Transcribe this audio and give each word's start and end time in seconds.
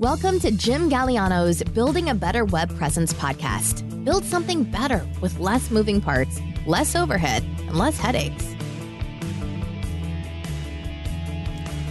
Welcome 0.00 0.40
to 0.40 0.50
Jim 0.50 0.88
Galiano's 0.88 1.62
Building 1.62 2.08
a 2.08 2.14
Better 2.14 2.46
Web 2.46 2.74
Presence 2.78 3.12
podcast. 3.12 4.02
Build 4.02 4.24
something 4.24 4.64
better 4.64 5.06
with 5.20 5.38
less 5.38 5.70
moving 5.70 6.00
parts, 6.00 6.40
less 6.64 6.96
overhead, 6.96 7.42
and 7.42 7.76
less 7.76 7.98
headaches. 7.98 8.44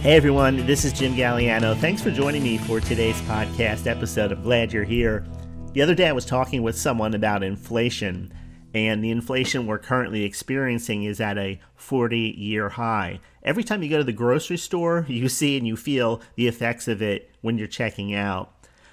Hey 0.02 0.16
everyone, 0.16 0.66
this 0.66 0.84
is 0.84 0.92
Jim 0.92 1.14
Galiano. 1.14 1.76
Thanks 1.76 2.02
for 2.02 2.10
joining 2.10 2.42
me 2.42 2.58
for 2.58 2.80
today's 2.80 3.20
podcast 3.20 3.86
episode. 3.86 4.32
I'm 4.32 4.42
glad 4.42 4.72
you're 4.72 4.82
here. 4.82 5.24
The 5.72 5.80
other 5.80 5.94
day 5.94 6.08
I 6.08 6.12
was 6.12 6.26
talking 6.26 6.64
with 6.64 6.76
someone 6.76 7.14
about 7.14 7.44
inflation, 7.44 8.32
and 8.72 9.02
the 9.02 9.10
inflation 9.10 9.66
we're 9.66 9.78
currently 9.78 10.24
experiencing 10.24 11.02
is 11.04 11.20
at 11.20 11.38
a 11.38 11.60
40 11.74 12.18
year 12.18 12.70
high. 12.70 13.20
Every 13.42 13.64
time 13.64 13.82
you 13.82 13.90
go 13.90 13.98
to 13.98 14.04
the 14.04 14.12
grocery 14.12 14.56
store, 14.56 15.06
you 15.08 15.28
see 15.28 15.56
and 15.56 15.66
you 15.66 15.76
feel 15.76 16.20
the 16.36 16.48
effects 16.48 16.88
of 16.88 17.02
it 17.02 17.30
when 17.40 17.58
you're 17.58 17.66
checking 17.66 18.14
out. 18.14 18.52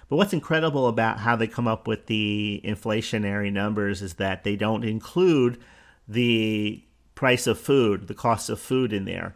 But 0.09 0.15
what's 0.15 0.33
incredible 0.33 0.87
about 0.87 1.19
how 1.19 1.35
they 1.35 1.47
come 1.47 1.67
up 1.67 1.85
with 1.85 2.05
the 2.05 2.61
inflationary 2.63 3.51
numbers 3.51 4.01
is 4.01 4.15
that 4.15 4.43
they 4.43 4.55
don't 4.55 4.85
include 4.85 5.59
the 6.07 6.81
price 7.13 7.45
of 7.45 7.59
food, 7.59 8.07
the 8.07 8.13
cost 8.13 8.49
of 8.49 8.59
food 8.59 8.93
in 8.93 9.05
there. 9.05 9.35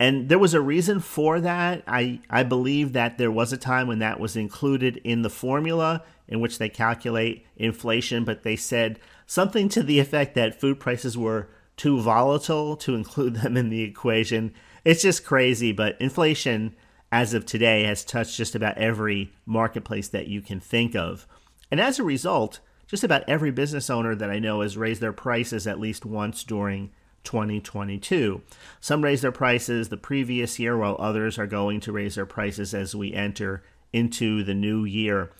And 0.00 0.28
there 0.30 0.38
was 0.38 0.54
a 0.54 0.60
reason 0.60 0.98
for 0.98 1.40
that. 1.40 1.84
I, 1.86 2.20
I 2.30 2.42
believe 2.42 2.94
that 2.94 3.18
there 3.18 3.30
was 3.30 3.52
a 3.52 3.58
time 3.58 3.86
when 3.86 3.98
that 3.98 4.18
was 4.18 4.34
included 4.34 4.96
in 5.04 5.22
the 5.22 5.30
formula 5.30 6.02
in 6.26 6.40
which 6.40 6.58
they 6.58 6.70
calculate 6.70 7.46
inflation, 7.56 8.24
but 8.24 8.42
they 8.42 8.56
said 8.56 8.98
something 9.30 9.68
to 9.68 9.80
the 9.80 10.00
effect 10.00 10.34
that 10.34 10.60
food 10.60 10.80
prices 10.80 11.16
were 11.16 11.48
too 11.76 12.00
volatile 12.00 12.76
to 12.76 12.96
include 12.96 13.36
them 13.36 13.56
in 13.56 13.68
the 13.68 13.84
equation. 13.84 14.52
It's 14.84 15.02
just 15.02 15.24
crazy, 15.24 15.70
but 15.70 15.96
inflation 16.00 16.74
as 17.12 17.32
of 17.32 17.46
today 17.46 17.84
has 17.84 18.04
touched 18.04 18.36
just 18.36 18.56
about 18.56 18.76
every 18.76 19.32
marketplace 19.46 20.08
that 20.08 20.26
you 20.26 20.40
can 20.42 20.58
think 20.58 20.96
of. 20.96 21.28
And 21.70 21.80
as 21.80 22.00
a 22.00 22.02
result, 22.02 22.58
just 22.88 23.04
about 23.04 23.22
every 23.28 23.52
business 23.52 23.88
owner 23.88 24.16
that 24.16 24.30
I 24.30 24.40
know 24.40 24.62
has 24.62 24.76
raised 24.76 25.00
their 25.00 25.12
prices 25.12 25.64
at 25.64 25.78
least 25.78 26.04
once 26.04 26.42
during 26.42 26.90
2022. 27.22 28.42
Some 28.80 29.04
raised 29.04 29.22
their 29.22 29.30
prices 29.30 29.90
the 29.90 29.96
previous 29.96 30.58
year, 30.58 30.76
while 30.76 30.96
others 30.98 31.38
are 31.38 31.46
going 31.46 31.78
to 31.82 31.92
raise 31.92 32.16
their 32.16 32.26
prices 32.26 32.74
as 32.74 32.96
we 32.96 33.14
enter 33.14 33.62
into 33.92 34.42
the 34.42 34.54
new 34.54 34.84
year. 34.84 35.30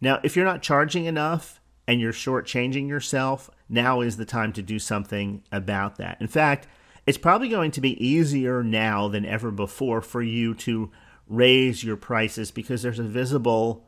Now, 0.00 0.20
if 0.22 0.36
you're 0.36 0.46
not 0.46 0.62
charging 0.62 1.04
enough 1.04 1.60
and 1.86 2.00
you're 2.00 2.12
shortchanging 2.12 2.88
yourself, 2.88 3.50
now 3.68 4.00
is 4.00 4.16
the 4.16 4.24
time 4.24 4.52
to 4.54 4.62
do 4.62 4.78
something 4.78 5.42
about 5.52 5.96
that. 5.96 6.20
In 6.20 6.26
fact, 6.26 6.66
it's 7.06 7.18
probably 7.18 7.48
going 7.48 7.70
to 7.72 7.80
be 7.80 8.04
easier 8.04 8.64
now 8.64 9.08
than 9.08 9.24
ever 9.24 9.50
before 9.50 10.00
for 10.00 10.22
you 10.22 10.54
to 10.54 10.90
raise 11.28 11.84
your 11.84 11.96
prices 11.96 12.50
because 12.50 12.82
there's 12.82 12.98
a 12.98 13.04
visible, 13.04 13.84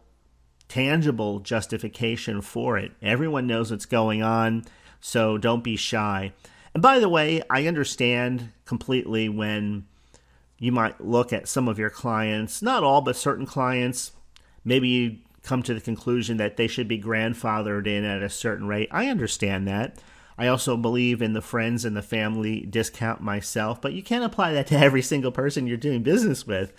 tangible 0.69 1.41
justification 1.41 2.41
for 2.41 2.79
it. 2.79 2.93
Everyone 3.03 3.47
knows 3.47 3.71
what's 3.71 3.87
going 3.87 4.23
on, 4.23 4.65
so 5.01 5.37
don't 5.37 5.65
be 5.65 5.77
shy. 5.77 6.33
And 6.75 6.83
by 6.83 7.01
the 7.01 7.09
way, 7.09 7.43
I 7.51 7.67
understand 7.67 8.53
completely 8.65 9.29
when 9.29 9.87
you 10.59 10.71
might 10.71 11.01
look 11.01 11.33
at 11.33 11.49
some 11.49 11.69
of 11.69 11.79
your 11.79 11.91
clients, 11.91 12.63
not 12.63 12.85
all, 12.85 13.01
but 13.01 13.17
certain 13.17 13.47
clients, 13.47 14.13
maybe 14.65 15.25
come 15.43 15.63
to 15.63 15.75
the 15.75 15.81
conclusion 15.81 16.37
that 16.37 16.57
they 16.57 16.67
should 16.67 16.89
be 16.89 17.01
grandfathered 17.01 17.87
in 17.87 18.05
at 18.05 18.23
a 18.23 18.29
certain 18.29 18.67
rate. 18.67 18.89
I 18.91 19.09
understand 19.09 19.67
that. 19.69 20.03
I 20.37 20.47
also 20.47 20.77
believe 20.77 21.21
in 21.21 21.33
the 21.33 21.43
friends 21.43 21.85
and 21.85 21.97
the 21.97 22.03
family 22.03 22.61
discount 22.61 23.21
myself, 23.21 23.81
but 23.81 23.93
you 23.93 24.03
can't 24.03 24.25
apply 24.25 24.53
that 24.53 24.69
to 24.69 24.79
every 24.79 25.03
single 25.03 25.33
person 25.33 25.67
you're 25.67 25.77
doing 25.77 26.03
business 26.03 26.47
with. 26.47 26.73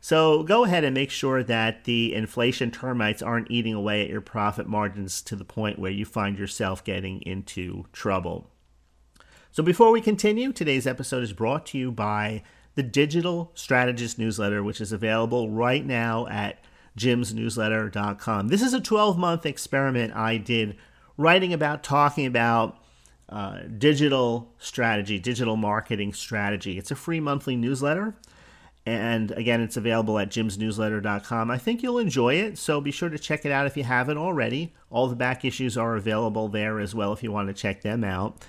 So 0.00 0.42
go 0.42 0.64
ahead 0.64 0.82
and 0.82 0.94
make 0.94 1.10
sure 1.10 1.44
that 1.44 1.84
the 1.84 2.14
inflation 2.14 2.70
termites 2.70 3.22
aren't 3.22 3.50
eating 3.50 3.74
away 3.74 4.02
at 4.02 4.10
your 4.10 4.20
profit 4.20 4.66
margins 4.66 5.22
to 5.22 5.36
the 5.36 5.44
point 5.44 5.78
where 5.78 5.92
you 5.92 6.04
find 6.04 6.38
yourself 6.38 6.82
getting 6.82 7.20
into 7.22 7.84
trouble. 7.92 8.50
So 9.52 9.62
before 9.62 9.92
we 9.92 10.00
continue, 10.00 10.50
today's 10.50 10.86
episode 10.86 11.22
is 11.22 11.32
brought 11.34 11.66
to 11.66 11.78
you 11.78 11.92
by 11.92 12.42
the 12.74 12.82
Digital 12.82 13.52
Strategist 13.54 14.18
newsletter, 14.18 14.62
which 14.62 14.80
is 14.80 14.90
available 14.90 15.50
right 15.50 15.84
now 15.84 16.26
at 16.28 16.64
jimsnewsletter.com. 16.98 18.48
This 18.48 18.62
is 18.62 18.74
a 18.74 18.80
12 18.80 19.18
month 19.18 19.46
experiment 19.46 20.14
I 20.14 20.36
did 20.36 20.76
writing 21.16 21.52
about, 21.52 21.82
talking 21.82 22.26
about 22.26 22.78
uh, 23.28 23.60
digital 23.78 24.52
strategy, 24.58 25.18
digital 25.18 25.56
marketing 25.56 26.12
strategy. 26.12 26.78
It's 26.78 26.90
a 26.90 26.96
free 26.96 27.20
monthly 27.20 27.56
newsletter. 27.56 28.14
And 28.84 29.30
again, 29.32 29.60
it's 29.60 29.76
available 29.76 30.18
at 30.18 30.28
jimsnewsletter.com. 30.28 31.50
I 31.50 31.58
think 31.58 31.82
you'll 31.82 31.98
enjoy 31.98 32.34
it, 32.34 32.58
so 32.58 32.80
be 32.80 32.90
sure 32.90 33.08
to 33.08 33.18
check 33.18 33.46
it 33.46 33.52
out 33.52 33.66
if 33.66 33.76
you 33.76 33.84
haven't 33.84 34.18
already. 34.18 34.74
All 34.90 35.06
the 35.06 35.14
back 35.14 35.44
issues 35.44 35.78
are 35.78 35.94
available 35.94 36.48
there 36.48 36.80
as 36.80 36.94
well 36.94 37.12
if 37.12 37.22
you 37.22 37.30
want 37.30 37.48
to 37.48 37.54
check 37.54 37.82
them 37.82 38.02
out. 38.02 38.44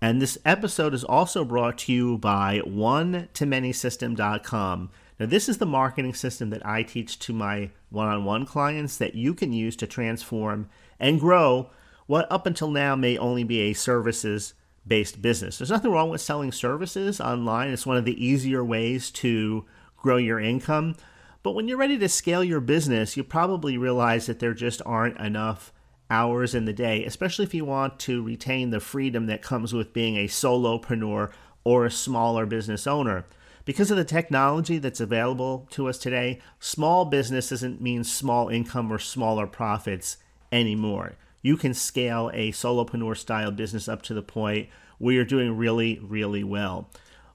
And 0.00 0.22
this 0.22 0.38
episode 0.44 0.94
is 0.94 1.04
also 1.04 1.44
brought 1.44 1.78
to 1.78 1.92
you 1.92 2.18
by 2.18 2.58
one 2.64 3.28
to 3.34 3.46
many 3.46 3.72
system.com. 3.72 4.90
Now, 5.18 5.26
this 5.26 5.48
is 5.48 5.58
the 5.58 5.66
marketing 5.66 6.14
system 6.14 6.50
that 6.50 6.64
I 6.66 6.82
teach 6.82 7.18
to 7.20 7.32
my 7.32 7.70
one 7.90 8.08
on 8.08 8.24
one 8.24 8.46
clients 8.46 8.96
that 8.98 9.14
you 9.14 9.34
can 9.34 9.52
use 9.52 9.76
to 9.76 9.86
transform 9.86 10.68
and 10.98 11.20
grow 11.20 11.70
what 12.06 12.30
up 12.30 12.46
until 12.46 12.70
now 12.70 12.96
may 12.96 13.16
only 13.16 13.44
be 13.44 13.60
a 13.60 13.72
services 13.72 14.54
based 14.86 15.22
business. 15.22 15.58
There's 15.58 15.70
nothing 15.70 15.92
wrong 15.92 16.10
with 16.10 16.20
selling 16.20 16.52
services 16.52 17.20
online, 17.20 17.70
it's 17.70 17.86
one 17.86 17.96
of 17.96 18.04
the 18.04 18.24
easier 18.24 18.64
ways 18.64 19.10
to 19.12 19.64
grow 19.96 20.16
your 20.16 20.40
income. 20.40 20.96
But 21.42 21.52
when 21.52 21.66
you're 21.66 21.78
ready 21.78 21.98
to 21.98 22.08
scale 22.08 22.44
your 22.44 22.60
business, 22.60 23.16
you 23.16 23.24
probably 23.24 23.76
realize 23.76 24.26
that 24.26 24.38
there 24.38 24.54
just 24.54 24.80
aren't 24.86 25.18
enough 25.18 25.72
hours 26.10 26.54
in 26.54 26.66
the 26.66 26.72
day, 26.72 27.04
especially 27.04 27.44
if 27.44 27.54
you 27.54 27.64
want 27.64 27.98
to 28.00 28.22
retain 28.22 28.70
the 28.70 28.80
freedom 28.80 29.26
that 29.26 29.42
comes 29.42 29.72
with 29.72 29.92
being 29.92 30.16
a 30.16 30.28
solopreneur 30.28 31.32
or 31.64 31.86
a 31.86 31.90
smaller 31.90 32.46
business 32.46 32.86
owner. 32.86 33.24
Because 33.64 33.90
of 33.90 33.96
the 33.96 34.04
technology 34.04 34.78
that's 34.78 35.00
available 35.00 35.68
to 35.70 35.88
us 35.88 35.98
today, 35.98 36.40
small 36.58 37.04
business 37.04 37.50
doesn't 37.50 37.80
mean 37.80 38.02
small 38.02 38.48
income 38.48 38.92
or 38.92 38.98
smaller 38.98 39.46
profits 39.46 40.16
anymore. 40.50 41.14
You 41.42 41.56
can 41.56 41.74
scale 41.74 42.30
a 42.34 42.52
solopreneur 42.52 43.16
style 43.16 43.50
business 43.50 43.88
up 43.88 44.02
to 44.02 44.14
the 44.14 44.22
point 44.22 44.68
where 44.98 45.14
you're 45.14 45.24
doing 45.24 45.56
really, 45.56 46.00
really 46.02 46.44
well. 46.44 46.88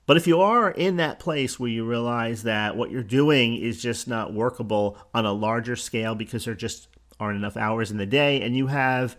But 0.05 0.16
if 0.16 0.25
you 0.25 0.39
are 0.39 0.71
in 0.71 0.95
that 0.97 1.19
place 1.19 1.59
where 1.59 1.69
you 1.69 1.85
realize 1.85 2.43
that 2.43 2.77
what 2.77 2.91
you're 2.91 3.03
doing 3.03 3.55
is 3.55 3.81
just 3.81 4.07
not 4.07 4.33
workable 4.33 4.97
on 5.13 5.25
a 5.25 5.33
larger 5.33 5.75
scale 5.75 6.16
because 6.16 6.45
there 6.45 6.55
just 6.55 6.87
aren't 7.19 7.37
enough 7.37 7.57
hours 7.57 7.91
in 7.91 7.97
the 7.97 8.05
day 8.05 8.41
and 8.41 8.55
you 8.55 8.67
have 8.67 9.17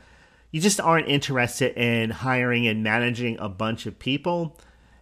you 0.51 0.61
just 0.63 0.81
aren't 0.81 1.09
interested 1.09 1.77
in 1.77 2.09
hiring 2.09 2.67
and 2.67 2.83
managing 2.83 3.39
a 3.39 3.51
bunch 3.51 3.85
of 3.85 3.99
people, 3.99 4.59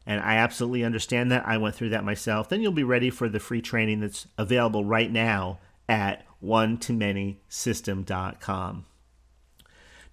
and 0.07 0.21
I 0.21 0.37
absolutely 0.37 0.85
understand 0.85 1.33
that. 1.33 1.47
I 1.47 1.59
went 1.59 1.75
through 1.75 1.91
that 1.91 2.05
myself. 2.05 2.49
Then 2.49 2.63
you'll 2.63 2.73
be 2.73 2.85
ready 2.85 3.11
for 3.11 3.29
the 3.29 3.41
free 3.41 3.61
training 3.61 4.01
that's 4.01 4.27
available 4.39 4.85
right 4.85 5.11
now 5.11 5.59
at 5.89 6.25
one 6.41 6.79
to 6.79 6.93
many 6.93 7.41
system.com. 7.49 8.87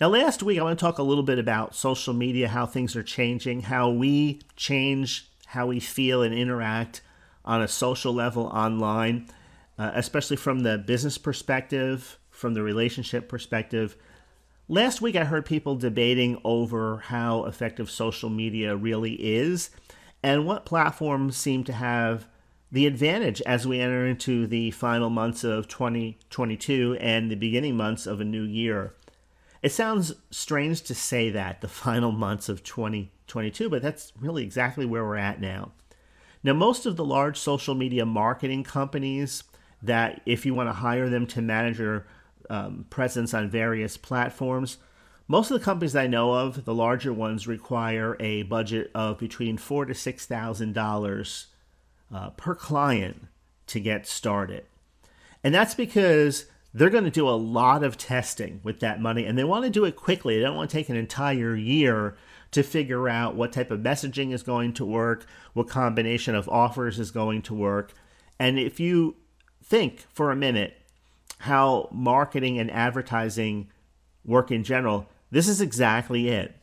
Now, 0.01 0.09
last 0.09 0.41
week, 0.43 0.59
I 0.59 0.63
want 0.63 0.77
to 0.79 0.83
talk 0.83 0.97
a 0.97 1.03
little 1.03 1.23
bit 1.23 1.39
about 1.39 1.75
social 1.75 2.13
media, 2.13 2.47
how 2.47 2.65
things 2.65 2.95
are 2.95 3.03
changing, 3.03 3.61
how 3.61 3.89
we 3.89 4.41
change 4.55 5.29
how 5.53 5.67
we 5.67 5.79
feel 5.79 6.23
and 6.23 6.33
interact 6.33 7.01
on 7.45 7.61
a 7.61 7.67
social 7.67 8.11
level 8.11 8.45
online, 8.47 9.27
uh, 9.77 9.91
especially 9.93 10.35
from 10.35 10.61
the 10.61 10.79
business 10.79 11.17
perspective, 11.19 12.17
from 12.31 12.55
the 12.55 12.63
relationship 12.63 13.29
perspective. 13.29 13.95
Last 14.69 15.01
week, 15.01 15.17
I 15.17 15.25
heard 15.25 15.45
people 15.45 15.75
debating 15.75 16.39
over 16.45 16.97
how 16.97 17.43
effective 17.43 17.91
social 17.91 18.29
media 18.29 18.77
really 18.77 19.13
is 19.13 19.71
and 20.23 20.45
what 20.45 20.65
platforms 20.65 21.35
seem 21.35 21.65
to 21.65 21.73
have 21.73 22.27
the 22.71 22.87
advantage 22.87 23.41
as 23.41 23.67
we 23.67 23.81
enter 23.81 24.07
into 24.07 24.47
the 24.47 24.71
final 24.71 25.09
months 25.09 25.43
of 25.43 25.67
2022 25.67 26.97
and 27.01 27.29
the 27.29 27.35
beginning 27.35 27.75
months 27.75 28.07
of 28.07 28.21
a 28.21 28.25
new 28.25 28.43
year. 28.43 28.95
It 29.61 29.73
sounds 29.73 30.13
strange 30.31 30.81
to 30.83 30.95
say 30.95 31.29
that, 31.29 31.59
the 31.59 31.67
final 31.67 32.13
months 32.13 32.47
of 32.47 32.63
2022, 32.63 33.69
but 33.69 33.81
that's 33.81 34.13
really 34.19 34.43
exactly 34.43 34.85
where 34.85 35.03
we're 35.03 35.17
at 35.17 35.41
now. 35.41 35.73
Now, 36.41 36.53
most 36.53 36.85
of 36.85 36.95
the 36.95 37.05
large 37.05 37.37
social 37.37 37.75
media 37.75 38.05
marketing 38.05 38.63
companies 38.63 39.43
that, 39.81 40.21
if 40.25 40.45
you 40.45 40.53
want 40.53 40.69
to 40.69 40.73
hire 40.73 41.09
them 41.09 41.27
to 41.27 41.41
manage 41.41 41.79
your 41.79 42.05
um, 42.49 42.85
presence 42.89 43.33
on 43.33 43.49
various 43.49 43.97
platforms, 43.97 44.77
most 45.27 45.49
of 45.49 45.57
the 45.57 45.63
companies 45.63 45.95
I 45.95 46.07
know 46.07 46.33
of, 46.33 46.65
the 46.65 46.73
larger 46.73 47.13
ones, 47.13 47.47
require 47.47 48.17
a 48.19 48.43
budget 48.43 48.91
of 48.93 49.17
between 49.17 49.57
four 49.57 49.85
to 49.85 49.93
six 49.93 50.25
thousand 50.25 50.77
uh, 50.77 50.81
dollars 50.81 51.47
per 52.37 52.53
client 52.55 53.27
to 53.67 53.79
get 53.79 54.05
started, 54.05 54.65
and 55.43 55.55
that's 55.55 55.75
because 55.75 56.45
they're 56.73 56.89
going 56.89 57.03
to 57.05 57.09
do 57.09 57.29
a 57.29 57.31
lot 57.31 57.83
of 57.83 57.97
testing 57.97 58.59
with 58.63 58.79
that 58.81 58.99
money, 58.99 59.25
and 59.25 59.37
they 59.37 59.43
want 59.43 59.63
to 59.63 59.69
do 59.69 59.85
it 59.85 59.95
quickly. 59.95 60.35
They 60.35 60.43
don't 60.43 60.57
want 60.57 60.69
to 60.69 60.75
take 60.77 60.89
an 60.89 60.95
entire 60.95 61.55
year 61.55 62.15
to 62.51 62.61
figure 62.61 63.07
out 63.07 63.35
what 63.35 63.53
type 63.53 63.71
of 63.71 63.79
messaging 63.79 64.33
is 64.33 64.43
going 64.43 64.73
to 64.73 64.85
work, 64.85 65.25
what 65.53 65.69
combination 65.69 66.35
of 66.35 66.49
offers 66.49 66.99
is 66.99 67.11
going 67.11 67.41
to 67.43 67.53
work, 67.53 67.93
and 68.37 68.59
if 68.59 68.79
you 68.79 69.15
think 69.63 70.05
for 70.13 70.29
a 70.29 70.35
minute 70.35 70.77
how 71.43 71.89
marketing 71.91 72.57
and 72.57 72.71
advertising 72.71 73.67
work 74.23 74.49
in 74.49 74.63
general, 74.63 75.09
this 75.29 75.49
is 75.49 75.59
exactly 75.59 76.29
it. 76.29 76.55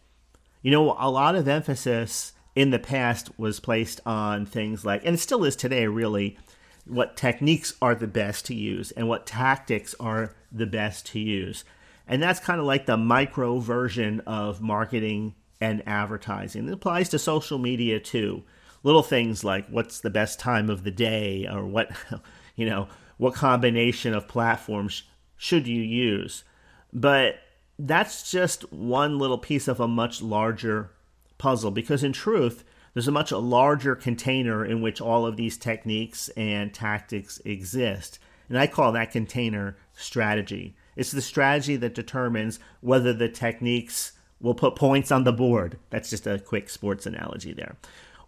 You 0.63 0.71
know, 0.71 0.97
a 0.99 1.11
lot 1.11 1.35
of 1.35 1.47
emphasis 1.47 2.33
in 2.57 2.71
the 2.71 2.79
past 2.79 3.39
was 3.39 3.61
placed 3.61 4.01
on 4.07 4.47
things 4.47 4.83
like, 4.83 5.05
and 5.05 5.15
it 5.15 5.19
still 5.19 5.45
is 5.45 5.55
today, 5.55 5.87
really, 5.87 6.39
what 6.87 7.15
techniques 7.15 7.75
are 7.83 7.95
the 7.95 8.07
best 8.07 8.47
to 8.47 8.55
use 8.55 8.91
and 8.93 9.07
what 9.07 9.27
tactics 9.27 9.95
are 10.01 10.35
the 10.51 10.65
best 10.65 11.05
to 11.09 11.19
use. 11.19 11.63
And 12.09 12.23
that's 12.23 12.41
kind 12.41 12.59
of 12.59 12.65
like 12.65 12.87
the 12.87 12.97
micro 12.97 13.59
version 13.59 14.21
of 14.21 14.63
marketing 14.63 15.35
and 15.61 15.87
advertising. 15.87 16.69
It 16.69 16.73
applies 16.73 17.11
to 17.11 17.19
social 17.19 17.59
media 17.59 18.01
too. 18.01 18.45
Little 18.83 19.03
things 19.03 19.45
like 19.45 19.69
what's 19.69 20.01
the 20.01 20.09
best 20.09 20.41
time 20.41 20.71
of 20.71 20.85
the 20.85 20.91
day 20.91 21.47
or 21.47 21.67
what, 21.67 21.91
you 22.57 22.65
know, 22.65 22.89
what 23.21 23.35
combination 23.35 24.15
of 24.15 24.27
platforms 24.27 25.03
should 25.37 25.69
you 25.69 25.83
use. 25.83 26.43
But 26.91 27.37
that's 27.79 28.31
just 28.31 28.73
one 28.73 29.19
little 29.19 29.37
piece 29.37 29.69
of 29.69 29.79
a 29.79 29.87
much 29.87 30.23
larger 30.23 30.91
puzzle 31.37 31.71
because, 31.71 32.03
in 32.03 32.15
truth, 32.15 32.65
there's 32.95 33.09
a 33.09 33.13
much 33.13 33.31
larger 33.31 33.95
container 33.95 34.65
in 34.65 34.81
which 34.81 35.03
all 35.03 35.27
of 35.27 35.37
these 35.37 35.59
techniques 35.59 36.31
and 36.31 36.73
tactics 36.73 37.43
exist. 37.45 38.19
And 38.49 38.59
I 38.59 38.67
call 38.67 38.93
that 38.93 39.13
container 39.13 39.77
strategy. 39.93 40.75
It's 40.97 41.13
the 41.13 41.21
strategy 41.21 41.77
that 41.77 41.95
determines 41.95 42.59
whether 42.81 43.13
the 43.13 43.29
techniques 43.29 44.13
will 44.41 44.55
put 44.55 44.77
points 44.77 45.13
on 45.13 45.25
the 45.25 45.33
board. 45.33 45.79
That's 45.91 46.09
just 46.09 46.27
a 46.27 46.39
quick 46.39 46.71
sports 46.71 47.05
analogy 47.05 47.53
there. 47.53 47.77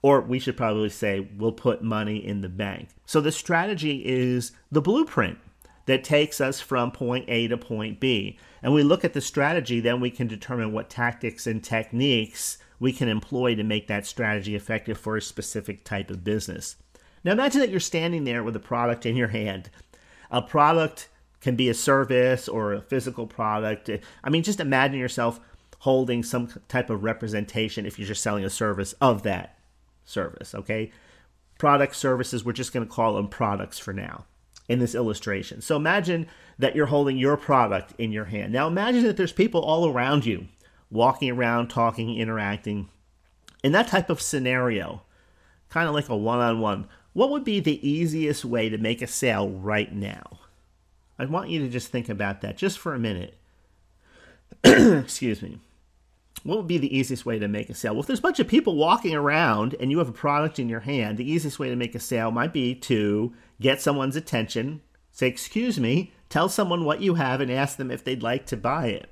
Or 0.02 0.20
we 0.20 0.40
should 0.40 0.56
probably 0.56 0.90
say, 0.90 1.28
we'll 1.38 1.52
put 1.52 1.82
money 1.82 2.16
in 2.16 2.40
the 2.40 2.48
bank. 2.48 2.88
So 3.06 3.20
the 3.20 3.32
strategy 3.32 4.02
is 4.04 4.52
the 4.70 4.82
blueprint 4.82 5.38
that 5.86 6.04
takes 6.04 6.40
us 6.40 6.60
from 6.60 6.90
point 6.90 7.24
A 7.28 7.48
to 7.48 7.56
point 7.56 8.00
B. 8.00 8.38
And 8.62 8.74
we 8.74 8.82
look 8.82 9.04
at 9.04 9.12
the 9.12 9.20
strategy, 9.20 9.80
then 9.80 10.00
we 10.00 10.10
can 10.10 10.26
determine 10.26 10.72
what 10.72 10.90
tactics 10.90 11.46
and 11.46 11.62
techniques 11.62 12.58
we 12.80 12.92
can 12.92 13.08
employ 13.08 13.54
to 13.54 13.62
make 13.62 13.86
that 13.86 14.06
strategy 14.06 14.56
effective 14.56 14.98
for 14.98 15.16
a 15.16 15.22
specific 15.22 15.84
type 15.84 16.10
of 16.10 16.24
business. 16.24 16.76
Now 17.22 17.32
imagine 17.32 17.60
that 17.60 17.70
you're 17.70 17.80
standing 17.80 18.24
there 18.24 18.42
with 18.42 18.56
a 18.56 18.60
product 18.60 19.06
in 19.06 19.16
your 19.16 19.28
hand. 19.28 19.70
A 20.30 20.42
product 20.42 21.08
can 21.40 21.54
be 21.54 21.68
a 21.68 21.74
service 21.74 22.48
or 22.48 22.72
a 22.72 22.80
physical 22.80 23.26
product. 23.26 23.88
I 24.24 24.30
mean, 24.30 24.42
just 24.42 24.60
imagine 24.60 24.98
yourself 24.98 25.38
holding 25.78 26.22
some 26.22 26.48
type 26.68 26.90
of 26.90 27.04
representation 27.04 27.86
if 27.86 27.98
you're 27.98 28.08
just 28.08 28.22
selling 28.22 28.44
a 28.44 28.50
service 28.50 28.94
of 29.00 29.22
that 29.22 29.56
service, 30.04 30.54
okay? 30.54 30.92
Product 31.58 31.94
services, 31.94 32.44
we're 32.44 32.52
just 32.52 32.72
going 32.72 32.86
to 32.86 32.92
call 32.92 33.14
them 33.14 33.28
products 33.28 33.78
for 33.78 33.92
now 33.92 34.24
in 34.68 34.78
this 34.78 34.94
illustration. 34.94 35.60
So 35.60 35.76
imagine 35.76 36.26
that 36.58 36.74
you're 36.74 36.86
holding 36.86 37.16
your 37.16 37.36
product 37.36 37.94
in 37.98 38.12
your 38.12 38.26
hand. 38.26 38.52
Now 38.52 38.66
imagine 38.66 39.04
that 39.04 39.16
there's 39.16 39.32
people 39.32 39.60
all 39.60 39.88
around 39.88 40.24
you 40.26 40.48
walking 40.90 41.30
around, 41.30 41.68
talking, 41.68 42.16
interacting. 42.16 42.88
In 43.62 43.72
that 43.72 43.88
type 43.88 44.10
of 44.10 44.20
scenario, 44.20 45.02
kind 45.70 45.88
of 45.88 45.94
like 45.94 46.08
a 46.08 46.16
one 46.16 46.38
on 46.38 46.60
one, 46.60 46.86
what 47.12 47.30
would 47.30 47.44
be 47.44 47.60
the 47.60 47.86
easiest 47.88 48.44
way 48.44 48.68
to 48.68 48.78
make 48.78 49.02
a 49.02 49.06
sale 49.06 49.48
right 49.48 49.92
now? 49.92 50.40
I 51.18 51.24
want 51.26 51.50
you 51.50 51.60
to 51.60 51.68
just 51.68 51.88
think 51.88 52.08
about 52.08 52.40
that 52.42 52.56
just 52.56 52.78
for 52.78 52.94
a 52.94 52.98
minute. 52.98 53.36
Excuse 54.64 55.42
me. 55.42 55.58
What 56.44 56.58
would 56.58 56.66
be 56.66 56.78
the 56.78 56.96
easiest 56.96 57.24
way 57.24 57.38
to 57.38 57.46
make 57.46 57.70
a 57.70 57.74
sale? 57.74 57.92
Well, 57.92 58.00
if 58.00 58.06
there's 58.06 58.18
a 58.18 58.22
bunch 58.22 58.40
of 58.40 58.48
people 58.48 58.74
walking 58.76 59.14
around 59.14 59.76
and 59.78 59.90
you 59.90 59.98
have 59.98 60.08
a 60.08 60.12
product 60.12 60.58
in 60.58 60.68
your 60.68 60.80
hand, 60.80 61.16
the 61.16 61.30
easiest 61.30 61.58
way 61.58 61.68
to 61.68 61.76
make 61.76 61.94
a 61.94 62.00
sale 62.00 62.30
might 62.30 62.52
be 62.52 62.74
to 62.74 63.32
get 63.60 63.80
someone's 63.80 64.16
attention, 64.16 64.80
say, 65.12 65.28
Excuse 65.28 65.78
me, 65.78 66.12
tell 66.28 66.48
someone 66.48 66.84
what 66.84 67.00
you 67.00 67.14
have, 67.14 67.40
and 67.40 67.50
ask 67.50 67.76
them 67.76 67.90
if 67.90 68.02
they'd 68.02 68.22
like 68.22 68.46
to 68.46 68.56
buy 68.56 68.86
it. 68.86 69.08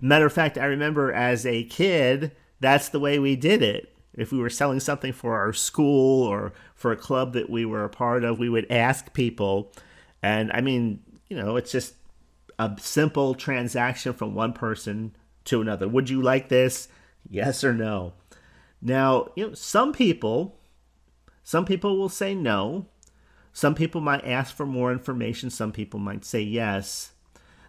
Matter 0.00 0.26
of 0.26 0.32
fact, 0.32 0.56
I 0.56 0.66
remember 0.66 1.12
as 1.12 1.44
a 1.46 1.64
kid, 1.64 2.32
that's 2.60 2.88
the 2.88 3.00
way 3.00 3.18
we 3.18 3.34
did 3.34 3.62
it. 3.62 3.88
If 4.14 4.30
we 4.30 4.38
were 4.38 4.50
selling 4.50 4.80
something 4.80 5.12
for 5.12 5.36
our 5.36 5.52
school 5.52 6.24
or 6.24 6.52
for 6.74 6.92
a 6.92 6.96
club 6.96 7.32
that 7.32 7.50
we 7.50 7.64
were 7.64 7.84
a 7.84 7.88
part 7.88 8.24
of, 8.24 8.38
we 8.38 8.48
would 8.48 8.70
ask 8.70 9.12
people. 9.14 9.72
And 10.22 10.52
I 10.52 10.60
mean, 10.60 11.00
you 11.28 11.36
know, 11.36 11.56
it's 11.56 11.72
just 11.72 11.94
a 12.58 12.76
simple 12.78 13.34
transaction 13.34 14.12
from 14.12 14.34
one 14.34 14.52
person 14.52 15.16
to 15.44 15.60
another. 15.60 15.88
Would 15.88 16.10
you 16.10 16.22
like 16.22 16.48
this? 16.48 16.88
Yes 17.28 17.62
or 17.64 17.72
no? 17.72 18.14
Now, 18.80 19.28
you 19.36 19.48
know, 19.48 19.54
some 19.54 19.92
people 19.92 20.58
some 21.42 21.64
people 21.64 21.96
will 21.98 22.08
say 22.08 22.34
no. 22.34 22.86
Some 23.52 23.74
people 23.74 24.00
might 24.00 24.24
ask 24.24 24.54
for 24.54 24.64
more 24.64 24.92
information, 24.92 25.50
some 25.50 25.72
people 25.72 26.00
might 26.00 26.24
say 26.24 26.40
yes. 26.40 27.12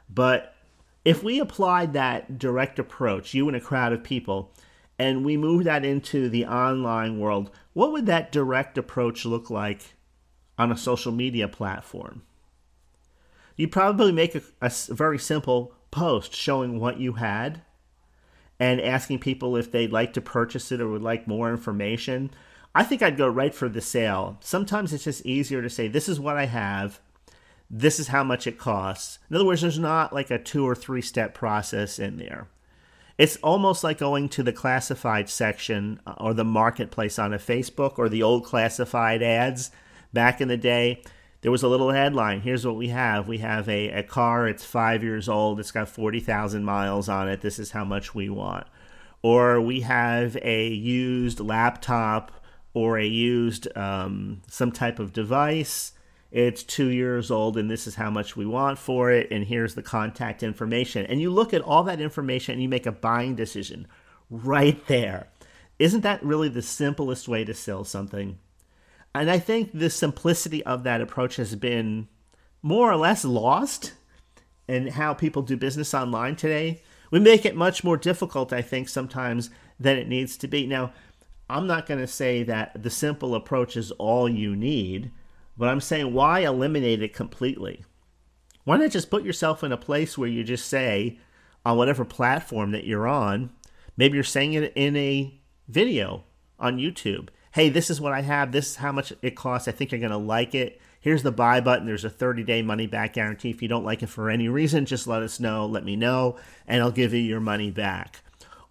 But 0.10 0.56
if 1.04 1.24
we 1.24 1.40
applied 1.40 1.94
that 1.94 2.38
direct 2.40 2.80
approach, 2.80 3.34
you 3.34 3.48
and 3.48 3.58
a 3.58 3.62
crowd 3.62 3.92
of 3.92 4.04
people, 4.04 4.54
and 4.98 5.26
we 5.26 5.36
move 5.36 5.66
that 5.66 5.84
into 5.84 6.30
the 6.30 6.46
online 6.46 7.20
world, 7.20 7.52
what 7.74 7.92
would 7.92 8.06
that 8.06 8.32
direct 8.32 8.78
approach 8.78 9.26
look 9.26 9.50
like 9.50 9.96
on 10.58 10.72
a 10.72 10.78
social 10.78 11.12
media 11.12 11.48
platform? 11.48 12.22
You'd 13.58 13.72
probably 13.72 14.12
make 14.12 14.36
a, 14.36 14.42
a 14.62 14.72
very 14.90 15.20
simple 15.20 15.74
post 15.94 16.34
showing 16.36 16.80
what 16.80 17.00
you 17.00 17.14
had 17.14 17.62
and 18.60 18.82
asking 18.82 19.20
people 19.20 19.56
if 19.56 19.72
they'd 19.72 19.92
like 19.92 20.14
to 20.14 20.22
purchase 20.22 20.72
it 20.72 20.82
or 20.82 20.90
would 20.90 21.04
like 21.04 21.28
more 21.28 21.52
information. 21.52 22.32
I 22.74 22.84
think 22.84 23.04
I'd 23.04 23.18
go 23.18 23.28
right 23.28 23.54
for 23.54 23.70
the 23.70 23.80
sale. 23.80 24.38
Sometimes 24.42 24.92
it's 24.92 25.04
just 25.04 25.26
easier 25.26 25.62
to 25.62 25.70
say, 25.70 25.88
This 25.88 26.10
is 26.10 26.20
what 26.20 26.36
I 26.36 26.46
have. 26.46 27.00
This 27.70 28.00
is 28.00 28.08
how 28.08 28.24
much 28.24 28.48
it 28.48 28.58
costs. 28.58 29.20
In 29.30 29.36
other 29.36 29.46
words, 29.46 29.62
there's 29.62 29.80
not 29.80 30.14
like 30.14 30.32
a 30.32 30.40
two 30.40 30.68
or 30.68 30.76
three 30.76 31.02
step 31.02 31.36
process 31.36 32.00
in 32.00 32.18
there. 32.18 32.48
It's 33.20 33.38
almost 33.38 33.84
like 33.84 34.00
going 34.00 34.30
to 34.30 34.42
the 34.42 34.52
classified 34.52 35.30
section 35.30 36.00
uh, 36.08 36.16
or 36.18 36.34
the 36.34 36.44
marketplace 36.44 37.20
on 37.20 37.34
a 37.34 37.38
Facebook 37.38 38.00
or 38.00 38.10
the 38.10 38.24
old 38.24 38.46
classified 38.46 39.22
ads 39.22 39.70
back 40.12 40.42
in 40.42 40.48
the 40.48 40.58
day 40.58 41.04
there 41.44 41.52
was 41.52 41.62
a 41.62 41.68
little 41.68 41.92
headline. 41.92 42.40
Here's 42.40 42.66
what 42.66 42.78
we 42.78 42.88
have. 42.88 43.28
We 43.28 43.40
have 43.40 43.68
a, 43.68 43.90
a 43.90 44.04
car, 44.04 44.48
it's 44.48 44.64
five 44.64 45.04
years 45.04 45.28
old, 45.28 45.60
it's 45.60 45.72
got 45.72 45.90
40,000 45.90 46.64
miles 46.64 47.10
on 47.10 47.28
it. 47.28 47.42
This 47.42 47.60
is 47.60 47.72
how 47.72 47.84
much 47.84 48.16
we 48.16 48.30
want. 48.30 48.66
Or 49.22 49.60
we 49.60 49.82
have 49.82 50.38
a 50.42 50.68
used 50.70 51.42
laptop 51.42 52.32
or 52.74 52.98
a 52.98 53.06
used 53.06 53.68
um, 53.78 54.42
some 54.48 54.72
type 54.72 55.00
of 55.00 55.12
device. 55.12 55.92
It's 56.32 56.64
two 56.64 56.88
years 56.88 57.30
old, 57.30 57.58
and 57.58 57.70
this 57.70 57.88
is 57.88 57.96
how 57.96 58.10
much 58.10 58.38
we 58.38 58.46
want 58.46 58.80
for 58.80 59.12
it, 59.12 59.28
and 59.30 59.44
here's 59.44 59.76
the 59.76 59.84
contact 59.84 60.44
information. 60.44 61.06
And 61.06 61.20
you 61.20 61.30
look 61.30 61.54
at 61.54 61.62
all 61.62 61.84
that 61.84 62.02
information 62.02 62.54
and 62.54 62.62
you 62.62 62.70
make 62.70 62.86
a 62.86 62.92
buying 62.92 63.36
decision 63.36 63.86
right 64.30 64.88
there. 64.88 65.28
Isn't 65.78 66.02
that 66.02 66.24
really 66.24 66.50
the 66.50 66.62
simplest 66.62 67.28
way 67.28 67.44
to 67.44 67.54
sell 67.54 67.84
something? 67.84 68.40
And 69.16 69.30
I 69.30 69.40
think 69.40 69.72
the 69.74 69.90
simplicity 69.90 70.64
of 70.66 70.84
that 70.84 71.02
approach 71.02 71.36
has 71.36 71.56
been 71.56 72.08
more 72.62 72.92
or 72.92 72.96
less 72.96 73.24
lost 73.24 73.94
in 74.68 74.88
how 74.88 75.14
people 75.14 75.42
do 75.42 75.56
business 75.58 75.94
online 75.94 76.36
today. 76.36 76.82
We 77.12 77.20
make 77.20 77.46
it 77.46 77.56
much 77.56 77.84
more 77.84 77.98
difficult, 77.98 78.52
I 78.52 78.62
think, 78.62 78.90
sometimes 78.90 79.50
than 79.80 79.98
it 79.98 80.08
needs 80.08 80.36
to 80.38 80.48
be. 80.48 80.66
Now, 80.66 80.94
I'm 81.50 81.68
not 81.68 81.86
going 81.86 82.00
to 82.00 82.08
say 82.08 82.42
that 82.44 82.82
the 82.82 82.90
simple 82.90 83.36
approach 83.36 83.78
is 83.78 83.92
all 83.92 84.28
you 84.28 84.56
need, 84.56 85.12
but 85.58 85.70
I'm 85.70 85.82
saying 85.82 86.14
why 86.14 86.40
eliminate 86.40 87.04
it 87.04 87.14
completely? 87.14 87.86
Why 88.64 88.78
not 88.78 88.92
just 88.92 89.12
put 89.12 89.24
yourself 89.24 89.64
in 89.64 89.72
a 89.72 89.78
place 89.78 90.18
where 90.18 90.30
you 90.30 90.44
just 90.44 90.68
say, 90.68 91.20
on 91.66 91.78
whatever 91.78 92.06
platform 92.06 92.72
that 92.72 92.86
you're 92.86 93.08
on, 93.08 93.52
maybe 93.96 94.16
you're 94.16 94.24
saying 94.24 94.54
it 94.54 94.74
in 94.76 94.96
a 94.96 95.40
video 95.68 96.24
on 96.60 96.78
YouTube 96.78 97.30
hey, 97.54 97.70
this 97.70 97.90
is 97.90 98.02
what 98.02 98.14
I 98.14 98.22
have. 98.22 98.52
This 98.52 98.72
is 98.72 98.76
how 98.78 98.92
much 98.92 99.14
it 99.22 99.36
costs. 99.36 99.68
I 99.68 99.72
think 99.72 99.92
you're 99.92 100.00
going 100.00 100.12
to 100.12 100.18
like 100.18 100.54
it. 100.56 100.82
Here's 101.00 101.24
the 101.24 101.32
buy 101.32 101.62
button. 101.62 101.86
There's 101.86 102.04
a 102.04 102.10
30 102.10 102.44
day 102.44 102.62
money 102.62 102.88
back 102.88 103.14
guarantee. 103.14 103.52
If 103.52 103.62
you 103.62 103.68
don't 103.68 103.86
like 103.86 104.02
it 104.04 104.08
for 104.08 104.30
any 104.30 104.50
reason, 104.50 104.86
just 104.86 105.08
let 105.08 105.22
us 105.22 105.40
know. 105.40 105.66
Let 105.66 105.86
me 105.86 105.96
know, 105.96 106.38
and 106.68 106.82
I'll 106.82 106.92
give 106.92 107.14
you 107.14 107.20
your 107.20 107.40
money 107.40 107.72
back. 107.72 108.22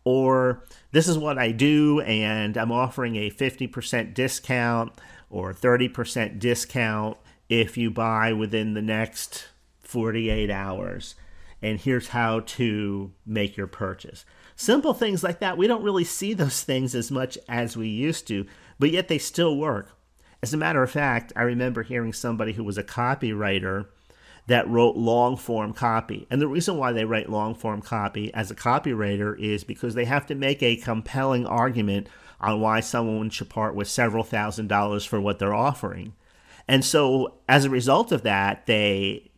Or 0.05 0.65
this 0.91 1.07
is 1.07 1.17
what 1.17 1.39
I 1.39 1.53
do, 1.53 2.01
and 2.01 2.57
I'm 2.57 2.73
offering 2.73 3.17
a 3.17 3.31
50% 3.31 4.15
discount 4.15 4.93
or 5.31 5.55
30% 5.55 6.41
discount 6.41 7.19
if 7.49 7.77
you 7.77 7.91
buy 7.91 8.33
within 8.33 8.75
the 8.75 8.83
next 8.83 9.49
48 9.81 10.51
hours. 10.51 11.15
And 11.61 11.79
here's 11.79 12.09
how 12.09 12.41
to 12.41 13.13
make 13.25 13.57
your 13.57 13.69
purchase. 13.69 14.25
Simple 14.57 14.95
things 14.95 15.23
like 15.23 15.39
that. 15.39 15.57
We 15.57 15.67
don't 15.67 15.85
really 15.85 16.05
see 16.05 16.35
those 16.35 16.63
things 16.63 16.95
as 16.95 17.11
much 17.11 17.39
as 17.49 17.77
we 17.77 17.89
used 17.89 18.27
to 18.29 18.47
but 18.83 18.91
yet 18.91 19.07
they 19.07 19.17
still 19.17 19.57
work. 19.57 19.97
As 20.43 20.53
a 20.53 20.57
matter 20.57 20.83
of 20.83 20.91
fact, 20.91 21.33
I 21.37 21.43
remember 21.43 21.85
hearing 21.85 22.13
somebody 22.13 22.55
who 22.55 22.65
was 22.65 22.77
a 22.77 22.83
copywriter 22.83 23.87
that 24.49 24.69
wrote 24.69 24.97
long 24.97 25.37
form 25.37 25.73
copy. 25.73 26.27
And 26.29 26.41
the 26.41 26.49
reason 26.49 26.79
why 26.79 26.91
they 26.91 27.05
write 27.05 27.31
long 27.31 27.55
form 27.55 27.81
copy 27.81 28.35
as 28.35 28.51
a 28.51 28.57
copywriter 28.57 29.39
is 29.39 29.63
because 29.63 29.95
they 29.95 30.07
have 30.07 30.27
to 30.27 30.35
make 30.35 30.65
a 30.65 30.75
compelling 30.75 31.47
argument 31.47 32.09
on 32.41 32.61
why 32.61 32.81
someone 32.81 33.31
should 33.31 33.49
part 33.49 33.77
with 33.77 33.87
several 33.87 34.25
thousand 34.25 34.67
dollars 34.67 35.05
for 35.05 35.21
what 35.21 35.39
they're 35.39 35.55
offering. 35.55 36.15
And 36.67 36.85
so 36.85 37.35
as 37.49 37.65
a 37.65 37.71
result 37.71 38.11
of 38.11 38.25
that, 38.25 38.67
they 38.67 39.31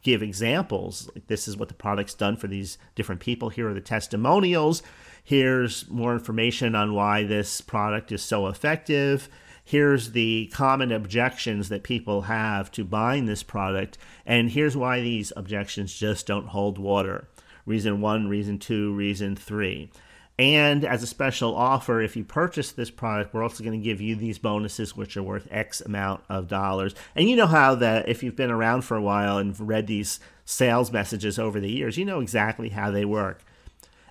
give 0.00 0.22
examples. 0.22 1.10
This 1.26 1.46
is 1.46 1.58
what 1.58 1.68
the 1.68 1.74
product's 1.74 2.14
done 2.14 2.38
for 2.38 2.46
these 2.46 2.78
different 2.94 3.20
people. 3.20 3.50
Here 3.50 3.68
are 3.68 3.74
the 3.74 3.82
testimonials. 3.82 4.82
Here's 5.28 5.86
more 5.90 6.14
information 6.14 6.74
on 6.74 6.94
why 6.94 7.22
this 7.22 7.60
product 7.60 8.12
is 8.12 8.22
so 8.22 8.46
effective. 8.46 9.28
Here's 9.62 10.12
the 10.12 10.50
common 10.54 10.90
objections 10.90 11.68
that 11.68 11.82
people 11.82 12.22
have 12.22 12.72
to 12.72 12.82
buying 12.82 13.26
this 13.26 13.42
product. 13.42 13.98
And 14.24 14.48
here's 14.48 14.74
why 14.74 15.02
these 15.02 15.30
objections 15.36 15.92
just 15.92 16.26
don't 16.26 16.46
hold 16.46 16.78
water. 16.78 17.28
Reason 17.66 18.00
one, 18.00 18.28
reason 18.28 18.58
two, 18.58 18.94
reason 18.94 19.36
three. 19.36 19.90
And 20.38 20.82
as 20.82 21.02
a 21.02 21.06
special 21.06 21.54
offer, 21.54 22.00
if 22.00 22.16
you 22.16 22.24
purchase 22.24 22.72
this 22.72 22.90
product, 22.90 23.34
we're 23.34 23.42
also 23.42 23.62
going 23.62 23.78
to 23.78 23.84
give 23.84 24.00
you 24.00 24.16
these 24.16 24.38
bonuses, 24.38 24.96
which 24.96 25.14
are 25.18 25.22
worth 25.22 25.46
X 25.50 25.82
amount 25.82 26.22
of 26.30 26.48
dollars. 26.48 26.94
And 27.14 27.28
you 27.28 27.36
know 27.36 27.46
how 27.46 27.74
that 27.74 28.08
if 28.08 28.22
you've 28.22 28.34
been 28.34 28.50
around 28.50 28.80
for 28.80 28.96
a 28.96 29.02
while 29.02 29.36
and 29.36 29.60
read 29.60 29.88
these 29.88 30.20
sales 30.46 30.90
messages 30.90 31.38
over 31.38 31.60
the 31.60 31.70
years, 31.70 31.98
you 31.98 32.06
know 32.06 32.20
exactly 32.20 32.70
how 32.70 32.90
they 32.90 33.04
work. 33.04 33.42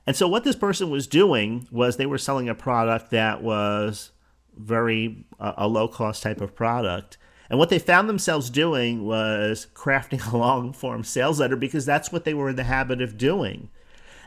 And 0.08 0.16
so, 0.16 0.26
what 0.28 0.46
this 0.46 0.56
person 0.56 0.90
was 0.90 1.06
doing 1.06 1.68
was 1.70 1.98
they 1.98 2.06
were 2.06 2.18
selling 2.18 2.48
a 2.48 2.56
product 2.56 3.12
that 3.12 3.44
was 3.44 4.12
very 4.56 5.26
uh, 5.38 5.54
a 5.58 5.68
low 5.68 5.90
cost 5.90 6.24
type 6.24 6.40
of 6.40 6.56
product. 6.56 7.18
And 7.50 7.60
what 7.60 7.70
they 7.70 7.78
found 7.78 8.08
themselves 8.08 8.50
doing 8.50 9.06
was 9.06 9.68
crafting 9.74 10.32
a 10.34 10.38
long 10.38 10.72
form 10.72 11.04
sales 11.04 11.42
letter 11.42 11.58
because 11.58 11.86
that's 11.86 12.12
what 12.12 12.24
they 12.24 12.34
were 12.34 12.50
in 12.50 12.56
the 12.56 12.64
habit 12.64 13.02
of 13.02 13.18
doing. 13.18 13.70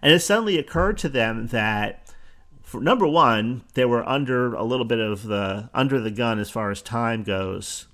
And 0.02 0.12
it 0.12 0.20
suddenly 0.20 0.58
occurred 0.58 0.99
to 0.99 1.08
them 1.08 1.49
that, 1.49 2.14
for, 2.62 2.80
number 2.80 3.06
one, 3.06 3.62
they 3.75 3.84
were 3.87 4.08
under 4.08 4.54
a 4.54 4.64
little 4.64 4.87
bit 4.87 5.00
of 5.00 5.25
the 5.25 5.70
under 5.72 5.99
the 5.99 6.10
gun 6.10 6.38
as 6.38 6.50
far 6.50 6.70
as 6.70 6.82
time 6.82 7.22
goes, 7.22 7.87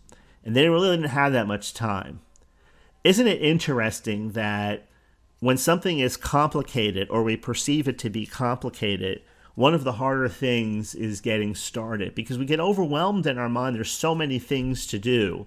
and 0.44 0.56
they 0.56 0.68
really 0.68 0.90
didn't 0.96 1.10
have 1.10 1.32
that 1.32 1.46
much 1.46 1.72
time. 1.72 2.20
Isn't 3.04 3.28
it 3.28 3.40
interesting 3.40 4.32
that 4.32 4.88
when 5.40 5.56
something 5.56 5.98
is 5.98 6.16
complicated 6.16 7.08
or 7.10 7.22
we 7.22 7.36
perceive 7.36 7.88
it 7.88 7.98
to 7.98 8.10
be 8.10 8.26
complicated, 8.26 9.22
one 9.54 9.74
of 9.74 9.84
the 9.84 9.92
harder 9.92 10.28
things 10.28 10.94
is 10.94 11.20
getting 11.20 11.54
started 11.54 12.14
because 12.14 12.38
we 12.38 12.44
get 12.44 12.60
overwhelmed 12.60 13.26
in 13.26 13.38
our 13.38 13.48
mind. 13.48 13.76
There's 13.76 13.90
so 13.90 14.14
many 14.14 14.38
things 14.38 14.86
to 14.88 14.98
do. 14.98 15.46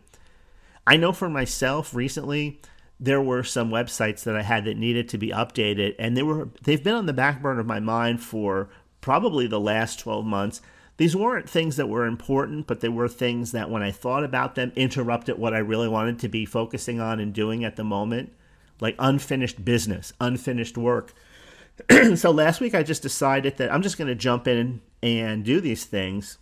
I 0.86 0.98
know 0.98 1.12
for 1.12 1.30
myself 1.30 1.94
recently, 1.94 2.60
there 3.00 3.22
were 3.22 3.44
some 3.44 3.70
websites 3.70 4.24
that 4.24 4.36
I 4.36 4.42
had 4.42 4.66
that 4.66 4.78
needed 4.78 5.08
to 5.10 5.18
be 5.18 5.30
updated, 5.30 5.96
and 5.98 6.18
they 6.18 6.24
were 6.24 6.50
they've 6.64 6.84
been 6.84 6.96
on 6.96 7.06
the 7.06 7.14
back 7.14 7.42
burner 7.42 7.62
of 7.62 7.68
my 7.68 7.80
mind 7.80 8.22
for 8.22 8.70
probably 9.00 9.48
the 9.48 9.60
last 9.60 10.00
12 10.00 10.26
months. 10.26 10.62
These 10.98 11.16
weren't 11.16 11.50
things 11.50 11.78
that 11.78 11.88
were 11.88 12.06
important, 12.06 12.68
but 12.68 12.82
they 12.82 12.90
were 12.90 13.08
things 13.08 13.54
that 13.54 13.70
when 13.70 13.82
I 13.82 13.92
thought 13.92 14.26
about 14.26 14.56
them 14.56 14.74
interrupted 14.76 15.38
what 15.38 15.54
I 15.54 15.60
really 15.60 15.88
wanted 15.88 16.20
to 16.20 16.28
be 16.28 16.46
focusing 16.46 17.00
on 17.00 17.22
and 17.22 17.32
doing 17.32 17.64
at 17.64 17.78
the 17.78 17.86
moment, 17.86 18.34
like 18.80 18.96
unfinished 19.00 19.64
business, 19.64 20.14
unfinished 20.20 20.78
work. 20.78 21.14
so 22.16 22.32
last 22.32 22.60
week 22.62 22.76
I 22.76 22.84
just 22.84 23.02
decided 23.02 23.58
that 23.58 23.72
I'm 23.72 23.82
just 23.82 23.98
going 23.98 24.08
to 24.08 24.16
jump 24.16 24.48
in 24.48 24.82
and 25.02 25.44
do 25.44 25.62
these 25.62 25.86
things. 25.86 26.38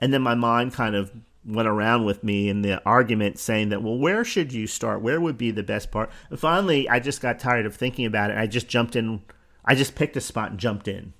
And 0.00 0.12
then 0.12 0.22
my 0.22 0.34
mind 0.34 0.72
kind 0.72 0.94
of 0.94 1.12
went 1.44 1.68
around 1.68 2.04
with 2.04 2.24
me 2.24 2.48
in 2.48 2.62
the 2.62 2.82
argument 2.84 3.38
saying 3.38 3.68
that, 3.68 3.82
well, 3.82 3.98
where 3.98 4.24
should 4.24 4.52
you 4.52 4.66
start? 4.66 5.02
Where 5.02 5.20
would 5.20 5.36
be 5.36 5.50
the 5.50 5.62
best 5.62 5.90
part? 5.90 6.10
And 6.30 6.38
finally, 6.38 6.88
I 6.88 7.00
just 7.00 7.20
got 7.20 7.38
tired 7.38 7.66
of 7.66 7.76
thinking 7.76 8.06
about 8.06 8.30
it. 8.30 8.38
I 8.38 8.46
just 8.46 8.68
jumped 8.68 8.96
in. 8.96 9.22
I 9.64 9.74
just 9.74 9.94
picked 9.94 10.16
a 10.16 10.20
spot 10.20 10.50
and 10.50 10.60
jumped 10.60 10.88
in. 10.88 11.12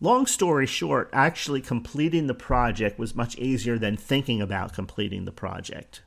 Long 0.00 0.26
story 0.26 0.66
short, 0.66 1.10
actually 1.12 1.60
completing 1.60 2.28
the 2.28 2.34
project 2.34 2.98
was 2.98 3.16
much 3.16 3.36
easier 3.36 3.78
than 3.78 3.96
thinking 3.96 4.40
about 4.40 4.72
completing 4.72 5.24
the 5.24 5.32
project. 5.32 6.02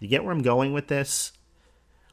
You 0.00 0.08
get 0.08 0.24
where 0.24 0.32
I'm 0.32 0.42
going 0.42 0.72
with 0.72 0.88
this? 0.88 1.32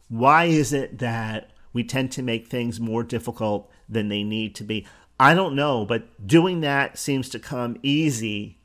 Why 0.10 0.46
is 0.46 0.74
it 0.74 0.98
that 1.00 1.52
we 1.72 1.84
tend 1.84 2.12
to 2.14 2.24
make 2.24 2.48
things 2.48 2.80
more 2.80 3.04
difficult 3.04 3.72
than 3.88 4.10
they 4.10 4.24
need 4.24 4.56
to 4.56 4.64
be? 4.64 4.86
I 5.20 5.34
don't 5.34 5.56
know, 5.56 5.86
but 5.86 6.26
doing 6.26 6.62
that 6.62 6.98
seems 6.98 7.30
to 7.30 7.40
come 7.40 7.78
easy 7.84 8.58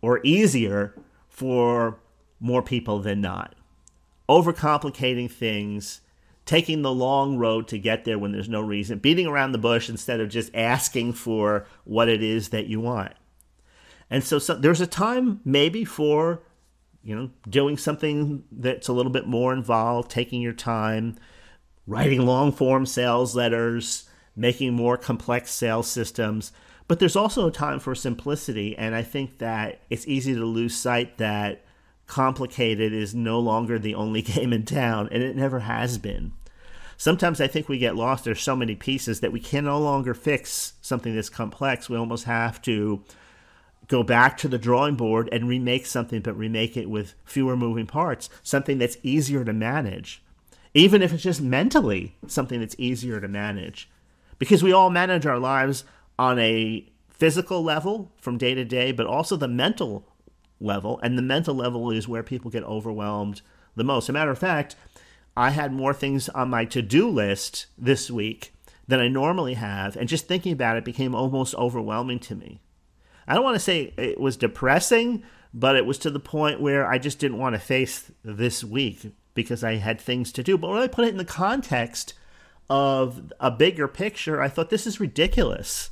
or 0.00 0.20
easier 0.24 0.94
for 1.28 1.98
more 2.40 2.62
people 2.62 3.00
than 3.00 3.20
not. 3.20 3.54
Overcomplicating 4.28 5.30
things, 5.30 6.00
taking 6.46 6.82
the 6.82 6.92
long 6.92 7.36
road 7.36 7.68
to 7.68 7.78
get 7.78 8.04
there 8.04 8.18
when 8.18 8.32
there's 8.32 8.48
no 8.48 8.60
reason, 8.60 8.98
beating 8.98 9.26
around 9.26 9.52
the 9.52 9.58
bush 9.58 9.88
instead 9.88 10.20
of 10.20 10.28
just 10.28 10.54
asking 10.54 11.12
for 11.12 11.66
what 11.84 12.08
it 12.08 12.22
is 12.22 12.48
that 12.50 12.66
you 12.66 12.80
want. 12.80 13.12
And 14.08 14.22
so, 14.22 14.38
so 14.38 14.54
there's 14.54 14.80
a 14.80 14.86
time 14.86 15.40
maybe 15.44 15.84
for 15.84 16.42
you 17.06 17.14
know 17.14 17.30
doing 17.48 17.78
something 17.78 18.42
that's 18.50 18.88
a 18.88 18.92
little 18.92 19.12
bit 19.12 19.28
more 19.28 19.52
involved, 19.52 20.10
taking 20.10 20.42
your 20.42 20.52
time, 20.52 21.16
writing 21.86 22.26
long 22.26 22.50
form 22.50 22.84
sales 22.84 23.36
letters, 23.36 24.08
making 24.34 24.74
more 24.74 24.96
complex 24.96 25.52
sales 25.52 25.88
systems. 25.88 26.50
But 26.88 26.98
there's 26.98 27.16
also 27.16 27.46
a 27.46 27.52
time 27.52 27.78
for 27.78 27.94
simplicity, 27.94 28.76
and 28.76 28.94
I 28.94 29.02
think 29.02 29.38
that 29.38 29.82
it's 29.88 30.06
easy 30.08 30.34
to 30.34 30.44
lose 30.44 30.76
sight 30.76 31.18
that 31.18 31.64
complicated 32.08 32.92
is 32.92 33.14
no 33.14 33.38
longer 33.38 33.78
the 33.78 33.94
only 33.94 34.22
game 34.34 34.52
in 34.52 34.64
town, 34.64 35.08
and 35.12 35.22
it 35.22 35.36
never 35.36 35.60
has 35.60 35.98
been. 35.98 36.32
Sometimes 36.96 37.40
I 37.40 37.46
think 37.46 37.68
we 37.68 37.78
get 37.78 37.94
lost. 37.94 38.24
There's 38.24 38.42
so 38.42 38.56
many 38.56 38.74
pieces 38.74 39.20
that 39.20 39.32
we 39.32 39.38
can 39.38 39.64
no 39.64 39.78
longer 39.78 40.12
fix 40.12 40.72
something 40.80 41.14
that's 41.14 41.28
complex. 41.28 41.88
We 41.88 41.96
almost 41.96 42.24
have 42.24 42.60
to 42.62 43.04
go 43.88 44.02
back 44.02 44.36
to 44.38 44.48
the 44.48 44.58
drawing 44.58 44.94
board 44.94 45.28
and 45.32 45.48
remake 45.48 45.86
something, 45.86 46.20
but 46.20 46.36
remake 46.36 46.76
it 46.76 46.90
with 46.90 47.14
fewer 47.24 47.56
moving 47.56 47.86
parts, 47.86 48.28
something 48.42 48.78
that's 48.78 48.98
easier 49.02 49.44
to 49.44 49.52
manage. 49.52 50.22
Even 50.74 51.02
if 51.02 51.12
it's 51.12 51.22
just 51.22 51.40
mentally 51.40 52.16
something 52.26 52.60
that's 52.60 52.76
easier 52.78 53.20
to 53.20 53.28
manage. 53.28 53.88
Because 54.38 54.62
we 54.62 54.72
all 54.72 54.90
manage 54.90 55.24
our 55.24 55.38
lives 55.38 55.84
on 56.18 56.38
a 56.38 56.86
physical 57.08 57.62
level 57.62 58.12
from 58.18 58.36
day 58.36 58.54
to 58.54 58.64
day, 58.64 58.92
but 58.92 59.06
also 59.06 59.36
the 59.36 59.48
mental 59.48 60.06
level. 60.60 61.00
And 61.02 61.16
the 61.16 61.22
mental 61.22 61.54
level 61.54 61.90
is 61.90 62.06
where 62.06 62.22
people 62.22 62.50
get 62.50 62.64
overwhelmed 62.64 63.40
the 63.74 63.84
most. 63.84 64.04
As 64.04 64.10
a 64.10 64.12
matter 64.12 64.30
of 64.30 64.38
fact, 64.38 64.76
I 65.36 65.50
had 65.50 65.72
more 65.72 65.94
things 65.94 66.28
on 66.30 66.50
my 66.50 66.64
to 66.66 66.82
do 66.82 67.08
list 67.08 67.66
this 67.78 68.10
week 68.10 68.52
than 68.86 69.00
I 69.00 69.08
normally 69.08 69.54
have. 69.54 69.96
And 69.96 70.08
just 70.08 70.28
thinking 70.28 70.52
about 70.52 70.76
it 70.76 70.84
became 70.84 71.14
almost 71.14 71.54
overwhelming 71.54 72.18
to 72.20 72.34
me. 72.34 72.60
I 73.28 73.34
don't 73.34 73.44
want 73.44 73.56
to 73.56 73.60
say 73.60 73.92
it 73.96 74.20
was 74.20 74.36
depressing, 74.36 75.22
but 75.52 75.76
it 75.76 75.86
was 75.86 75.98
to 75.98 76.10
the 76.10 76.20
point 76.20 76.60
where 76.60 76.86
I 76.86 76.98
just 76.98 77.18
didn't 77.18 77.38
want 77.38 77.54
to 77.54 77.60
face 77.60 78.10
this 78.24 78.62
week 78.62 79.12
because 79.34 79.64
I 79.64 79.76
had 79.76 80.00
things 80.00 80.32
to 80.32 80.42
do. 80.42 80.56
But 80.56 80.70
when 80.70 80.82
I 80.82 80.86
put 80.86 81.04
it 81.04 81.10
in 81.10 81.16
the 81.16 81.24
context 81.24 82.14
of 82.68 83.32
a 83.40 83.50
bigger 83.50 83.88
picture, 83.88 84.40
I 84.40 84.48
thought 84.48 84.70
this 84.70 84.86
is 84.86 85.00
ridiculous. 85.00 85.90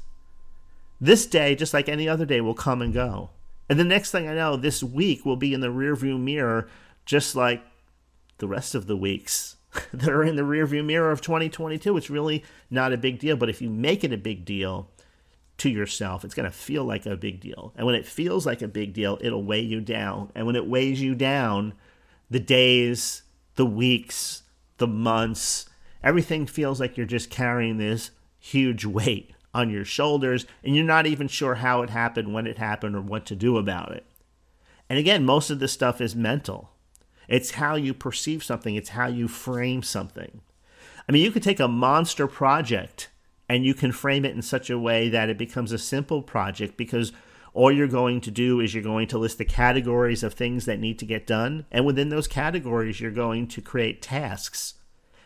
This 1.00 1.26
day, 1.26 1.54
just 1.54 1.74
like 1.74 1.88
any 1.88 2.08
other 2.08 2.24
day, 2.24 2.40
will 2.40 2.54
come 2.54 2.80
and 2.80 2.92
go. 2.92 3.30
And 3.68 3.78
the 3.78 3.84
next 3.84 4.10
thing 4.10 4.28
I 4.28 4.34
know, 4.34 4.56
this 4.56 4.82
week 4.82 5.24
will 5.24 5.36
be 5.36 5.54
in 5.54 5.60
the 5.60 5.68
rearview 5.68 6.20
mirror, 6.20 6.68
just 7.04 7.34
like 7.34 7.62
the 8.38 8.48
rest 8.48 8.74
of 8.74 8.86
the 8.86 8.96
weeks 8.96 9.56
that 9.92 10.10
are 10.10 10.24
in 10.24 10.36
the 10.36 10.42
rearview 10.42 10.84
mirror 10.84 11.10
of 11.10 11.20
2022. 11.20 11.96
It's 11.96 12.10
really 12.10 12.44
not 12.70 12.92
a 12.92 12.98
big 12.98 13.18
deal. 13.18 13.36
But 13.36 13.48
if 13.48 13.62
you 13.62 13.70
make 13.70 14.04
it 14.04 14.12
a 14.12 14.18
big 14.18 14.44
deal 14.44 14.90
to 15.58 15.68
yourself, 15.70 16.24
it's 16.24 16.34
going 16.34 16.50
to 16.50 16.56
feel 16.56 16.84
like 16.84 17.06
a 17.06 17.16
big 17.16 17.40
deal. 17.40 17.72
And 17.76 17.86
when 17.86 17.94
it 17.94 18.06
feels 18.06 18.44
like 18.44 18.62
a 18.62 18.68
big 18.68 18.92
deal, 18.92 19.18
it'll 19.20 19.44
weigh 19.44 19.60
you 19.60 19.80
down. 19.80 20.30
And 20.34 20.46
when 20.46 20.56
it 20.56 20.66
weighs 20.66 21.00
you 21.00 21.14
down, 21.14 21.74
the 22.30 22.40
days, 22.40 23.22
the 23.54 23.66
weeks, 23.66 24.42
the 24.78 24.86
months, 24.86 25.66
everything 26.02 26.46
feels 26.46 26.80
like 26.80 26.96
you're 26.96 27.06
just 27.06 27.30
carrying 27.30 27.78
this 27.78 28.10
huge 28.38 28.84
weight 28.84 29.30
on 29.54 29.70
your 29.70 29.84
shoulders, 29.84 30.46
and 30.64 30.74
you're 30.74 30.84
not 30.84 31.06
even 31.06 31.28
sure 31.28 31.54
how 31.54 31.82
it 31.82 31.90
happened, 31.90 32.34
when 32.34 32.46
it 32.46 32.58
happened, 32.58 32.96
or 32.96 33.00
what 33.00 33.24
to 33.24 33.36
do 33.36 33.56
about 33.56 33.92
it. 33.92 34.04
And 34.90 34.98
again, 34.98 35.24
most 35.24 35.48
of 35.48 35.60
this 35.60 35.72
stuff 35.72 36.00
is 36.00 36.16
mental. 36.16 36.70
It's 37.28 37.52
how 37.52 37.76
you 37.76 37.94
perceive 37.94 38.42
something, 38.42 38.74
it's 38.74 38.90
how 38.90 39.06
you 39.06 39.28
frame 39.28 39.84
something. 39.84 40.40
I 41.08 41.12
mean, 41.12 41.22
you 41.22 41.30
could 41.30 41.42
take 41.42 41.60
a 41.60 41.68
monster 41.68 42.26
project 42.26 43.10
and 43.48 43.64
you 43.64 43.74
can 43.74 43.92
frame 43.92 44.24
it 44.24 44.34
in 44.34 44.42
such 44.42 44.70
a 44.70 44.78
way 44.78 45.08
that 45.08 45.28
it 45.28 45.38
becomes 45.38 45.72
a 45.72 45.78
simple 45.78 46.22
project 46.22 46.76
because 46.76 47.12
all 47.52 47.70
you're 47.70 47.86
going 47.86 48.20
to 48.20 48.30
do 48.30 48.60
is 48.60 48.74
you're 48.74 48.82
going 48.82 49.06
to 49.08 49.18
list 49.18 49.38
the 49.38 49.44
categories 49.44 50.22
of 50.22 50.34
things 50.34 50.64
that 50.64 50.80
need 50.80 50.98
to 50.98 51.06
get 51.06 51.26
done. 51.26 51.66
And 51.70 51.86
within 51.86 52.08
those 52.08 52.26
categories, 52.26 53.00
you're 53.00 53.10
going 53.10 53.46
to 53.48 53.60
create 53.60 54.02
tasks 54.02 54.74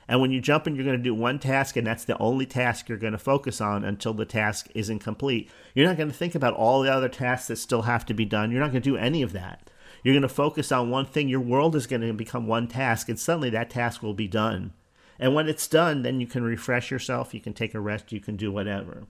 and 0.09 0.23
when 0.23 0.33
you 0.33 0.41
jump 0.41 0.67
in, 0.67 0.75
you're 0.75 0.87
going 0.87 0.97
to 0.97 1.03
do 1.03 1.15
one 1.15 1.39
task, 1.39 1.77
and 1.77 1.87
that's 1.87 2.07
the 2.07 2.17
only 2.19 2.47
task 2.47 2.89
you're 2.89 2.97
going 2.97 3.13
to 3.13 3.19
focus 3.19 3.61
on 3.61 3.85
until 3.85 4.15
the 4.15 4.25
task 4.25 4.69
isn't 4.75 5.01
complete. 5.01 5.51
You're 5.75 5.87
not 5.87 5.99
going 5.99 6.09
to 6.09 6.17
think 6.17 6.35
about 6.35 6.55
all 6.55 6.81
the 6.81 6.93
other 6.93 7.11
tasks 7.11 7.49
that 7.49 7.57
still 7.57 7.83
have 7.83 8.07
to 8.07 8.15
be 8.15 8.25
done. 8.25 8.51
You're 8.51 8.61
not 8.61 8.73
going 8.73 8.83
to 8.83 8.91
do 8.91 8.97
any 8.97 9.21
of 9.21 9.33
that. 9.35 9.71
You're 10.03 10.15
going 10.15 10.23
to 10.23 10.29
focus 10.29 10.73
on 10.73 10.89
one 10.89 11.05
thing. 11.05 11.29
Your 11.29 11.41
world 11.41 11.77
is 11.77 11.87
going 11.87 12.01
to 12.01 12.13
become 12.15 12.47
one 12.47 12.69
task, 12.69 13.11
and 13.11 13.21
suddenly 13.21 13.51
that 13.51 13.69
task 13.69 14.03
will 14.03 14.15
be 14.15 14.29
done. 14.29 14.73
And 15.19 15.35
when 15.35 15.49
it's 15.49 15.67
done, 15.67 16.03
then 16.03 16.21
you 16.21 16.27
can 16.27 16.43
refresh 16.43 16.91
yourself, 16.91 17.35
you 17.35 17.41
can 17.41 17.53
take 17.53 17.75
a 17.75 17.81
rest, 17.81 18.13
you 18.13 18.21
can 18.21 18.37
do 18.37 18.53
whatever. 18.53 19.05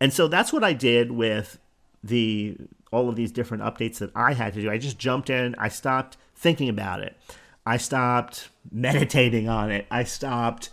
And 0.00 0.12
so 0.12 0.28
that's 0.28 0.52
what 0.52 0.64
I 0.64 0.72
did 0.72 1.12
with 1.12 1.58
the 2.02 2.56
all 2.90 3.08
of 3.08 3.16
these 3.16 3.32
different 3.32 3.62
updates 3.62 3.98
that 3.98 4.10
I 4.14 4.34
had 4.34 4.52
to 4.54 4.60
do. 4.60 4.70
I 4.70 4.76
just 4.76 4.98
jumped 4.98 5.30
in, 5.30 5.54
I 5.58 5.68
stopped 5.68 6.16
thinking 6.34 6.68
about 6.68 7.00
it. 7.00 7.16
I 7.64 7.76
stopped 7.76 8.48
meditating 8.70 9.48
on 9.48 9.70
it. 9.70 9.86
I 9.90 10.04
stopped 10.04 10.68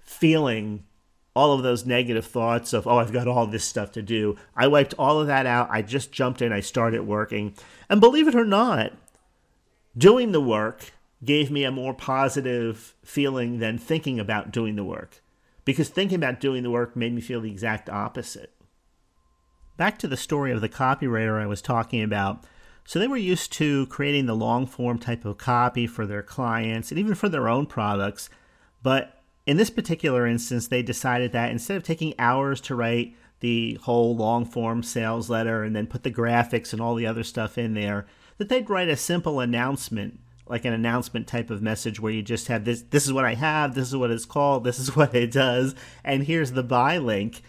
feeling 0.00 0.84
all 1.36 1.52
of 1.52 1.62
those 1.62 1.86
negative 1.86 2.26
thoughts 2.26 2.72
of, 2.72 2.86
oh, 2.86 2.98
I've 2.98 3.12
got 3.12 3.28
all 3.28 3.46
this 3.46 3.64
stuff 3.64 3.92
to 3.92 4.02
do. 4.02 4.36
I 4.56 4.66
wiped 4.66 4.94
all 4.98 5.20
of 5.20 5.26
that 5.28 5.46
out. 5.46 5.68
I 5.70 5.82
just 5.82 6.10
jumped 6.10 6.42
in. 6.42 6.52
I 6.52 6.60
started 6.60 7.06
working. 7.06 7.54
And 7.88 8.00
believe 8.00 8.26
it 8.26 8.34
or 8.34 8.44
not, 8.44 8.92
doing 9.96 10.32
the 10.32 10.40
work 10.40 10.92
gave 11.24 11.50
me 11.50 11.64
a 11.64 11.70
more 11.70 11.94
positive 11.94 12.94
feeling 13.04 13.58
than 13.58 13.78
thinking 13.78 14.20
about 14.20 14.52
doing 14.52 14.76
the 14.76 14.84
work. 14.84 15.22
Because 15.64 15.88
thinking 15.88 16.16
about 16.16 16.40
doing 16.40 16.62
the 16.62 16.70
work 16.70 16.96
made 16.96 17.12
me 17.12 17.20
feel 17.20 17.40
the 17.40 17.50
exact 17.50 17.90
opposite. 17.90 18.54
Back 19.76 19.98
to 19.98 20.08
the 20.08 20.16
story 20.16 20.50
of 20.52 20.60
the 20.60 20.68
copywriter 20.68 21.40
I 21.40 21.46
was 21.46 21.62
talking 21.62 22.02
about. 22.02 22.44
So 22.84 22.98
they 22.98 23.06
were 23.06 23.16
used 23.16 23.52
to 23.54 23.86
creating 23.86 24.26
the 24.26 24.34
long 24.34 24.66
form 24.66 24.98
type 24.98 25.24
of 25.24 25.38
copy 25.38 25.86
for 25.86 26.06
their 26.06 26.22
clients 26.22 26.90
and 26.90 26.98
even 26.98 27.14
for 27.14 27.28
their 27.28 27.48
own 27.48 27.66
products. 27.66 28.30
But 28.82 29.20
in 29.46 29.56
this 29.56 29.70
particular 29.70 30.26
instance, 30.26 30.68
they 30.68 30.82
decided 30.82 31.32
that 31.32 31.50
instead 31.50 31.76
of 31.76 31.82
taking 31.82 32.14
hours 32.18 32.60
to 32.62 32.74
write 32.74 33.14
the 33.40 33.74
whole 33.82 34.16
long 34.16 34.44
form 34.44 34.82
sales 34.82 35.30
letter 35.30 35.62
and 35.62 35.76
then 35.76 35.86
put 35.86 36.02
the 36.02 36.10
graphics 36.10 36.72
and 36.72 36.80
all 36.80 36.94
the 36.94 37.06
other 37.06 37.22
stuff 37.22 37.58
in 37.58 37.74
there, 37.74 38.06
that 38.38 38.48
they'd 38.48 38.70
write 38.70 38.88
a 38.88 38.96
simple 38.96 39.40
announcement, 39.40 40.20
like 40.50 40.64
an 40.64 40.72
announcement 40.72 41.26
type 41.26 41.50
of 41.50 41.62
message 41.62 42.00
where 42.00 42.12
you 42.12 42.22
just 42.22 42.48
have 42.48 42.64
this 42.64 42.82
this 42.82 43.06
is 43.06 43.12
what 43.12 43.24
I 43.24 43.34
have, 43.34 43.74
this 43.74 43.88
is 43.88 43.96
what 43.96 44.10
it's 44.10 44.24
called, 44.24 44.64
this 44.64 44.78
is 44.78 44.94
what 44.96 45.14
it 45.14 45.30
does, 45.30 45.74
and 46.04 46.24
here's 46.24 46.52
the 46.52 46.62
buy 46.62 46.98
link. 46.98 47.42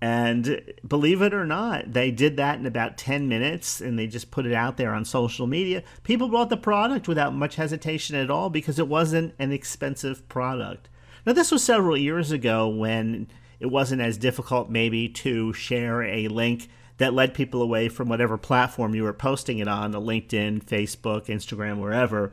And 0.00 0.60
believe 0.86 1.22
it 1.22 1.32
or 1.32 1.46
not, 1.46 1.92
they 1.92 2.10
did 2.10 2.36
that 2.36 2.58
in 2.58 2.66
about 2.66 2.98
10 2.98 3.28
minutes 3.28 3.80
and 3.80 3.96
they 3.96 4.08
just 4.08 4.32
put 4.32 4.46
it 4.46 4.52
out 4.52 4.76
there 4.76 4.92
on 4.92 5.04
social 5.04 5.46
media. 5.46 5.84
People 6.02 6.28
bought 6.28 6.50
the 6.50 6.56
product 6.56 7.06
without 7.06 7.36
much 7.36 7.54
hesitation 7.54 8.16
at 8.16 8.28
all 8.28 8.50
because 8.50 8.80
it 8.80 8.88
wasn't 8.88 9.32
an 9.38 9.52
expensive 9.52 10.28
product. 10.28 10.88
Now, 11.24 11.34
this 11.34 11.52
was 11.52 11.62
several 11.62 11.96
years 11.96 12.32
ago 12.32 12.68
when 12.68 13.28
it 13.60 13.66
wasn't 13.66 14.02
as 14.02 14.18
difficult, 14.18 14.68
maybe, 14.68 15.08
to 15.08 15.52
share 15.52 16.02
a 16.02 16.26
link 16.26 16.68
that 16.98 17.14
led 17.14 17.32
people 17.32 17.62
away 17.62 17.88
from 17.88 18.08
whatever 18.08 18.36
platform 18.36 18.94
you 18.94 19.04
were 19.04 19.12
posting 19.12 19.58
it 19.58 19.68
on, 19.68 19.92
the 19.92 20.00
LinkedIn, 20.00 20.64
Facebook, 20.64 21.26
Instagram, 21.26 21.78
wherever. 21.78 22.32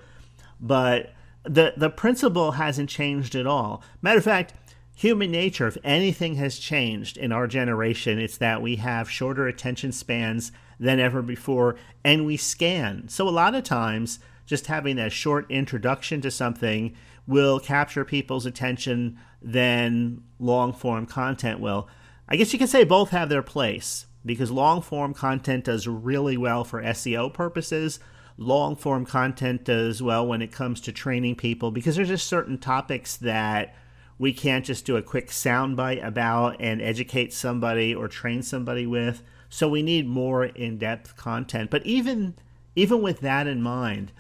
But 0.60 1.14
the 1.44 1.74
the 1.78 1.90
principle 1.90 2.54
hasn't 2.54 2.90
changed 2.90 3.36
at 3.36 3.48
all. 3.48 3.82
Matter 4.02 4.18
of 4.18 4.24
fact, 4.24 4.54
human 4.96 5.32
nature, 5.32 5.68
if 5.68 5.78
anything 5.84 6.36
has 6.36 6.60
changed 6.60 7.18
in 7.18 7.32
our 7.32 7.48
generation, 7.48 8.20
it's 8.20 8.38
that 8.38 8.62
we 8.62 8.76
have 8.78 9.10
shorter 9.10 9.48
attention 9.48 9.92
spans 9.92 10.52
than 10.80 11.00
ever 11.00 11.22
before 11.22 11.76
and 12.04 12.26
we 12.26 12.38
scan. 12.38 13.08
So, 13.08 13.28
a 13.28 13.30
lot 13.30 13.56
of 13.56 13.64
times, 13.64 14.20
just 14.46 14.68
having 14.68 14.98
a 14.98 15.10
short 15.10 15.50
introduction 15.50 16.22
to 16.22 16.32
something 16.32 16.96
will 17.28 17.60
capture 17.60 18.04
people's 18.04 18.46
attention 18.46 19.20
than 19.42 20.24
long 20.40 20.74
form 20.74 21.06
content 21.06 21.60
will. 21.60 21.88
I 22.28 22.36
guess 22.36 22.52
you 22.52 22.60
can 22.60 22.68
say 22.68 22.84
both 22.84 23.12
have 23.12 23.30
their 23.30 23.44
place 23.44 24.08
because 24.26 24.52
long 24.52 24.82
form 24.82 25.14
content 25.14 25.66
does 25.66 25.88
really 25.88 26.38
well 26.38 26.64
for 26.64 26.82
SEO 26.82 27.34
purposes. 27.34 28.00
Long 28.42 28.78
form 28.78 29.06
content 29.06 29.66
does 29.66 30.02
well 30.02 30.26
when 30.26 30.42
it 30.42 30.50
comes 30.50 30.80
to 30.82 30.94
training 30.94 31.36
people 31.36 31.72
because 31.72 31.98
there's 31.98 32.08
just 32.08 32.26
certain 32.26 32.58
topics 32.58 33.18
that 33.18 33.76
we 34.18 34.32
can't 34.32 34.64
just 34.64 34.86
do 34.86 34.96
a 34.96 35.02
quick 35.02 35.28
soundbite 35.28 36.02
about 36.06 36.56
and 36.62 36.82
educate 36.82 37.34
somebody 37.34 37.94
or 37.94 38.08
train 38.08 38.42
somebody 38.42 38.88
with. 38.88 39.24
So 39.50 39.68
we 39.68 39.84
need 39.84 40.08
more 40.08 40.46
in-depth 40.46 41.18
content. 41.18 41.70
But 41.70 41.86
even 41.86 42.36
even 42.78 43.02
with 43.02 43.20
that 43.20 43.46
in 43.46 43.62
mind, 43.62 44.14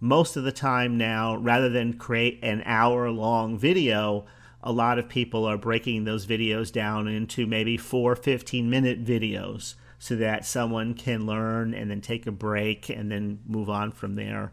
most 0.00 0.36
of 0.36 0.42
the 0.42 0.50
time 0.50 0.98
now, 0.98 1.36
rather 1.36 1.68
than 1.68 1.92
create 1.92 2.40
an 2.42 2.64
hour-long 2.66 3.56
video, 3.56 4.26
a 4.64 4.72
lot 4.72 4.98
of 4.98 5.08
people 5.08 5.44
are 5.44 5.56
breaking 5.56 6.02
those 6.02 6.26
videos 6.26 6.72
down 6.72 7.06
into 7.06 7.46
maybe 7.46 7.76
four 7.76 8.16
15-minute 8.16 9.04
videos 9.04 9.76
so 9.98 10.16
that 10.16 10.44
someone 10.44 10.94
can 10.94 11.26
learn 11.26 11.74
and 11.74 11.90
then 11.90 12.00
take 12.00 12.26
a 12.26 12.32
break 12.32 12.88
and 12.88 13.10
then 13.10 13.40
move 13.46 13.68
on 13.68 13.90
from 13.90 14.14
there. 14.14 14.52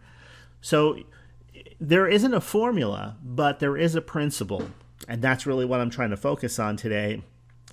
So 0.62 0.98
there 1.80 2.08
isn't 2.08 2.34
a 2.34 2.42
formula, 2.42 3.18
but 3.24 3.60
there 3.60 3.78
is 3.78 3.96
a 3.96 4.02
principle, 4.02 4.70
and 5.08 5.22
that's 5.22 5.46
really 5.46 5.66
what 5.66 5.80
I'm 5.80 5.90
trying 5.90 6.10
to 6.10 6.18
focus 6.18 6.58
on 6.58 6.78
today 6.78 7.22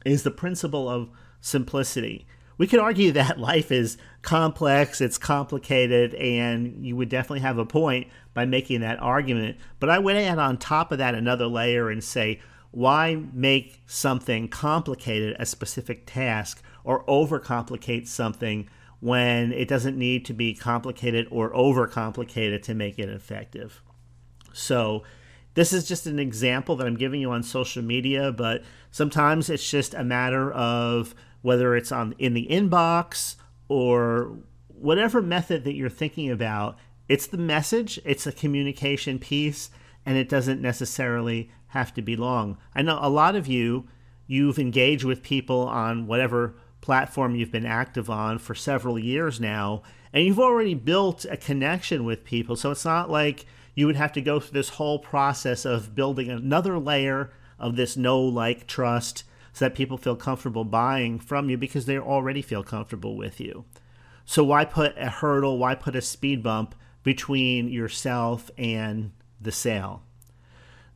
is 0.04 0.22
the 0.22 0.30
principle 0.30 0.88
of 0.88 1.08
simplicity. 1.40 2.26
We 2.58 2.66
could 2.66 2.80
argue 2.80 3.12
that 3.12 3.38
life 3.38 3.72
is 3.72 3.96
complex, 4.20 5.00
it's 5.00 5.18
complicated, 5.18 6.14
and 6.14 6.85
you 6.85 6.96
would 6.96 7.08
definitely 7.08 7.40
have 7.40 7.58
a 7.58 7.64
point 7.64 8.08
by 8.35 8.44
making 8.44 8.80
that 8.80 9.00
argument. 9.00 9.56
But 9.80 9.90
I 9.90 9.98
would 9.98 10.16
add 10.16 10.38
on 10.38 10.58
top 10.58 10.92
of 10.92 10.98
that 10.98 11.14
another 11.14 11.46
layer 11.46 11.90
and 11.90 12.02
say, 12.02 12.40
why 12.70 13.22
make 13.32 13.82
something 13.87 14.48
complicated 14.48 15.37
a 15.38 15.44
specific 15.44 16.04
task 16.06 16.62
or 16.85 17.05
overcomplicate 17.05 18.07
something 18.07 18.68
when 19.01 19.53
it 19.53 19.66
doesn't 19.66 19.99
need 19.99 20.25
to 20.25 20.33
be 20.33 20.55
complicated 20.55 21.27
or 21.31 21.53
overcomplicated 21.53 22.62
to 22.62 22.75
make 22.75 22.99
it 22.99 23.09
effective. 23.09 23.83
So, 24.53 25.03
this 25.55 25.73
is 25.73 25.87
just 25.87 26.07
an 26.07 26.18
example 26.18 26.77
that 26.77 26.87
I'm 26.87 26.97
giving 26.97 27.21
you 27.21 27.31
on 27.33 27.42
social 27.42 27.83
media, 27.83 28.33
but 28.33 28.62
sometimes 28.90 29.51
it's 29.51 29.68
just 29.68 29.92
a 29.92 30.05
matter 30.05 30.51
of 30.53 31.14
whether 31.42 31.77
it's 31.77 31.92
on 31.92 32.14
in 32.18 32.33
the 32.33 32.47
inbox 32.51 33.37
or 33.68 34.38
whatever 34.68 35.21
method 35.21 35.64
that 35.64 35.75
you're 35.75 35.90
thinking 35.90 36.31
about. 36.31 36.79
It's 37.09 37.27
the 37.27 37.38
message, 37.38 38.01
it's 38.05 38.27
a 38.27 38.33
communication 38.33 39.18
piece, 39.18 39.71
and 40.07 40.16
it 40.16 40.29
doesn't 40.29 40.62
necessarily 40.62 41.51
have 41.68 41.92
to 41.95 42.03
be 42.03 42.16
long. 42.16 42.57
I 42.75 42.83
know 42.83 42.99
a 43.03 43.11
lot 43.11 43.35
of 43.37 43.47
you 43.47 43.88
you've 44.27 44.59
engaged 44.59 45.05
with 45.05 45.23
people 45.23 45.68
on 45.68 46.07
whatever 46.07 46.55
platform 46.83 47.35
you've 47.35 47.51
been 47.51 47.64
active 47.64 48.11
on 48.11 48.38
for 48.38 48.55
several 48.55 48.99
years 48.99 49.40
now, 49.40 49.83
and 50.12 50.27
you've 50.27 50.38
already 50.38 50.75
built 50.75 51.25
a 51.31 51.38
connection 51.38 52.05
with 52.05 52.25
people. 52.25 52.57
So 52.57 52.71
it's 52.71 52.85
not 52.85 53.09
like 53.09 53.47
you 53.75 53.87
would 53.87 53.97
have 53.97 54.12
to 54.12 54.21
go 54.21 54.38
through 54.38 54.53
this 54.53 54.68
whole 54.71 54.99
process 54.99 55.64
of 55.64 55.95
building 55.95 56.29
another 56.29 56.79
layer 56.79 57.33
of 57.59 57.77
this 57.77 57.97
know, 57.97 58.21
like, 58.21 58.66
trust 58.66 59.25
so 59.55 59.64
that 59.64 59.75
people 59.75 59.97
feel 59.97 60.16
comfortable 60.16 60.64
buying 60.64 61.18
from 61.18 61.49
you 61.49 61.57
because 61.57 61.87
they 61.87 61.99
already 61.99 62.42
feel 62.42 62.62
comfortable 62.62 63.16
with 63.16 63.40
you. 63.40 63.64
So 64.25 64.45
why 64.45 64.64
put 64.64 64.97
a 64.99 65.09
hurdle, 65.09 65.59
why 65.59 65.75
put 65.75 65.97
a 65.97 66.03
speed 66.03 66.42
bump 66.42 66.75
between 67.03 67.68
yourself 67.68 68.51
and 68.59 69.12
the 69.40 69.53
sale? 69.53 70.03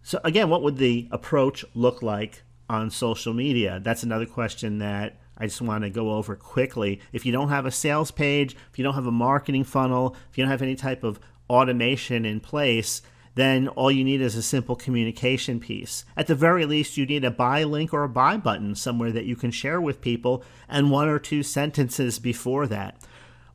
So 0.03 0.21
again, 0.25 0.49
what 0.49 0.63
would 0.63 0.79
the 0.79 1.09
approach 1.11 1.65
look 1.75 2.03
like 2.03 2.43
on 2.69 2.91
social 2.91 3.35
media? 3.35 3.81
That's 3.83 4.03
another 4.03 4.27
question 4.27 4.79
that 4.79 5.19
I 5.37 5.47
just 5.47 5.61
want 5.61 5.85
to 5.85 5.91
go 5.91 6.13
over 6.13 6.35
quickly. 6.37 7.01
If 7.13 7.27
you 7.27 7.33
don't 7.33 7.51
have 7.51 7.67
a 7.67 7.71
sales 7.71 8.11
page, 8.11 8.57
if 8.73 8.79
you 8.79 8.85
don't 8.85 8.95
have 8.95 9.07
a 9.07 9.13
marketing 9.13 9.65
funnel, 9.65 10.17
if 10.31 10.39
you 10.39 10.45
don't 10.45 10.51
have 10.51 10.63
any 10.63 10.77
type 10.77 11.05
of 11.05 11.21
automation 11.49 12.25
in 12.25 12.41
place, 12.41 13.03
then 13.37 13.69
all 13.69 13.91
you 13.91 14.03
need 14.03 14.23
is 14.23 14.35
a 14.35 14.43
simple 14.43 14.75
communication 14.75 15.61
piece. 15.61 16.07
At 16.17 16.27
the 16.27 16.35
very 16.35 16.65
least, 16.65 16.97
you 16.97 17.05
need 17.05 17.25
a 17.25 17.31
buy 17.31 17.65
link 17.65 17.93
or 17.93 18.03
a 18.03 18.09
buy 18.09 18.39
button 18.39 18.75
somewhere 18.75 19.13
that 19.13 19.27
you 19.27 19.37
can 19.37 19.51
share 19.51 19.81
with 19.81 20.01
people 20.01 20.43
and 20.69 20.91
one 20.91 21.09
or 21.09 21.19
two 21.19 21.43
sentences 21.43 22.19
before 22.19 22.67
that. 22.69 22.99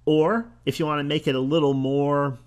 Or 0.06 0.52
if 0.66 0.80
you 0.80 0.86
want 0.86 1.00
to 1.00 1.04
make 1.04 1.28
it 1.28 1.36
a 1.36 1.40
little 1.40 1.74
more 1.74 2.38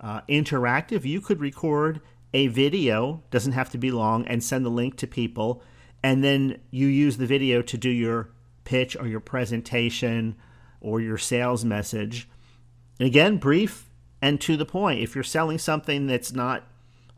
uh, 0.00 0.20
interactive, 0.28 1.04
you 1.04 1.20
could 1.20 1.40
record 1.40 2.00
a 2.32 2.46
video, 2.46 3.22
doesn't 3.30 3.52
have 3.52 3.70
to 3.70 3.78
be 3.78 3.90
long, 3.90 4.24
and 4.26 4.42
send 4.42 4.64
the 4.64 4.70
link 4.70 4.96
to 4.98 5.06
people. 5.08 5.62
And 6.04 6.22
then 6.22 6.60
you 6.70 6.86
use 6.86 7.16
the 7.16 7.26
video 7.26 7.62
to 7.62 7.76
do 7.76 7.90
your 7.90 8.30
pitch 8.66 8.96
or 8.96 9.06
your 9.06 9.20
presentation 9.20 10.36
or 10.82 11.00
your 11.00 11.16
sales 11.16 11.64
message. 11.64 12.28
And 12.98 13.06
again, 13.06 13.38
brief 13.38 13.88
and 14.20 14.38
to 14.42 14.58
the 14.58 14.66
point. 14.66 15.00
If 15.00 15.14
you're 15.14 15.24
selling 15.24 15.58
something 15.58 16.06
that's 16.06 16.32
not, 16.32 16.64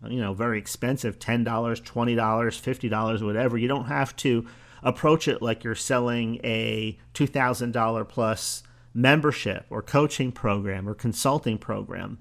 you 0.06 0.20
know, 0.20 0.34
very 0.34 0.58
expensive, 0.58 1.18
$10, 1.18 1.44
$20, 1.44 2.16
$50, 2.16 3.22
whatever, 3.26 3.58
you 3.58 3.66
don't 3.66 3.86
have 3.86 4.14
to 4.16 4.46
approach 4.82 5.26
it 5.26 5.42
like 5.42 5.64
you're 5.64 5.74
selling 5.74 6.40
a 6.44 6.96
$2,000 7.14 8.08
plus 8.08 8.62
membership 8.94 9.66
or 9.70 9.82
coaching 9.82 10.30
program 10.30 10.88
or 10.88 10.94
consulting 10.94 11.58
program. 11.58 12.18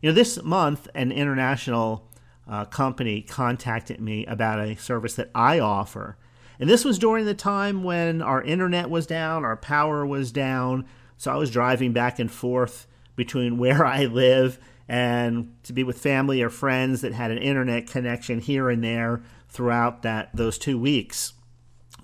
You 0.00 0.10
know, 0.10 0.14
this 0.14 0.42
month, 0.42 0.88
an 0.94 1.12
international 1.12 2.08
uh, 2.48 2.64
company 2.64 3.20
contacted 3.20 4.00
me 4.00 4.24
about 4.26 4.60
a 4.60 4.76
service 4.76 5.14
that 5.14 5.30
I 5.34 5.58
offer 5.58 6.16
and 6.60 6.70
this 6.70 6.84
was 6.84 6.98
during 6.98 7.24
the 7.24 7.34
time 7.34 7.82
when 7.82 8.22
our 8.22 8.42
internet 8.42 8.88
was 8.90 9.06
down, 9.06 9.44
our 9.44 9.56
power 9.56 10.06
was 10.06 10.30
down. 10.30 10.86
So 11.16 11.32
I 11.32 11.36
was 11.36 11.50
driving 11.50 11.92
back 11.92 12.18
and 12.18 12.30
forth 12.30 12.86
between 13.16 13.58
where 13.58 13.84
I 13.84 14.04
live 14.04 14.58
and 14.88 15.54
to 15.64 15.72
be 15.72 15.84
with 15.84 15.98
family 15.98 16.42
or 16.42 16.50
friends 16.50 17.00
that 17.00 17.12
had 17.12 17.30
an 17.30 17.38
internet 17.38 17.86
connection 17.86 18.40
here 18.40 18.70
and 18.70 18.82
there 18.82 19.22
throughout 19.48 20.02
that 20.02 20.30
those 20.34 20.58
2 20.58 20.78
weeks. 20.78 21.32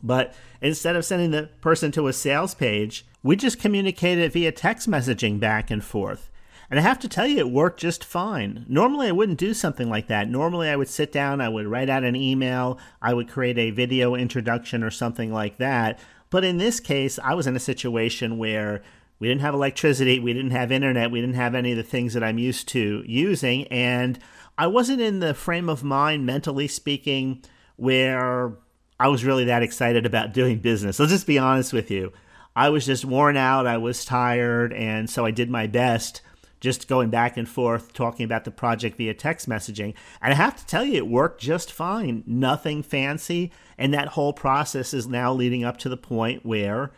But 0.03 0.35
instead 0.61 0.97
of 0.97 1.05
sending 1.05 1.31
the 1.31 1.51
person 1.61 1.91
to 1.93 2.07
a 2.07 2.13
sales 2.13 2.55
page, 2.55 3.07
we 3.23 3.37
just 3.37 3.59
communicated 3.59 4.33
via 4.33 4.53
text 4.53 4.89
messaging 4.89 5.41
back 5.41 5.71
and 5.71 5.83
forth. 5.83 6.31
And 6.71 6.81
I 6.81 6.83
have 6.83 6.99
to 7.01 7.09
tell 7.09 7.27
you, 7.27 7.39
it 7.39 7.51
worked 7.51 7.81
just 7.81 8.05
fine. 8.05 8.65
Normally, 8.69 9.09
I 9.09 9.13
wouldn't 9.13 9.39
do 9.39 9.55
something 9.55 9.89
like 9.89 10.09
that. 10.09 10.29
Normally, 10.29 10.69
I 10.69 10.77
would 10.77 10.89
sit 10.89 11.13
down, 11.13 11.41
I 11.41 11.49
would 11.49 11.67
write 11.67 11.89
out 11.89 12.05
an 12.05 12.17
email, 12.17 12.79
I 13.01 13.15
would 13.15 13.29
create 13.29 13.59
a 13.59 13.71
video 13.71 14.15
introduction 14.15 14.83
or 14.83 14.91
something 14.91 15.33
like 15.33 15.59
that. 15.59 16.01
But 16.31 16.45
in 16.45 16.59
this 16.59 16.81
case, 16.81 17.19
I 17.23 17.35
was 17.35 17.47
in 17.47 17.55
a 17.55 17.61
situation 17.61 18.39
where 18.39 18.83
we 19.19 19.29
didn't 19.29 19.43
have 19.43 19.55
electricity, 19.55 20.19
we 20.19 20.33
didn't 20.33 20.51
have 20.51 20.73
internet, 20.73 21.11
we 21.11 21.21
didn't 21.21 21.37
have 21.37 21.55
any 21.55 21.71
of 21.71 21.77
the 21.77 21.83
things 21.83 22.15
that 22.15 22.25
I'm 22.25 22.39
used 22.39 22.69
to 22.69 23.05
using. 23.07 23.67
And 23.69 24.19
I 24.59 24.67
wasn't 24.67 25.01
in 25.01 25.21
the 25.21 25.35
frame 25.35 25.69
of 25.69 25.85
mind, 25.85 26.27
mentally 26.27 26.69
speaking, 26.69 27.43
where 27.77 28.53
I 28.99 29.09
was 29.09 29.25
really 29.25 29.45
that 29.45 29.63
excited 29.63 30.05
about 30.05 30.33
doing 30.35 30.59
business. 30.59 30.99
I'll 30.99 31.07
just 31.07 31.27
be 31.27 31.39
honest 31.39 31.73
with 31.73 31.91
you. 31.91 32.13
I 32.55 32.71
was 32.71 32.87
just 32.87 33.05
worn 33.05 33.37
out, 33.37 33.67
I 33.67 33.77
was 33.77 34.05
tired, 34.05 34.73
and 34.73 35.11
so 35.11 35.27
I 35.27 35.31
did 35.31 35.51
my 35.51 35.67
best 35.67 36.23
just 36.67 36.89
going 36.89 37.11
back 37.11 37.37
and 37.37 37.49
forth 37.49 37.93
talking 37.93 38.25
about 38.25 38.45
the 38.45 38.51
project 38.51 38.97
via 38.97 39.15
text 39.15 39.49
messaging. 39.49 39.95
And 40.21 40.33
I 40.33 40.35
have 40.35 40.57
to 40.57 40.67
tell 40.67 40.85
you, 40.85 40.95
it 40.95 41.07
worked 41.07 41.41
just 41.41 41.71
fine. 41.71 42.25
Nothing 42.27 42.83
fancy. 42.83 43.53
And 43.79 43.95
that 43.95 44.09
whole 44.09 44.33
process 44.33 44.93
is 44.93 45.07
now 45.07 45.33
leading 45.33 45.63
up 45.63 45.77
to 45.79 45.89
the 45.89 45.97
point 45.97 46.45
where 46.45 46.91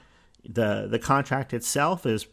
the 0.42 0.88
the 0.90 0.98
contract 0.98 1.52
itself 1.52 2.06
is 2.06 2.26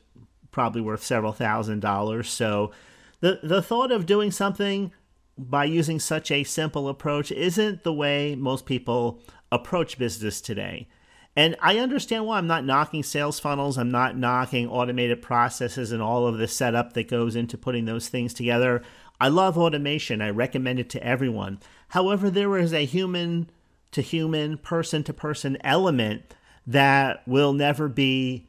probably 0.52 0.80
worth 0.80 1.04
several 1.04 1.34
thousand 1.34 1.82
dollars. 1.82 2.30
So 2.30 2.71
the 3.19 3.41
the 3.43 3.62
thought 3.62 3.91
of 3.91 4.06
doing 4.06 4.32
something 4.32 4.93
by 5.38 5.65
using 5.65 6.00
such 6.00 6.32
a 6.32 6.45
simple 6.45 6.88
approach 6.88 7.34
isn't 7.34 7.84
the 7.84 7.91
way 7.91 8.36
most 8.36 8.65
people 8.65 9.19
approach 9.52 9.98
business 9.98 10.39
today. 10.39 10.88
And 11.36 11.56
I 11.60 11.80
understand 11.80 12.26
why 12.26 12.38
I'm 12.38 12.48
not 12.48 12.63
knocking 12.63 13.04
sales 13.04 13.39
funnels, 13.39 13.78
I'm 13.78 13.91
not 13.91 14.17
knocking 14.17 14.69
automated 14.69 15.21
processes 15.21 15.91
and 15.91 16.02
all 16.02 16.28
of 16.28 16.38
the 16.38 16.48
setup 16.48 16.93
that 16.93 17.10
goes 17.10 17.36
into 17.36 17.58
putting 17.58 17.86
those 17.86 18.08
things 18.08 18.34
together. 18.34 18.82
I 19.19 19.28
love 19.28 19.58
automation. 19.58 20.21
I 20.21 20.30
recommend 20.30 20.80
it 20.80 20.89
to 20.91 21.04
everyone. 21.04 21.60
However, 21.89 22.30
there 22.30 22.58
is 22.58 22.74
a 22.74 22.86
human 22.86 23.50
to 23.91 24.02
human, 24.02 24.58
person 24.58 25.04
to 25.04 25.13
person 25.13 25.58
element 25.62 26.34
that 26.67 27.26
will 27.28 27.54
never 27.54 27.88
be 27.88 28.48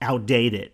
outdated. 0.00 0.72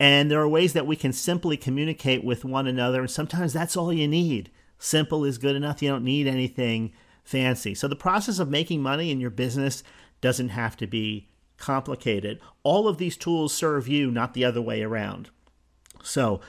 And 0.00 0.30
there 0.30 0.40
are 0.40 0.48
ways 0.48 0.72
that 0.72 0.86
we 0.86 0.96
can 0.96 1.12
simply 1.12 1.56
communicate 1.56 2.24
with 2.24 2.44
one 2.44 2.66
another, 2.66 3.02
and 3.02 3.10
sometimes 3.10 3.52
that's 3.52 3.76
all 3.76 3.92
you 3.92 4.08
need. 4.08 4.50
Simple 4.78 5.24
is 5.24 5.38
good 5.38 5.54
enough. 5.54 5.80
You 5.80 5.90
don't 5.90 6.02
need 6.02 6.26
anything 6.26 6.92
fancy. 7.22 7.74
So, 7.74 7.86
the 7.86 7.94
process 7.94 8.40
of 8.40 8.50
making 8.50 8.82
money 8.82 9.12
in 9.12 9.20
your 9.20 9.30
business 9.30 9.84
doesn't 10.22 10.48
have 10.48 10.78
to 10.78 10.86
be 10.86 11.28
complicated. 11.58 12.40
All 12.62 12.88
of 12.88 12.96
these 12.96 13.16
tools 13.18 13.52
serve 13.52 13.86
you, 13.86 14.10
not 14.10 14.32
the 14.32 14.44
other 14.44 14.62
way 14.62 14.82
around. 14.82 15.28
So, 16.02 16.40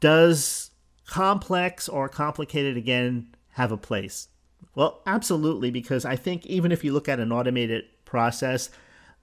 does 0.00 0.70
complex 1.06 1.88
or 1.88 2.08
complicated 2.08 2.76
again 2.76 3.34
have 3.50 3.70
a 3.70 3.76
place? 3.76 4.28
Well, 4.74 5.00
absolutely, 5.06 5.70
because 5.70 6.04
I 6.04 6.16
think 6.16 6.44
even 6.46 6.72
if 6.72 6.82
you 6.84 6.92
look 6.92 7.08
at 7.08 7.20
an 7.20 7.32
automated 7.32 7.84
process, 8.04 8.70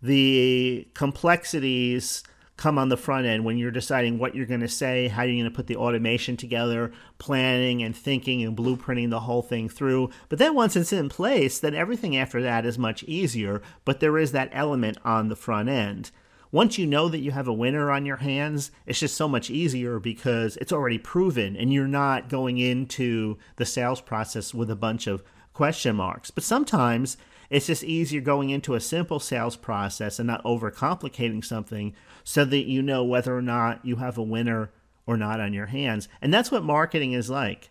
the 0.02 0.88
complexities 0.94 2.24
come 2.58 2.78
on 2.78 2.90
the 2.90 2.98
front 2.98 3.26
end 3.26 3.44
when 3.44 3.58
you're 3.58 3.72
deciding 3.72 4.18
what 4.18 4.34
you're 4.34 4.46
going 4.46 4.62
to 4.62 4.68
say, 4.68 5.08
how 5.08 5.24
you're 5.24 5.36
going 5.36 5.44
to 5.44 5.56
put 5.56 5.68
the 5.68 5.76
automation 5.76 6.38
together, 6.38 6.92
planning 7.18 7.84
and 7.84 7.96
thinking 7.96 8.44
and 8.44 8.56
blueprinting 8.56 9.10
the 9.10 9.22
whole 9.22 9.42
thing 9.42 9.68
through. 9.68 10.10
But 10.30 10.40
then 10.40 10.56
once 10.56 10.76
it's 10.76 10.94
in 10.94 11.10
place, 11.10 11.60
then 11.60 11.76
everything 11.76 12.16
after 12.16 12.42
that 12.42 12.66
is 12.66 12.78
much 12.78 13.04
easier, 13.04 13.62
but 13.84 14.00
there 14.00 14.18
is 14.18 14.32
that 14.32 14.50
element 14.54 14.98
on 15.04 15.28
the 15.28 15.36
front 15.36 15.70
end. 15.70 16.12
Once 16.52 16.78
you 16.78 16.86
know 16.86 17.10
that 17.10 17.20
you 17.20 17.32
have 17.32 17.50
a 17.50 17.54
winner 17.54 17.92
on 17.92 18.06
your 18.06 18.18
hands, 18.18 18.72
it's 18.86 19.00
just 19.00 19.18
so 19.18 19.28
much 19.28 19.50
easier 19.50 20.00
because 20.00 20.56
it's 20.58 20.72
already 20.72 20.98
proven 20.98 21.58
and 21.58 21.74
you're 21.74 21.88
not 21.88 22.30
going 22.30 22.58
into 22.58 23.38
the 23.58 23.66
sales 23.66 24.00
process 24.00 24.54
with 24.54 24.70
a 24.70 24.76
bunch 24.76 25.06
of 25.08 25.22
question 25.54 25.98
marks. 25.98 26.32
But 26.32 26.46
sometimes 26.46 27.18
it's 27.50 27.68
just 27.68 27.84
easier 27.84 28.22
going 28.22 28.50
into 28.50 28.74
a 28.74 28.80
simple 28.80 29.20
sales 29.20 29.56
process 29.56 30.20
and 30.20 30.28
not 30.28 30.44
overcomplicating 30.44 31.44
something 31.44 31.94
so 32.24 32.46
that 32.46 32.66
you 32.66 32.82
know 32.82 33.04
whether 33.04 33.36
or 33.36 33.42
not 33.42 33.86
you 33.86 33.98
have 33.98 34.18
a 34.18 34.24
winner 34.24 34.72
or 35.06 35.18
not 35.18 35.40
on 35.40 35.54
your 35.54 35.68
hands. 35.68 36.08
And 36.22 36.34
that's 36.34 36.52
what 36.52 36.64
marketing 36.64 37.14
is 37.14 37.30
like. 37.30 37.70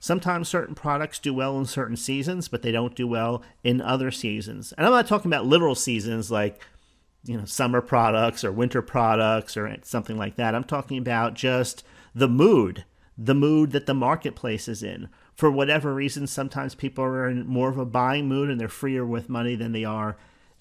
Sometimes 0.00 0.48
certain 0.48 0.74
products 0.74 1.18
do 1.18 1.32
well 1.32 1.58
in 1.58 1.64
certain 1.64 1.96
seasons, 1.96 2.48
but 2.48 2.62
they 2.62 2.72
don't 2.72 2.94
do 2.94 3.06
well 3.06 3.42
in 3.62 3.80
other 3.80 4.10
seasons. 4.10 4.72
And 4.76 4.86
I'm 4.86 4.92
not 4.92 5.06
talking 5.06 5.30
about 5.30 5.46
literal 5.46 5.74
seasons 5.74 6.30
like, 6.30 6.60
you 7.24 7.38
know, 7.38 7.46
summer 7.46 7.80
products 7.80 8.44
or 8.44 8.52
winter 8.52 8.82
products 8.82 9.56
or 9.56 9.74
something 9.82 10.18
like 10.18 10.36
that. 10.36 10.54
I'm 10.54 10.64
talking 10.64 10.98
about 10.98 11.34
just 11.34 11.84
the 12.14 12.28
mood, 12.28 12.84
the 13.16 13.34
mood 13.34 13.72
that 13.72 13.86
the 13.86 13.94
marketplace 13.94 14.68
is 14.68 14.82
in 14.82 15.08
for 15.34 15.50
whatever 15.50 15.92
reason, 15.92 16.26
sometimes 16.26 16.74
people 16.74 17.04
are 17.04 17.28
in 17.28 17.46
more 17.46 17.68
of 17.68 17.78
a 17.78 17.84
buying 17.84 18.28
mood 18.28 18.50
and 18.50 18.60
they're 18.60 18.68
freer 18.68 19.04
with 19.04 19.28
money 19.28 19.56
than 19.56 19.72
they 19.72 19.84
are 19.84 20.16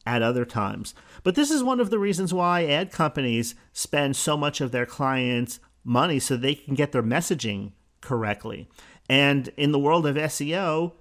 at 0.06 0.22
other 0.22 0.46
times. 0.46 0.94
But 1.24 1.36
this 1.36 1.52
is 1.52 1.64
one 1.64 1.80
of 1.80 1.90
the 1.90 2.00
reasons 2.00 2.34
why 2.34 2.66
ad 2.66 2.92
companies 2.92 3.56
spend 3.72 4.16
so 4.16 4.36
much 4.36 4.62
of 4.62 4.72
their 4.72 4.86
clients' 4.86 5.60
money 5.84 6.20
so 6.20 6.36
they 6.36 6.56
can 6.56 6.76
get 6.76 6.92
their 6.92 7.04
messaging 7.04 7.72
correctly. 8.02 8.68
And 9.10 9.50
in 9.58 9.72
the 9.72 9.80
world 9.80 10.06
of 10.06 10.16
SEO, 10.16 10.94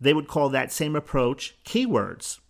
they 0.00 0.12
would 0.12 0.28
call 0.28 0.48
that 0.50 0.72
same 0.72 0.94
approach 0.94 1.56
keywords. 1.64 2.40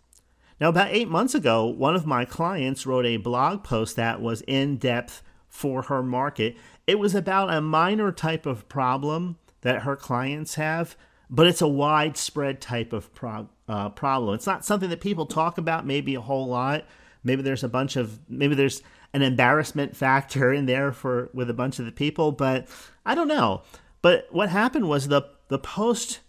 Now, 0.60 0.68
about 0.68 0.92
eight 0.92 1.08
months 1.08 1.34
ago, 1.34 1.66
one 1.66 1.94
of 1.94 2.06
my 2.06 2.24
clients 2.24 2.87
wrote 2.87 3.06
a 3.06 3.16
blog 3.16 3.64
post 3.64 3.96
that 3.96 4.20
was 4.20 4.42
in 4.46 4.76
depth 4.76 5.22
for 5.48 5.82
her 5.82 6.02
market. 6.02 6.56
It 6.87 6.98
was 6.98 7.14
about 7.14 7.52
a 7.52 7.60
minor 7.60 8.12
type 8.12 8.46
of 8.46 8.68
problem 8.68 9.37
that 9.64 9.83
her 9.83 9.96
clients 9.96 10.55
have, 10.55 10.94
but 11.29 11.48
it's 11.48 11.62
a 11.62 11.66
widespread 11.66 12.61
type 12.61 12.92
of 12.92 13.12
pro- 13.14 13.48
uh, 13.66 13.88
problem. 13.88 14.35
It's 14.35 14.46
not 14.46 14.64
something 14.64 14.90
that 14.90 15.00
people 15.00 15.27
talk 15.27 15.59
about 15.59 15.87
maybe 15.87 16.14
a 16.14 16.20
whole 16.20 16.46
lot. 16.46 16.85
Maybe 17.24 17.42
there's 17.42 17.64
a 17.64 17.68
bunch 17.68 17.96
of 17.96 18.20
maybe 18.29 18.55
there's 18.55 18.83
an 19.14 19.22
embarrassment 19.22 19.96
factor 19.96 20.53
in 20.53 20.66
there 20.66 20.92
for 20.92 21.31
with 21.33 21.48
a 21.50 21.55
bunch 21.55 21.79
of 21.79 21.87
the 21.87 21.92
people, 21.92 22.31
but 22.31 22.68
I 23.05 23.14
don't 23.14 23.29
know. 23.29 23.62
But 24.03 24.29
what 24.31 24.50
happened 24.50 24.88
was 24.88 25.09
the 25.09 25.22
the 25.48 25.59
post 25.59 26.20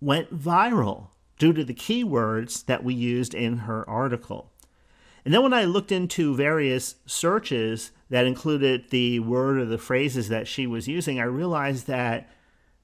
went 0.00 0.34
viral 0.34 1.08
due 1.38 1.52
to 1.52 1.64
the 1.64 1.74
keywords 1.74 2.64
that 2.66 2.82
we 2.82 2.94
used 2.94 3.34
in 3.34 3.58
her 3.58 3.88
article. 3.88 4.50
And 5.24 5.34
then 5.34 5.42
when 5.42 5.52
I 5.52 5.64
looked 5.64 5.92
into 5.92 6.34
various 6.34 6.94
searches 7.04 7.90
that 8.08 8.26
included 8.26 8.88
the 8.88 9.20
word 9.20 9.58
or 9.58 9.66
the 9.66 9.76
phrases 9.76 10.30
that 10.30 10.48
she 10.48 10.66
was 10.66 10.88
using, 10.88 11.20
I 11.20 11.24
realized 11.24 11.86
that 11.86 12.30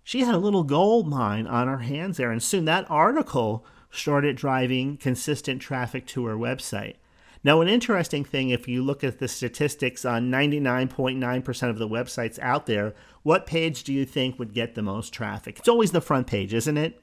she 0.04 0.20
had 0.20 0.34
a 0.34 0.38
little 0.38 0.62
gold 0.62 1.08
mine 1.08 1.46
on 1.46 1.66
her 1.66 1.78
hands 1.78 2.18
there. 2.18 2.30
And 2.30 2.42
soon 2.42 2.66
that 2.66 2.88
article 2.90 3.64
started 3.90 4.36
driving 4.36 4.96
consistent 4.98 5.62
traffic 5.62 6.06
to 6.08 6.26
her 6.26 6.36
website. 6.36 6.96
Now, 7.42 7.60
an 7.60 7.68
interesting 7.68 8.24
thing, 8.24 8.50
if 8.50 8.68
you 8.68 8.82
look 8.82 9.04
at 9.04 9.18
the 9.18 9.28
statistics 9.28 10.04
on 10.04 10.30
99.9% 10.30 11.70
of 11.70 11.78
the 11.78 11.88
websites 11.88 12.38
out 12.38 12.66
there, 12.66 12.94
what 13.22 13.46
page 13.46 13.84
do 13.84 13.92
you 13.92 14.06
think 14.06 14.38
would 14.38 14.54
get 14.54 14.74
the 14.74 14.82
most 14.82 15.12
traffic? 15.12 15.58
It's 15.58 15.68
always 15.68 15.92
the 15.92 16.00
front 16.00 16.26
page, 16.26 16.54
isn't 16.54 16.78
it? 16.78 17.00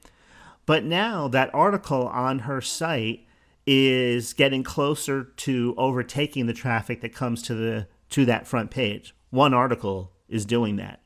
But 0.66 0.84
now 0.84 1.28
that 1.28 1.54
article 1.54 2.08
on 2.08 2.40
her 2.40 2.60
site 2.60 3.26
is 3.66 4.32
getting 4.32 4.64
closer 4.64 5.24
to 5.24 5.74
overtaking 5.76 6.46
the 6.46 6.52
traffic 6.52 7.00
that 7.02 7.14
comes 7.14 7.42
to 7.42 7.54
the 7.54 7.86
to 8.10 8.24
that 8.26 8.46
front 8.46 8.70
page. 8.70 9.14
One 9.30 9.54
article 9.54 10.12
is 10.28 10.44
doing 10.44 10.76
that. 10.76 11.01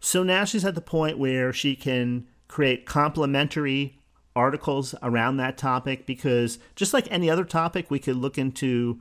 So 0.00 0.22
now 0.22 0.44
she's 0.44 0.64
at 0.64 0.74
the 0.74 0.80
point 0.80 1.18
where 1.18 1.52
she 1.52 1.74
can 1.76 2.26
create 2.46 2.86
complementary 2.86 3.98
articles 4.34 4.94
around 5.02 5.36
that 5.36 5.58
topic 5.58 6.06
because 6.06 6.58
just 6.76 6.94
like 6.94 7.08
any 7.10 7.28
other 7.28 7.44
topic, 7.44 7.90
we 7.90 7.98
could 7.98 8.16
look 8.16 8.38
into 8.38 9.00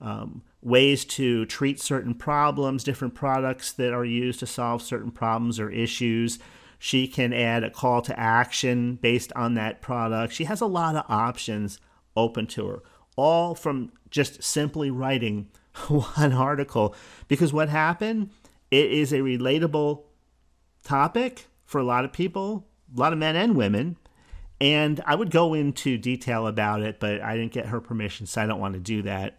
um, 0.00 0.42
ways 0.62 1.04
to 1.04 1.44
treat 1.46 1.80
certain 1.80 2.14
problems, 2.14 2.84
different 2.84 3.14
products 3.14 3.72
that 3.72 3.92
are 3.92 4.04
used 4.04 4.40
to 4.40 4.46
solve 4.46 4.82
certain 4.82 5.10
problems 5.10 5.60
or 5.60 5.70
issues. 5.70 6.38
She 6.78 7.06
can 7.08 7.32
add 7.32 7.64
a 7.64 7.70
call 7.70 8.02
to 8.02 8.18
action 8.18 8.96
based 8.96 9.32
on 9.34 9.54
that 9.54 9.80
product. 9.80 10.32
She 10.32 10.44
has 10.44 10.60
a 10.60 10.66
lot 10.66 10.96
of 10.96 11.04
options 11.08 11.78
open 12.16 12.46
to 12.48 12.66
her, 12.66 12.82
all 13.16 13.54
from 13.54 13.92
just 14.10 14.42
simply 14.42 14.90
writing 14.90 15.48
one 15.88 16.32
article. 16.32 16.94
Because 17.26 17.52
what 17.52 17.68
happened, 17.68 18.30
it 18.70 18.90
is 18.90 19.12
a 19.12 19.18
relatable 19.18 20.04
topic 20.88 21.46
for 21.66 21.78
a 21.78 21.84
lot 21.84 22.04
of 22.04 22.12
people, 22.12 22.66
a 22.96 22.98
lot 22.98 23.12
of 23.12 23.18
men 23.18 23.36
and 23.36 23.54
women. 23.54 23.96
And 24.60 25.00
I 25.06 25.14
would 25.14 25.30
go 25.30 25.54
into 25.54 25.98
detail 25.98 26.46
about 26.46 26.80
it, 26.80 26.98
but 26.98 27.20
I 27.20 27.36
didn't 27.36 27.52
get 27.52 27.66
her 27.66 27.80
permission, 27.80 28.26
so 28.26 28.42
I 28.42 28.46
don't 28.46 28.58
want 28.58 28.74
to 28.74 28.80
do 28.80 29.02
that. 29.02 29.38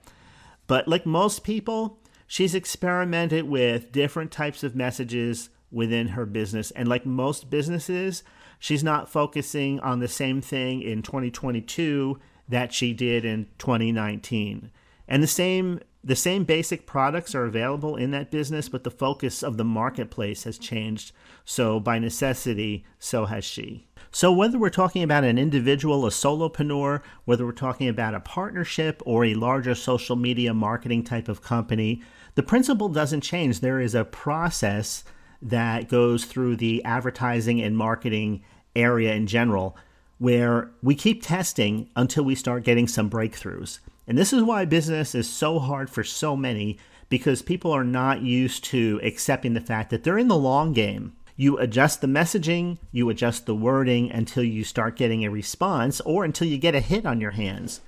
But 0.67 0.87
like 0.87 1.05
most 1.05 1.43
people, 1.43 1.99
she's 2.27 2.53
experimented 2.53 3.49
with 3.49 3.91
different 3.91 4.31
types 4.31 4.63
of 4.63 4.75
messages 4.75 5.49
within 5.71 6.09
her 6.09 6.25
business. 6.25 6.71
And 6.71 6.87
like 6.87 7.05
most 7.05 7.49
businesses, 7.49 8.23
she's 8.59 8.83
not 8.83 9.09
focusing 9.09 9.79
on 9.79 9.99
the 9.99 10.07
same 10.07 10.41
thing 10.41 10.81
in 10.81 11.01
2022 11.01 12.19
that 12.47 12.71
she 12.71 12.93
did 12.93 13.25
in 13.25 13.47
2019. 13.57 14.71
And 15.09 15.21
the 15.21 15.27
same 15.27 15.81
the 16.01 16.15
same 16.15 16.45
basic 16.45 16.85
products 16.85 17.35
are 17.35 17.43
available 17.43 17.97
in 17.97 18.11
that 18.11 18.31
business, 18.31 18.69
but 18.69 18.85
the 18.85 18.91
focus 18.91 19.43
of 19.43 19.57
the 19.57 19.65
marketplace 19.65 20.45
has 20.45 20.57
changed. 20.57 21.11
So 21.43 21.77
by 21.77 21.99
necessity, 21.99 22.85
so 22.99 23.25
has 23.25 23.43
she. 23.43 23.85
So 24.09 24.31
whether 24.31 24.57
we're 24.57 24.69
talking 24.69 25.03
about 25.03 25.25
an 25.25 25.37
individual, 25.37 26.05
a 26.05 26.09
solopreneur, 26.09 27.01
whether 27.25 27.45
we're 27.45 27.51
talking 27.51 27.89
about 27.89 28.15
a 28.15 28.21
partnership 28.21 29.03
or 29.05 29.25
a 29.25 29.33
larger 29.33 29.75
social 29.75 30.15
media 30.15 30.53
marketing 30.53 31.03
type 31.03 31.27
of 31.27 31.41
company, 31.41 32.01
the 32.35 32.43
principle 32.43 32.87
doesn't 32.87 33.21
change. 33.21 33.59
There 33.59 33.81
is 33.81 33.93
a 33.93 34.05
process 34.05 35.03
that 35.41 35.89
goes 35.89 36.23
through 36.23 36.55
the 36.55 36.83
advertising 36.85 37.61
and 37.61 37.77
marketing 37.77 38.41
area 38.73 39.13
in 39.13 39.27
general 39.27 39.75
where 40.17 40.71
we 40.81 40.95
keep 40.95 41.23
testing 41.23 41.89
until 41.95 42.23
we 42.23 42.35
start 42.35 42.63
getting 42.63 42.87
some 42.87 43.09
breakthroughs. 43.09 43.79
And 44.09 44.17
this 44.17 44.33
is 44.33 44.41
why 44.41 44.65
business 44.65 45.13
is 45.13 45.29
so 45.29 45.59
hard 45.59 45.87
for 45.87 46.03
so 46.03 46.35
many 46.35 46.79
because 47.09 47.43
people 47.43 47.71
are 47.71 47.83
not 47.83 48.23
used 48.23 48.63
to 48.65 48.99
accepting 49.03 49.53
the 49.53 49.61
fact 49.61 49.91
that 49.91 50.03
they're 50.03 50.17
in 50.17 50.27
the 50.27 50.35
long 50.35 50.73
game. 50.73 51.13
You 51.35 51.59
adjust 51.59 52.01
the 52.01 52.07
messaging, 52.07 52.79
you 52.91 53.07
adjust 53.11 53.45
the 53.45 53.53
wording 53.53 54.11
until 54.11 54.43
you 54.43 54.63
start 54.63 54.97
getting 54.97 55.23
a 55.23 55.29
response 55.29 56.01
or 56.01 56.25
until 56.25 56.47
you 56.47 56.57
get 56.57 56.73
a 56.73 56.79
hit 56.79 57.05
on 57.05 57.21
your 57.21 57.31
hands. 57.31 57.81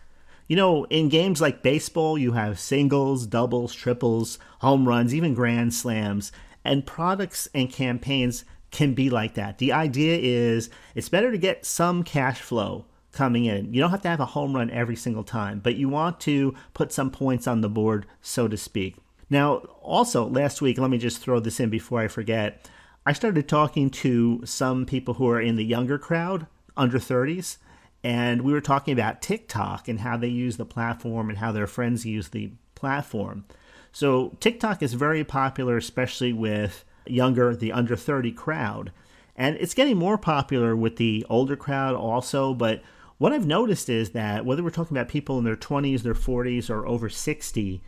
You 0.47 0.55
know, 0.57 0.83
in 0.85 1.09
games 1.09 1.41
like 1.41 1.63
baseball, 1.63 2.19
you 2.19 2.33
have 2.33 2.59
singles, 2.59 3.25
doubles, 3.25 3.73
triples, 3.73 4.37
home 4.59 4.87
runs, 4.87 5.15
even 5.15 5.33
grand 5.33 5.73
slams, 5.73 6.31
and 6.63 6.85
products 6.85 7.49
and 7.55 7.67
campaigns 7.67 8.45
can 8.69 8.93
be 8.93 9.09
like 9.09 9.33
that. 9.33 9.57
The 9.57 9.73
idea 9.73 10.19
is 10.21 10.69
it's 10.93 11.09
better 11.09 11.31
to 11.31 11.37
get 11.39 11.65
some 11.65 12.03
cash 12.03 12.39
flow 12.39 12.85
coming 13.11 13.45
in. 13.45 13.73
You 13.73 13.81
don't 13.81 13.91
have 13.91 14.01
to 14.03 14.09
have 14.09 14.19
a 14.19 14.25
home 14.25 14.55
run 14.55 14.69
every 14.69 14.95
single 14.95 15.23
time, 15.23 15.59
but 15.59 15.75
you 15.75 15.89
want 15.89 16.19
to 16.21 16.55
put 16.73 16.91
some 16.91 17.11
points 17.11 17.47
on 17.47 17.61
the 17.61 17.69
board, 17.69 18.05
so 18.21 18.47
to 18.47 18.57
speak. 18.57 18.97
Now, 19.29 19.57
also 19.81 20.27
last 20.27 20.61
week, 20.61 20.77
let 20.77 20.89
me 20.89 20.97
just 20.97 21.19
throw 21.19 21.39
this 21.39 21.59
in 21.59 21.69
before 21.69 22.01
I 22.01 22.07
forget. 22.07 22.69
I 23.05 23.13
started 23.13 23.47
talking 23.47 23.89
to 23.89 24.41
some 24.45 24.85
people 24.85 25.15
who 25.15 25.27
are 25.29 25.41
in 25.41 25.55
the 25.55 25.65
younger 25.65 25.97
crowd, 25.97 26.47
under 26.77 26.99
30s, 26.99 27.57
and 28.03 28.41
we 28.41 28.51
were 28.51 28.61
talking 28.61 28.93
about 28.93 29.21
TikTok 29.21 29.87
and 29.87 30.01
how 30.01 30.17
they 30.17 30.27
use 30.27 30.57
the 30.57 30.65
platform 30.65 31.29
and 31.29 31.37
how 31.37 31.51
their 31.51 31.67
friends 31.67 32.05
use 32.05 32.29
the 32.29 32.51
platform. 32.75 33.45
So, 33.91 34.37
TikTok 34.39 34.81
is 34.81 34.93
very 34.93 35.23
popular, 35.23 35.77
especially 35.77 36.33
with 36.33 36.85
younger, 37.05 37.55
the 37.55 37.71
under 37.71 37.95
30 37.95 38.31
crowd. 38.31 38.91
And 39.35 39.55
it's 39.57 39.73
getting 39.73 39.97
more 39.97 40.17
popular 40.17 40.75
with 40.75 40.97
the 40.97 41.25
older 41.29 41.55
crowd 41.55 41.95
also, 41.95 42.53
but 42.53 42.81
what 43.21 43.33
I've 43.33 43.45
noticed 43.45 43.87
is 43.87 44.13
that 44.13 44.45
whether 44.45 44.63
we're 44.63 44.71
talking 44.71 44.97
about 44.97 45.07
people 45.07 45.37
in 45.37 45.43
their 45.43 45.55
20s, 45.55 46.01
their 46.01 46.15
40s, 46.15 46.71
or 46.71 46.87
over 46.87 47.07
60, 47.07 47.83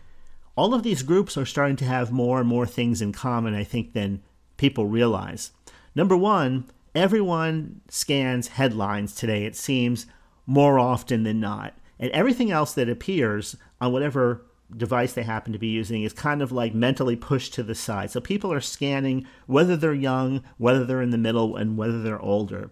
all 0.55 0.75
of 0.75 0.83
these 0.83 1.01
groups 1.01 1.35
are 1.37 1.43
starting 1.43 1.75
to 1.77 1.85
have 1.85 2.11
more 2.11 2.39
and 2.39 2.47
more 2.47 2.67
things 2.67 3.01
in 3.01 3.11
common, 3.11 3.55
I 3.55 3.63
think, 3.63 3.93
than 3.93 4.21
people 4.57 4.85
realize. 4.85 5.49
Number 5.95 6.15
one, 6.15 6.65
everyone 6.93 7.81
scans 7.89 8.49
headlines 8.49 9.15
today, 9.15 9.45
it 9.45 9.55
seems, 9.55 10.05
more 10.45 10.77
often 10.77 11.23
than 11.23 11.39
not. 11.39 11.73
And 11.97 12.11
everything 12.11 12.51
else 12.51 12.75
that 12.75 12.87
appears 12.87 13.55
on 13.81 13.91
whatever 13.91 14.45
device 14.77 15.13
they 15.13 15.23
happen 15.23 15.51
to 15.51 15.57
be 15.57 15.65
using 15.65 16.03
is 16.03 16.13
kind 16.13 16.43
of 16.43 16.51
like 16.51 16.75
mentally 16.75 17.15
pushed 17.15 17.55
to 17.55 17.63
the 17.63 17.73
side. 17.73 18.11
So 18.11 18.21
people 18.21 18.53
are 18.53 18.61
scanning 18.61 19.25
whether 19.47 19.75
they're 19.75 19.95
young, 19.95 20.43
whether 20.59 20.85
they're 20.85 21.01
in 21.01 21.09
the 21.09 21.17
middle, 21.17 21.55
and 21.55 21.75
whether 21.75 22.03
they're 22.03 22.21
older. 22.21 22.69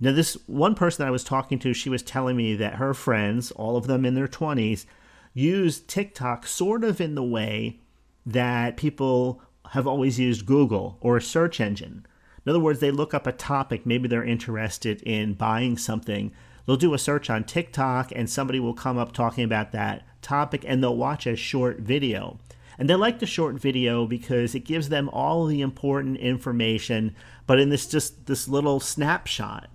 Now, 0.00 0.12
this 0.12 0.36
one 0.46 0.74
person 0.74 1.06
I 1.06 1.10
was 1.10 1.24
talking 1.24 1.58
to, 1.60 1.72
she 1.72 1.88
was 1.88 2.02
telling 2.02 2.36
me 2.36 2.56
that 2.56 2.74
her 2.74 2.94
friends, 2.94 3.50
all 3.52 3.76
of 3.76 3.86
them 3.86 4.04
in 4.04 4.14
their 4.14 4.28
20s, 4.28 4.86
use 5.32 5.80
TikTok 5.80 6.46
sort 6.46 6.84
of 6.84 7.00
in 7.00 7.14
the 7.14 7.22
way 7.22 7.80
that 8.26 8.76
people 8.76 9.40
have 9.70 9.86
always 9.86 10.18
used 10.18 10.46
Google 10.46 10.98
or 11.00 11.16
a 11.16 11.22
search 11.22 11.60
engine. 11.60 12.06
In 12.44 12.50
other 12.50 12.60
words, 12.60 12.80
they 12.80 12.90
look 12.90 13.14
up 13.14 13.26
a 13.26 13.32
topic, 13.32 13.86
maybe 13.86 14.08
they're 14.08 14.24
interested 14.24 15.00
in 15.02 15.34
buying 15.34 15.78
something. 15.78 16.32
They'll 16.66 16.76
do 16.76 16.94
a 16.94 16.98
search 16.98 17.30
on 17.30 17.44
TikTok 17.44 18.12
and 18.14 18.28
somebody 18.28 18.60
will 18.60 18.74
come 18.74 18.98
up 18.98 19.12
talking 19.12 19.44
about 19.44 19.72
that 19.72 20.04
topic 20.22 20.64
and 20.66 20.82
they'll 20.82 20.96
watch 20.96 21.26
a 21.26 21.36
short 21.36 21.80
video. 21.80 22.38
And 22.78 22.90
they 22.90 22.94
like 22.94 23.20
the 23.20 23.26
short 23.26 23.56
video 23.56 24.06
because 24.06 24.54
it 24.54 24.60
gives 24.60 24.88
them 24.88 25.08
all 25.10 25.46
the 25.46 25.60
important 25.60 26.16
information, 26.18 27.14
but 27.46 27.60
in 27.60 27.68
this 27.68 27.86
just 27.86 28.26
this 28.26 28.48
little 28.48 28.80
snapshot. 28.80 29.68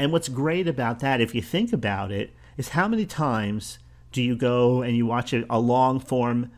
And 0.00 0.12
what's 0.12 0.30
great 0.30 0.66
about 0.66 1.00
that, 1.00 1.20
if 1.20 1.34
you 1.34 1.42
think 1.42 1.74
about 1.74 2.10
it, 2.10 2.32
is 2.56 2.70
how 2.70 2.88
many 2.88 3.04
times 3.04 3.78
do 4.12 4.22
you 4.22 4.34
go 4.34 4.80
and 4.80 4.96
you 4.96 5.04
watch 5.04 5.34
a, 5.34 5.58
long 5.58 6.00
form 6.00 6.50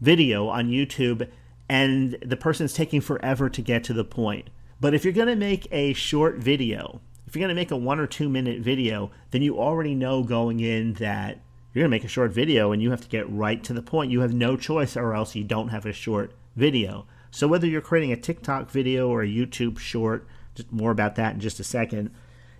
video 0.00 0.48
on 0.48 0.70
YouTube 0.70 1.28
and 1.68 2.18
the 2.20 2.36
person's 2.36 2.74
taking 2.74 3.00
forever 3.00 3.48
to 3.48 3.62
get 3.62 3.84
to 3.84 3.92
the 3.92 4.02
point? 4.02 4.50
But 4.80 4.92
if 4.92 5.04
you're 5.04 5.12
going 5.12 5.28
to 5.28 5.36
make 5.36 5.68
a 5.70 5.92
short 5.92 6.38
video, 6.38 7.00
if 7.28 7.36
you're 7.36 7.46
going 7.46 7.54
to 7.54 7.60
make 7.60 7.70
a 7.70 7.76
one 7.76 8.00
or 8.00 8.08
two 8.08 8.28
minute 8.28 8.60
video, 8.60 9.12
then 9.30 9.40
you 9.40 9.56
already 9.56 9.94
know 9.94 10.24
going 10.24 10.58
in 10.58 10.94
that 10.94 11.38
you're 11.72 11.84
going 11.84 11.92
to 11.92 11.96
make 11.96 12.02
a 12.02 12.08
short 12.08 12.32
video 12.32 12.72
and 12.72 12.82
you 12.82 12.90
have 12.90 13.02
to 13.02 13.08
get 13.08 13.30
right 13.30 13.62
to 13.62 13.72
the 13.72 13.82
point. 13.82 14.10
You 14.10 14.22
have 14.22 14.34
no 14.34 14.56
choice 14.56 14.96
or 14.96 15.14
else 15.14 15.36
you 15.36 15.44
don't 15.44 15.68
have 15.68 15.86
a 15.86 15.92
short 15.92 16.32
video. 16.56 17.06
So 17.30 17.46
whether 17.46 17.68
you're 17.68 17.82
creating 17.82 18.10
a 18.10 18.16
TikTok 18.16 18.68
video 18.68 19.08
or 19.08 19.22
a 19.22 19.28
YouTube 19.28 19.78
short, 19.78 20.26
just 20.56 20.72
more 20.72 20.90
about 20.90 21.14
that 21.14 21.34
in 21.34 21.40
just 21.40 21.60
a 21.60 21.64
second 21.64 22.10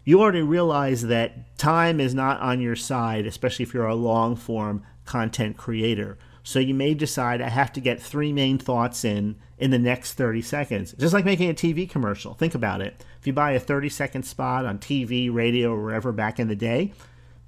you 0.05 0.21
already 0.21 0.43
realize 0.43 1.03
that 1.03 1.59
time 1.59 2.01
is 2.01 2.15
not 2.15 2.41
on 2.41 2.61
your 2.61 2.77
side, 2.77 3.27
especially 3.27 3.65
if 3.65 3.75
you're 3.75 3.87
a 3.87 3.95
long 3.95 4.37
form 4.37 4.83
content 5.05 5.57
creator. 5.57 6.19
So 6.43 6.59
you 6.59 6.75
may 6.75 6.95
decide 6.95 7.41
I 7.41 7.49
have 7.49 7.73
to 7.75 7.81
get 7.81 8.01
three 8.01 8.33
main 8.33 8.59
thoughts 8.59 9.05
in 9.05 9.37
in 9.59 9.71
the 9.71 9.79
next 9.79 10.15
30 10.15 10.41
seconds. 10.43 10.95
Just 10.99 11.13
like 11.13 11.25
making 11.25 11.51
a 11.51 11.55
TV 11.55 11.89
commercial. 11.89 12.35
Think 12.35 12.55
about 12.55 12.81
it. 12.81 13.05
If 13.21 13.27
you 13.27 13.33
buy 13.33 13.53
a 13.53 13.61
30 13.61 13.89
second 13.91 14.23
spot 14.23 14.65
on 14.65 14.79
TV, 14.79 15.33
radio, 15.33 15.73
or 15.73 15.83
wherever 15.83 16.13
back 16.13 16.41
in 16.41 16.49
the 16.49 16.57
day, 16.57 16.93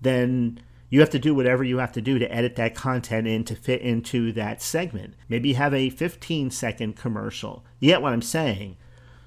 then 0.00 0.60
you 0.90 1.00
have 1.00 1.10
to 1.10 1.18
do 1.18 1.34
whatever 1.34 1.64
you 1.64 1.78
have 1.78 1.92
to 1.92 2.02
do 2.02 2.18
to 2.18 2.30
edit 2.30 2.56
that 2.56 2.74
content 2.74 3.26
in 3.26 3.44
to 3.44 3.56
fit 3.56 3.80
into 3.80 4.30
that 4.32 4.60
segment. 4.60 5.14
Maybe 5.26 5.48
you 5.48 5.54
have 5.54 5.72
a 5.72 5.88
15 5.88 6.50
second 6.50 6.96
commercial. 6.96 7.64
You 7.80 7.88
get 7.88 8.02
what 8.02 8.12
I'm 8.12 8.20
saying? 8.20 8.76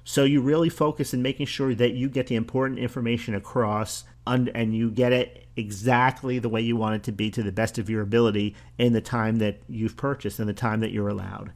So 0.08 0.22
you 0.22 0.40
really 0.40 0.68
focus 0.68 1.12
in 1.12 1.20
making 1.20 1.46
sure 1.46 1.74
that 1.74 1.94
you 1.94 2.08
get 2.08 2.28
the 2.28 2.36
important 2.36 2.78
information 2.78 3.34
across 3.34 4.04
and, 4.24 4.72
you 4.72 4.88
get 4.88 5.12
it 5.12 5.48
exactly 5.56 6.38
the 6.38 6.48
way 6.48 6.60
you 6.60 6.76
want 6.76 6.94
it 6.94 7.02
to 7.04 7.12
be 7.12 7.28
to 7.32 7.42
the 7.42 7.50
best 7.50 7.76
of 7.76 7.90
your 7.90 8.02
ability 8.02 8.54
in 8.78 8.92
the 8.92 9.00
time 9.00 9.38
that 9.38 9.58
you've 9.68 9.96
purchased 9.96 10.38
and 10.38 10.48
the 10.48 10.54
time 10.54 10.78
that 10.78 10.92
you're 10.92 11.08
allowed. 11.08 11.50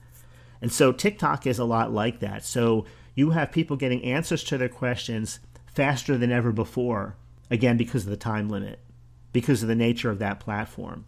And 0.60 0.72
so 0.72 0.90
TikTok 0.90 1.46
is 1.46 1.60
a 1.60 1.64
lot 1.64 1.92
like 1.92 2.18
that. 2.18 2.44
So 2.44 2.86
you 3.14 3.30
have 3.30 3.52
people 3.52 3.76
getting 3.76 4.02
answers 4.02 4.42
to 4.44 4.58
their 4.58 4.68
questions 4.68 5.38
faster 5.66 6.18
than 6.18 6.32
ever 6.32 6.50
before, 6.50 7.14
again, 7.52 7.76
because 7.76 8.02
of 8.02 8.10
the 8.10 8.16
time 8.16 8.48
limit, 8.48 8.80
because 9.32 9.62
of 9.62 9.68
the 9.68 9.76
nature 9.76 10.10
of 10.10 10.18
that 10.18 10.40
platform. 10.40 11.04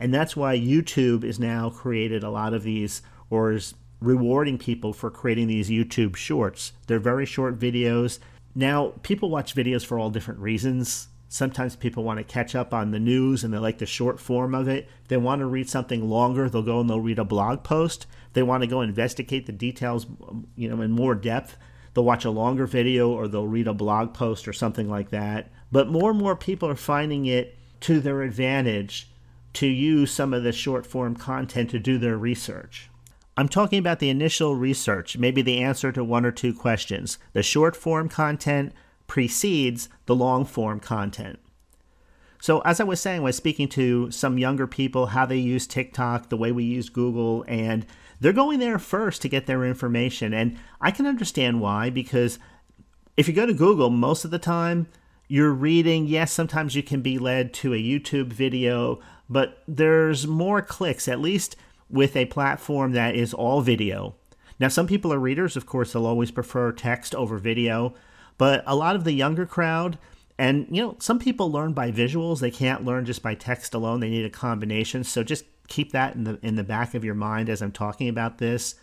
And 0.00 0.12
that's 0.12 0.34
why 0.34 0.58
YouTube 0.58 1.22
is 1.22 1.38
now 1.38 1.70
created 1.70 2.24
a 2.24 2.30
lot 2.30 2.52
of 2.52 2.64
these, 2.64 3.00
or 3.30 3.52
is 3.52 3.74
rewarding 4.00 4.58
people 4.58 4.92
for 4.92 5.10
creating 5.10 5.48
these 5.48 5.70
YouTube 5.70 6.16
shorts. 6.16 6.72
They're 6.86 6.98
very 6.98 7.26
short 7.26 7.58
videos. 7.58 8.18
Now, 8.54 8.94
people 9.02 9.30
watch 9.30 9.54
videos 9.54 9.84
for 9.84 9.98
all 9.98 10.10
different 10.10 10.40
reasons. 10.40 11.08
Sometimes 11.28 11.76
people 11.76 12.02
want 12.02 12.18
to 12.18 12.24
catch 12.24 12.56
up 12.56 12.74
on 12.74 12.90
the 12.90 12.98
news 12.98 13.44
and 13.44 13.54
they 13.54 13.58
like 13.58 13.78
the 13.78 13.86
short 13.86 14.18
form 14.18 14.54
of 14.54 14.66
it. 14.66 14.88
They 15.06 15.16
want 15.16 15.40
to 15.40 15.46
read 15.46 15.68
something 15.68 16.08
longer, 16.08 16.48
they'll 16.48 16.62
go 16.62 16.80
and 16.80 16.90
they'll 16.90 17.00
read 17.00 17.20
a 17.20 17.24
blog 17.24 17.62
post. 17.62 18.06
They 18.32 18.42
want 18.42 18.62
to 18.62 18.66
go 18.66 18.80
investigate 18.80 19.46
the 19.46 19.52
details, 19.52 20.06
you 20.56 20.68
know, 20.68 20.82
in 20.82 20.90
more 20.90 21.14
depth, 21.14 21.56
they'll 21.94 22.04
watch 22.04 22.24
a 22.24 22.30
longer 22.30 22.66
video 22.66 23.10
or 23.10 23.28
they'll 23.28 23.46
read 23.46 23.68
a 23.68 23.74
blog 23.74 24.12
post 24.12 24.48
or 24.48 24.52
something 24.52 24.88
like 24.88 25.10
that. 25.10 25.52
But 25.70 25.88
more 25.88 26.10
and 26.10 26.18
more 26.18 26.34
people 26.34 26.68
are 26.68 26.74
finding 26.76 27.26
it 27.26 27.56
to 27.82 28.00
their 28.00 28.22
advantage 28.22 29.10
to 29.52 29.66
use 29.66 30.12
some 30.12 30.34
of 30.34 30.42
the 30.42 30.52
short 30.52 30.86
form 30.86 31.14
content 31.14 31.70
to 31.70 31.78
do 31.78 31.98
their 31.98 32.16
research. 32.16 32.90
I'm 33.40 33.48
talking 33.48 33.78
about 33.78 34.00
the 34.00 34.10
initial 34.10 34.54
research, 34.54 35.16
maybe 35.16 35.40
the 35.40 35.62
answer 35.62 35.90
to 35.92 36.04
one 36.04 36.26
or 36.26 36.30
two 36.30 36.52
questions. 36.52 37.16
The 37.32 37.42
short 37.42 37.74
form 37.74 38.10
content 38.10 38.74
precedes 39.06 39.88
the 40.04 40.14
long 40.14 40.44
form 40.44 40.78
content. 40.78 41.38
So, 42.38 42.60
as 42.66 42.80
I 42.80 42.84
was 42.84 43.00
saying, 43.00 43.22
I 43.22 43.24
was 43.24 43.36
speaking 43.36 43.66
to 43.68 44.10
some 44.10 44.36
younger 44.36 44.66
people, 44.66 45.06
how 45.06 45.24
they 45.24 45.38
use 45.38 45.66
TikTok, 45.66 46.28
the 46.28 46.36
way 46.36 46.52
we 46.52 46.64
use 46.64 46.90
Google, 46.90 47.46
and 47.48 47.86
they're 48.20 48.34
going 48.34 48.58
there 48.58 48.78
first 48.78 49.22
to 49.22 49.28
get 49.30 49.46
their 49.46 49.64
information. 49.64 50.34
And 50.34 50.58
I 50.78 50.90
can 50.90 51.06
understand 51.06 51.62
why, 51.62 51.88
because 51.88 52.38
if 53.16 53.26
you 53.26 53.32
go 53.32 53.46
to 53.46 53.54
Google, 53.54 53.88
most 53.88 54.26
of 54.26 54.30
the 54.30 54.38
time 54.38 54.86
you're 55.28 55.50
reading, 55.50 56.06
yes, 56.06 56.30
sometimes 56.30 56.76
you 56.76 56.82
can 56.82 57.00
be 57.00 57.18
led 57.18 57.54
to 57.54 57.72
a 57.72 57.82
YouTube 57.82 58.34
video, 58.34 59.00
but 59.30 59.62
there's 59.66 60.26
more 60.26 60.60
clicks, 60.60 61.08
at 61.08 61.20
least 61.20 61.56
with 61.90 62.16
a 62.16 62.26
platform 62.26 62.92
that 62.92 63.14
is 63.14 63.34
all 63.34 63.60
video. 63.60 64.14
Now, 64.58 64.68
some 64.68 64.86
people 64.86 65.12
are 65.12 65.18
readers, 65.18 65.56
of 65.56 65.66
course, 65.66 65.92
they'll 65.92 66.06
always 66.06 66.30
prefer 66.30 66.72
text 66.72 67.14
over 67.14 67.38
video, 67.38 67.94
but 68.38 68.62
a 68.66 68.76
lot 68.76 68.94
of 68.96 69.04
the 69.04 69.12
younger 69.12 69.46
crowd, 69.46 69.98
and 70.38 70.66
you 70.70 70.82
know, 70.82 70.96
some 70.98 71.18
people 71.18 71.50
learn 71.50 71.72
by 71.72 71.90
visuals, 71.90 72.40
they 72.40 72.50
can't 72.50 72.84
learn 72.84 73.04
just 73.04 73.22
by 73.22 73.34
text 73.34 73.74
alone, 73.74 74.00
they 74.00 74.10
need 74.10 74.24
a 74.24 74.30
combination. 74.30 75.04
So 75.04 75.22
just 75.22 75.44
keep 75.68 75.92
that 75.92 76.14
in 76.14 76.24
the 76.24 76.38
in 76.42 76.56
the 76.56 76.64
back 76.64 76.94
of 76.94 77.04
your 77.04 77.14
mind 77.14 77.48
as 77.48 77.62
I'm 77.62 77.72
talking 77.72 78.08
about 78.08 78.38
this. 78.38 78.74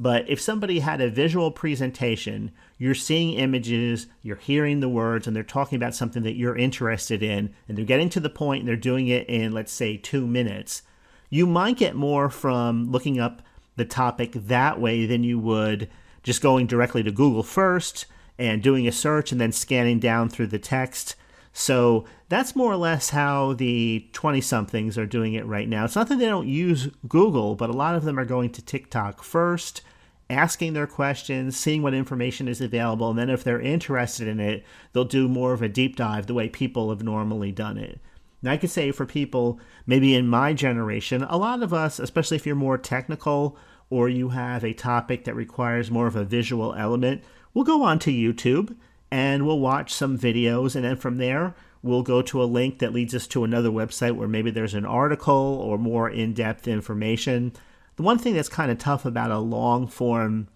But 0.00 0.30
if 0.30 0.40
somebody 0.40 0.78
had 0.78 1.00
a 1.00 1.10
visual 1.10 1.50
presentation, 1.50 2.52
you're 2.78 2.94
seeing 2.94 3.32
images, 3.32 4.06
you're 4.22 4.36
hearing 4.36 4.78
the 4.78 4.88
words, 4.88 5.26
and 5.26 5.34
they're 5.34 5.42
talking 5.42 5.76
about 5.76 5.94
something 5.94 6.22
that 6.22 6.36
you're 6.36 6.56
interested 6.56 7.20
in, 7.20 7.52
and 7.66 7.76
they're 7.76 7.84
getting 7.84 8.08
to 8.10 8.20
the 8.20 8.30
point 8.30 8.60
and 8.60 8.68
they're 8.68 8.76
doing 8.76 9.08
it 9.08 9.28
in, 9.28 9.50
let's 9.52 9.72
say, 9.72 9.96
two 9.96 10.26
minutes, 10.26 10.82
you 11.30 11.46
might 11.46 11.76
get 11.76 11.94
more 11.94 12.30
from 12.30 12.90
looking 12.90 13.20
up 13.20 13.42
the 13.76 13.84
topic 13.84 14.32
that 14.32 14.80
way 14.80 15.06
than 15.06 15.24
you 15.24 15.38
would 15.38 15.88
just 16.22 16.42
going 16.42 16.66
directly 16.66 17.02
to 17.02 17.10
Google 17.10 17.42
first 17.42 18.06
and 18.38 18.62
doing 18.62 18.86
a 18.86 18.92
search 18.92 19.32
and 19.32 19.40
then 19.40 19.52
scanning 19.52 19.98
down 19.98 20.28
through 20.28 20.48
the 20.48 20.58
text. 20.58 21.16
So 21.52 22.04
that's 22.28 22.54
more 22.54 22.72
or 22.72 22.76
less 22.76 23.10
how 23.10 23.54
the 23.54 24.08
20 24.12 24.40
somethings 24.40 24.96
are 24.96 25.06
doing 25.06 25.34
it 25.34 25.46
right 25.46 25.68
now. 25.68 25.84
It's 25.84 25.96
not 25.96 26.08
that 26.08 26.18
they 26.18 26.26
don't 26.26 26.46
use 26.46 26.88
Google, 27.08 27.54
but 27.54 27.70
a 27.70 27.74
lot 27.74 27.94
of 27.94 28.04
them 28.04 28.18
are 28.18 28.24
going 28.24 28.50
to 28.50 28.62
TikTok 28.62 29.22
first, 29.22 29.82
asking 30.30 30.74
their 30.74 30.86
questions, 30.86 31.56
seeing 31.56 31.82
what 31.82 31.94
information 31.94 32.46
is 32.46 32.60
available, 32.60 33.10
and 33.10 33.18
then 33.18 33.30
if 33.30 33.42
they're 33.42 33.60
interested 33.60 34.28
in 34.28 34.38
it, 34.38 34.64
they'll 34.92 35.04
do 35.04 35.28
more 35.28 35.52
of 35.52 35.62
a 35.62 35.68
deep 35.68 35.96
dive 35.96 36.26
the 36.26 36.34
way 36.34 36.48
people 36.48 36.90
have 36.90 37.02
normally 37.02 37.50
done 37.50 37.78
it. 37.78 37.98
Now, 38.42 38.52
I 38.52 38.56
could 38.56 38.70
say 38.70 38.92
for 38.92 39.06
people 39.06 39.60
maybe 39.86 40.14
in 40.14 40.28
my 40.28 40.52
generation, 40.52 41.24
a 41.24 41.36
lot 41.36 41.62
of 41.62 41.74
us, 41.74 41.98
especially 41.98 42.36
if 42.36 42.46
you're 42.46 42.54
more 42.54 42.78
technical 42.78 43.56
or 43.90 44.08
you 44.08 44.30
have 44.30 44.64
a 44.64 44.74
topic 44.74 45.24
that 45.24 45.34
requires 45.34 45.90
more 45.90 46.06
of 46.06 46.16
a 46.16 46.24
visual 46.24 46.74
element, 46.74 47.22
we'll 47.54 47.64
go 47.64 47.82
onto 47.82 48.10
YouTube 48.10 48.76
and 49.10 49.46
we'll 49.46 49.58
watch 49.58 49.92
some 49.92 50.18
videos. 50.18 50.76
And 50.76 50.84
then 50.84 50.96
from 50.96 51.16
there, 51.16 51.54
we'll 51.82 52.02
go 52.02 52.22
to 52.22 52.42
a 52.42 52.44
link 52.44 52.78
that 52.78 52.92
leads 52.92 53.14
us 53.14 53.26
to 53.28 53.44
another 53.44 53.70
website 53.70 54.14
where 54.14 54.28
maybe 54.28 54.50
there's 54.50 54.74
an 54.74 54.86
article 54.86 55.34
or 55.34 55.78
more 55.78 56.08
in 56.08 56.34
depth 56.34 56.68
information. 56.68 57.52
The 57.96 58.02
one 58.02 58.18
thing 58.18 58.34
that's 58.34 58.48
kind 58.48 58.70
of 58.70 58.78
tough 58.78 59.04
about 59.04 59.30
a 59.30 59.38
long 59.38 59.88
form 59.88 60.48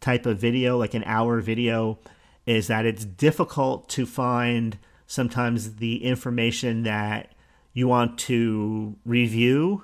type 0.00 0.26
of 0.26 0.38
video, 0.38 0.78
like 0.78 0.94
an 0.94 1.04
hour 1.04 1.40
video, 1.40 1.98
is 2.46 2.66
that 2.68 2.86
it's 2.86 3.04
difficult 3.04 3.88
to 3.90 4.06
find 4.06 4.78
sometimes 5.10 5.74
the 5.76 6.04
information 6.04 6.84
that 6.84 7.34
you 7.72 7.88
want 7.88 8.16
to 8.16 8.96
review 9.04 9.82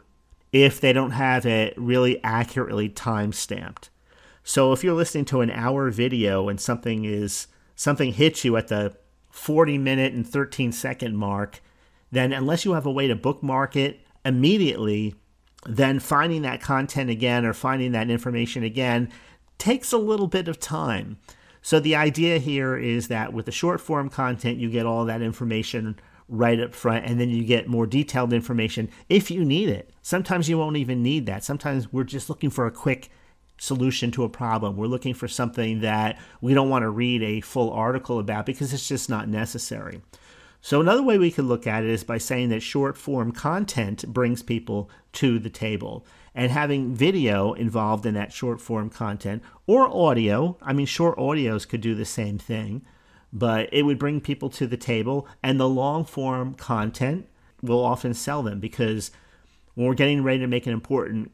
if 0.53 0.81
they 0.81 0.93
don't 0.93 1.11
have 1.11 1.45
it 1.45 1.75
really 1.77 2.23
accurately 2.23 2.89
time 2.89 3.33
stamped. 3.33 3.91
So 4.45 4.73
if 4.73 4.85
you're 4.85 4.95
listening 4.95 5.25
to 5.27 5.41
an 5.41 5.51
hour 5.51 5.91
video 5.91 6.49
and 6.49 6.61
something 6.61 7.05
is 7.05 7.49
something 7.75 8.13
hits 8.13 8.45
you 8.45 8.57
at 8.57 8.69
the 8.69 8.97
40 9.31 9.79
minute 9.79 10.13
and 10.13 10.25
13 10.25 10.71
second 10.71 11.17
mark, 11.17 11.61
then 12.13 12.33
unless 12.33 12.65
you 12.65 12.75
have 12.75 12.87
a 12.87 12.93
way 12.93 13.09
to 13.09 13.17
bookmark 13.17 13.75
it 13.75 14.07
immediately, 14.25 15.17
then 15.67 15.99
finding 15.99 16.43
that 16.43 16.63
content 16.63 17.11
again 17.11 17.45
or 17.45 17.53
finding 17.53 17.91
that 17.91 18.11
information 18.11 18.63
again 18.63 19.11
takes 19.59 19.93
a 19.93 19.99
little 19.99 20.29
bit 20.29 20.47
of 20.47 20.61
time. 20.61 21.19
So 21.67 21.81
the 21.81 21.97
idea 21.97 22.39
here 22.39 22.77
is 22.77 23.09
that 23.09 23.33
with 23.33 23.47
the 23.47 23.51
short 23.51 23.81
form 23.81 24.09
content, 24.09 24.59
you 24.59 24.71
get 24.71 24.87
all 24.87 25.05
that 25.07 25.21
information 25.21 25.99
right 26.29 26.61
up 26.61 26.77
front 26.77 27.05
and 27.05 27.19
then 27.19 27.29
you 27.29 27.43
get 27.43 27.67
more 27.67 27.89
detailed 27.89 28.33
information 28.33 28.89
if 29.09 29.33
you 29.33 29.45
need 29.45 29.69
it. 29.71 29.91
Sometimes 30.01 30.49
you 30.49 30.59
won't 30.59 30.77
even 30.77 31.03
need 31.03 31.27
that. 31.27 31.43
Sometimes 31.43 31.93
we're 31.93 32.05
just 32.05 32.31
looking 32.31 32.51
for 32.51 32.69
a 32.69 32.71
quick 32.71 33.11
solution 33.59 34.13
to 34.13 34.23
a 34.23 34.29
problem. 34.29 34.77
We're 34.77 34.87
looking 34.87 35.13
for 35.13 35.27
something 35.27 35.81
that 35.81 36.21
we 36.41 36.55
don't 36.55 36.71
want 36.71 36.85
to 36.85 36.89
read 36.89 37.25
a 37.25 37.41
full 37.41 37.73
article 37.73 38.21
about 38.21 38.47
because 38.47 38.73
it's 38.73 38.87
just 38.87 39.11
not 39.11 39.29
necessary. 39.29 40.03
So, 40.61 40.81
another 40.81 41.03
way 41.03 41.19
we 41.19 41.33
could 41.33 41.45
look 41.47 41.67
at 41.67 41.83
it 41.83 41.91
is 41.91 42.05
by 42.05 42.19
saying 42.19 42.49
that 42.51 42.61
short 42.61 42.97
form 42.97 43.33
content 43.33 44.07
brings 44.07 44.43
people 44.43 44.89
to 45.15 45.41
the 45.41 45.51
table. 45.51 46.07
And 46.37 46.53
having 46.53 46.95
video 46.95 47.55
involved 47.55 48.05
in 48.05 48.13
that 48.13 48.31
short 48.31 48.61
form 48.61 48.91
content 48.91 49.43
or 49.67 49.89
audio, 49.89 50.59
I 50.61 50.75
mean, 50.75 50.85
short 50.85 51.17
audios 51.17 51.67
could 51.67 51.81
do 51.81 51.95
the 51.95 52.05
same 52.05 52.37
thing, 52.37 52.85
but 53.33 53.71
it 53.73 53.85
would 53.85 53.99
bring 53.99 54.21
people 54.21 54.51
to 54.51 54.67
the 54.67 54.77
table. 54.77 55.27
And 55.43 55.59
the 55.59 55.69
long 55.69 56.05
form 56.05 56.53
content 56.53 57.27
will 57.63 57.83
often 57.83 58.13
sell 58.13 58.43
them 58.43 58.61
because 58.61 59.11
when 59.75 59.87
we're 59.87 59.95
getting 59.95 60.23
ready 60.23 60.41
to 60.41 60.47
make 60.47 60.67
an 60.67 60.75
important 60.75 61.33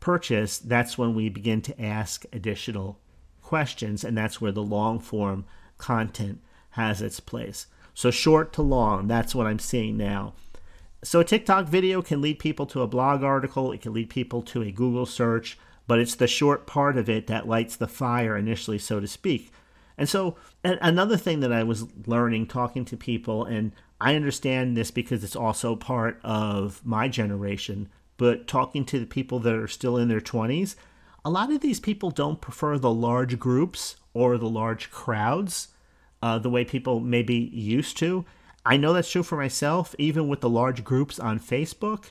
purchase, 0.00 0.56
that's 0.56 0.96
when 0.96 1.14
we 1.14 1.28
begin 1.28 1.60
to 1.60 1.80
ask 1.80 2.24
additional 2.32 2.98
questions, 3.42 4.02
and 4.02 4.16
that's 4.16 4.40
where 4.40 4.52
the 4.52 4.62
long 4.62 4.98
form 4.98 5.44
content 5.76 6.40
has 6.70 7.02
its 7.02 7.20
place. 7.20 7.66
So, 7.92 8.10
short 8.10 8.54
to 8.54 8.62
long, 8.62 9.08
that's 9.08 9.34
what 9.34 9.46
I'm 9.46 9.58
seeing 9.58 9.98
now. 9.98 10.32
So, 11.04 11.20
a 11.20 11.24
TikTok 11.24 11.66
video 11.66 12.02
can 12.02 12.20
lead 12.20 12.40
people 12.40 12.66
to 12.66 12.82
a 12.82 12.88
blog 12.88 13.22
article, 13.22 13.70
it 13.70 13.80
can 13.80 13.92
lead 13.92 14.10
people 14.10 14.42
to 14.42 14.62
a 14.62 14.72
Google 14.72 15.06
search, 15.06 15.56
but 15.86 16.00
it's 16.00 16.16
the 16.16 16.26
short 16.26 16.66
part 16.66 16.96
of 16.96 17.08
it 17.08 17.28
that 17.28 17.46
lights 17.46 17.76
the 17.76 17.86
fire 17.86 18.36
initially, 18.36 18.78
so 18.78 18.98
to 18.98 19.06
speak. 19.06 19.52
And 19.96 20.08
so, 20.08 20.36
another 20.64 21.16
thing 21.16 21.40
that 21.40 21.52
I 21.52 21.62
was 21.62 21.86
learning 22.06 22.48
talking 22.48 22.84
to 22.86 22.96
people, 22.96 23.44
and 23.44 23.72
I 24.00 24.16
understand 24.16 24.76
this 24.76 24.90
because 24.90 25.22
it's 25.22 25.36
also 25.36 25.76
part 25.76 26.20
of 26.24 26.84
my 26.84 27.08
generation, 27.08 27.88
but 28.16 28.48
talking 28.48 28.84
to 28.86 28.98
the 28.98 29.06
people 29.06 29.38
that 29.40 29.54
are 29.54 29.68
still 29.68 29.96
in 29.96 30.08
their 30.08 30.20
20s, 30.20 30.74
a 31.24 31.30
lot 31.30 31.52
of 31.52 31.60
these 31.60 31.80
people 31.80 32.10
don't 32.10 32.40
prefer 32.40 32.76
the 32.76 32.92
large 32.92 33.38
groups 33.38 33.96
or 34.14 34.36
the 34.36 34.48
large 34.48 34.90
crowds 34.90 35.68
uh, 36.22 36.38
the 36.38 36.50
way 36.50 36.64
people 36.64 37.00
maybe 37.00 37.34
used 37.34 37.96
to. 37.98 38.24
I 38.64 38.76
know 38.76 38.92
that's 38.92 39.10
true 39.10 39.22
for 39.22 39.36
myself, 39.36 39.94
even 39.98 40.28
with 40.28 40.40
the 40.40 40.50
large 40.50 40.84
groups 40.84 41.18
on 41.18 41.40
Facebook. 41.40 42.10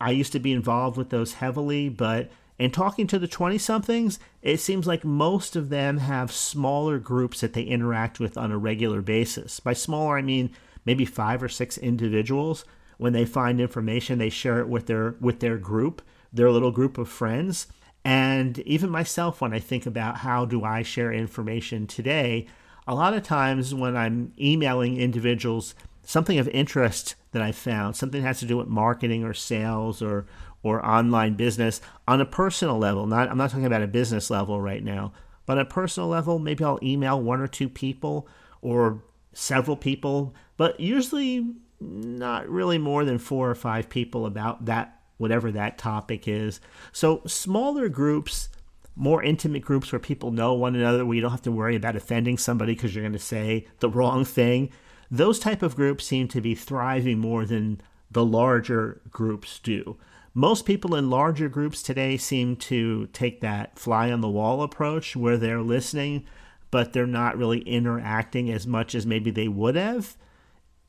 I 0.00 0.10
used 0.10 0.32
to 0.32 0.38
be 0.38 0.52
involved 0.52 0.96
with 0.96 1.10
those 1.10 1.34
heavily, 1.34 1.88
but 1.88 2.30
in 2.58 2.70
talking 2.70 3.06
to 3.08 3.18
the 3.18 3.28
20 3.28 3.58
somethings, 3.58 4.18
it 4.42 4.58
seems 4.58 4.86
like 4.86 5.04
most 5.04 5.56
of 5.56 5.70
them 5.70 5.98
have 5.98 6.30
smaller 6.30 6.98
groups 6.98 7.40
that 7.40 7.52
they 7.52 7.62
interact 7.62 8.20
with 8.20 8.36
on 8.36 8.52
a 8.52 8.58
regular 8.58 9.00
basis. 9.02 9.60
By 9.60 9.72
smaller, 9.72 10.18
I 10.18 10.22
mean 10.22 10.50
maybe 10.84 11.04
five 11.04 11.42
or 11.42 11.48
six 11.48 11.78
individuals 11.78 12.64
when 12.98 13.12
they 13.12 13.24
find 13.24 13.60
information, 13.60 14.18
they 14.18 14.30
share 14.30 14.60
it 14.60 14.68
with 14.68 14.86
their 14.86 15.16
with 15.20 15.40
their 15.40 15.58
group, 15.58 16.02
their 16.32 16.50
little 16.50 16.70
group 16.70 16.98
of 16.98 17.08
friends. 17.08 17.66
And 18.04 18.58
even 18.60 18.90
myself, 18.90 19.40
when 19.40 19.54
I 19.54 19.58
think 19.58 19.86
about 19.86 20.18
how 20.18 20.44
do 20.44 20.62
I 20.62 20.82
share 20.82 21.12
information 21.12 21.86
today, 21.86 22.46
a 22.86 22.94
lot 22.94 23.14
of 23.14 23.22
times 23.22 23.74
when 23.74 23.96
I'm 23.96 24.32
emailing 24.38 24.96
individuals 24.96 25.74
something 26.02 26.38
of 26.38 26.48
interest 26.48 27.14
that 27.32 27.42
I 27.42 27.52
found, 27.52 27.96
something 27.96 28.20
that 28.20 28.26
has 28.26 28.40
to 28.40 28.46
do 28.46 28.58
with 28.58 28.68
marketing 28.68 29.24
or 29.24 29.34
sales 29.34 30.02
or 30.02 30.26
or 30.62 30.84
online 30.84 31.34
business 31.34 31.82
on 32.08 32.20
a 32.20 32.26
personal 32.26 32.78
level. 32.78 33.06
Not 33.06 33.28
I'm 33.28 33.38
not 33.38 33.50
talking 33.50 33.66
about 33.66 33.82
a 33.82 33.86
business 33.86 34.30
level 34.30 34.60
right 34.60 34.82
now, 34.82 35.12
but 35.46 35.58
a 35.58 35.64
personal 35.64 36.08
level, 36.08 36.38
maybe 36.38 36.64
I'll 36.64 36.78
email 36.82 37.20
one 37.20 37.40
or 37.40 37.46
two 37.46 37.68
people 37.68 38.28
or 38.62 39.02
several 39.32 39.76
people, 39.76 40.34
but 40.56 40.78
usually 40.80 41.54
not 41.80 42.48
really 42.48 42.78
more 42.78 43.04
than 43.04 43.18
four 43.18 43.50
or 43.50 43.54
five 43.54 43.90
people 43.90 44.24
about 44.24 44.64
that, 44.64 45.00
whatever 45.18 45.52
that 45.52 45.76
topic 45.76 46.26
is. 46.26 46.60
So, 46.92 47.22
smaller 47.26 47.88
groups, 47.88 48.48
more 48.96 49.22
intimate 49.22 49.62
groups 49.62 49.90
where 49.90 49.98
people 49.98 50.30
know 50.30 50.54
one 50.54 50.76
another, 50.76 51.04
where 51.04 51.14
you 51.14 51.20
don't 51.20 51.30
have 51.30 51.42
to 51.42 51.52
worry 51.52 51.76
about 51.76 51.96
offending 51.96 52.38
somebody 52.38 52.74
because 52.74 52.94
you're 52.94 53.02
going 53.02 53.12
to 53.12 53.18
say 53.18 53.66
the 53.80 53.88
wrong 53.88 54.24
thing. 54.24 54.70
Those 55.10 55.38
type 55.38 55.62
of 55.62 55.76
groups 55.76 56.04
seem 56.04 56.28
to 56.28 56.40
be 56.40 56.54
thriving 56.54 57.18
more 57.18 57.44
than 57.44 57.80
the 58.10 58.24
larger 58.24 59.00
groups 59.10 59.58
do. 59.58 59.96
Most 60.32 60.66
people 60.66 60.94
in 60.94 61.10
larger 61.10 61.48
groups 61.48 61.82
today 61.82 62.16
seem 62.16 62.56
to 62.56 63.06
take 63.12 63.40
that 63.40 63.78
fly 63.78 64.10
on 64.10 64.20
the 64.20 64.28
wall 64.28 64.62
approach 64.62 65.14
where 65.14 65.36
they're 65.36 65.62
listening, 65.62 66.24
but 66.70 66.92
they're 66.92 67.06
not 67.06 67.36
really 67.36 67.60
interacting 67.60 68.50
as 68.50 68.66
much 68.66 68.94
as 68.94 69.06
maybe 69.06 69.30
they 69.30 69.48
would 69.48 69.76
have 69.76 70.16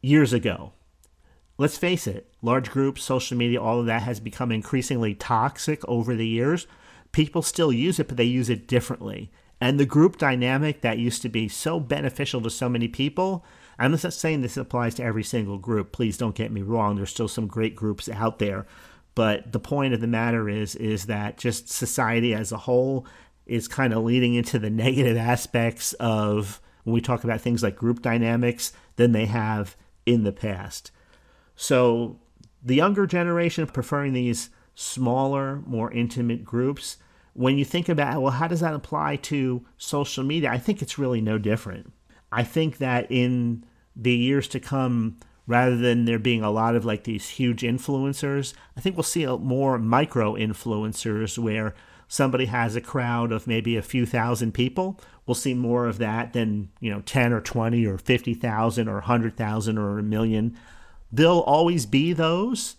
years 0.01 0.33
ago 0.33 0.73
let's 1.57 1.77
face 1.77 2.07
it, 2.07 2.31
large 2.41 2.69
groups, 2.69 3.03
social 3.03 3.37
media, 3.37 3.61
all 3.61 3.79
of 3.79 3.85
that 3.85 4.03
has 4.03 4.19
become 4.19 4.51
increasingly 4.51 5.13
toxic 5.15 5.81
over 5.87 6.15
the 6.15 6.27
years. 6.27 6.67
People 7.15 7.41
still 7.41 7.71
use 7.71 7.97
it, 7.97 8.09
but 8.09 8.17
they 8.17 8.25
use 8.25 8.49
it 8.49 8.67
differently. 8.67 9.31
And 9.61 9.79
the 9.79 9.85
group 9.85 10.17
dynamic 10.17 10.81
that 10.81 10.97
used 10.97 11.21
to 11.21 11.29
be 11.29 11.47
so 11.47 11.79
beneficial 11.79 12.41
to 12.41 12.49
so 12.49 12.67
many 12.67 12.89
people, 12.89 13.45
I'm 13.79 13.91
not 13.91 14.01
saying 14.11 14.41
this 14.41 14.57
applies 14.57 14.95
to 14.95 15.03
every 15.05 15.23
single 15.23 15.57
group. 15.57 15.93
Please 15.93 16.17
don't 16.17 16.35
get 16.35 16.51
me 16.51 16.61
wrong. 16.61 16.97
There's 16.97 17.11
still 17.11 17.29
some 17.29 17.47
great 17.47 17.73
groups 17.73 18.09
out 18.09 18.39
there. 18.39 18.65
But 19.15 19.53
the 19.53 19.61
point 19.61 19.93
of 19.93 20.01
the 20.01 20.07
matter 20.07 20.49
is, 20.49 20.75
is 20.75 21.05
that 21.05 21.37
just 21.37 21.69
society 21.69 22.33
as 22.33 22.51
a 22.51 22.57
whole 22.57 23.07
is 23.45 23.69
kind 23.69 23.93
of 23.93 24.03
leading 24.03 24.33
into 24.33 24.59
the 24.59 24.69
negative 24.85 25.15
aspects 25.15 25.93
of 25.93 26.59
when 26.83 26.93
we 26.93 26.99
talk 26.99 27.23
about 27.23 27.39
things 27.39 27.63
like 27.63 27.77
group 27.77 28.01
dynamics 28.01 28.73
than 28.97 29.13
they 29.13 29.27
have 29.27 29.77
in 30.05 30.25
the 30.25 30.33
past. 30.33 30.91
So 31.55 32.19
the 32.61 32.75
younger 32.75 33.07
generation 33.07 33.65
preferring 33.67 34.11
these 34.11 34.49
smaller, 34.73 35.63
more 35.65 35.89
intimate 35.93 36.43
groups. 36.43 36.97
When 37.35 37.57
you 37.57 37.65
think 37.65 37.89
about, 37.89 38.21
well, 38.21 38.31
how 38.31 38.47
does 38.47 38.61
that 38.61 38.73
apply 38.73 39.17
to 39.17 39.65
social 39.77 40.23
media? 40.23 40.49
I 40.49 40.57
think 40.57 40.81
it's 40.81 40.97
really 40.97 41.19
no 41.19 41.37
different. 41.37 41.91
I 42.31 42.43
think 42.43 42.77
that 42.77 43.11
in 43.11 43.65
the 43.93 44.13
years 44.13 44.47
to 44.49 44.59
come, 44.59 45.17
rather 45.45 45.75
than 45.75 46.05
there 46.05 46.17
being 46.17 46.43
a 46.43 46.49
lot 46.49 46.75
of 46.75 46.85
like 46.85 47.03
these 47.03 47.29
huge 47.29 47.61
influencers, 47.61 48.53
I 48.77 48.81
think 48.81 48.95
we'll 48.95 49.03
see 49.03 49.25
more 49.25 49.77
micro 49.77 50.35
influencers 50.35 51.37
where 51.37 51.75
somebody 52.07 52.45
has 52.45 52.77
a 52.77 52.81
crowd 52.81 53.33
of 53.33 53.47
maybe 53.47 53.75
a 53.75 53.81
few 53.81 54.05
thousand 54.05 54.53
people. 54.53 54.99
We'll 55.25 55.35
see 55.35 55.53
more 55.53 55.87
of 55.87 55.97
that 55.97 56.31
than, 56.31 56.69
you 56.79 56.89
know, 56.89 57.01
10 57.01 57.33
or 57.33 57.41
20 57.41 57.85
or 57.85 57.97
50,000 57.97 58.87
or 58.87 58.93
100,000 58.93 59.77
or 59.77 59.99
a 59.99 60.03
million. 60.03 60.57
There'll 61.11 61.41
always 61.41 61.85
be 61.85 62.13
those, 62.13 62.75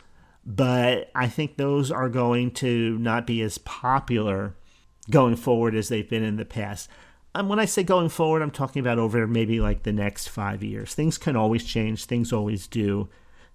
but 0.47 1.11
I 1.13 1.27
think 1.27 1.57
those 1.57 1.91
are 1.91 2.09
going 2.09 2.53
to 2.53 2.97
not 2.99 3.27
be 3.27 3.43
as 3.43 3.59
popular 3.59 4.55
going 5.11 5.35
forward 5.35 5.75
as 5.75 5.89
they've 5.89 6.09
been 6.09 6.23
in 6.23 6.37
the 6.37 6.45
past. 6.45 6.89
And 7.35 7.49
when 7.49 7.59
I 7.59 7.65
say 7.65 7.83
going 7.83 8.09
forward, 8.09 8.43
I'm 8.43 8.53
talking 8.53 8.81
about 8.81 8.99
over 8.99 9.27
maybe 9.27 9.61
like 9.61 9.83
the 9.83 9.93
next 9.93 10.29
five 10.29 10.63
years. 10.63 10.95
Things 10.95 11.19
can 11.19 11.37
always 11.37 11.65
change, 11.65 12.05
things 12.05 12.33
always 12.33 12.69
do. 12.69 13.09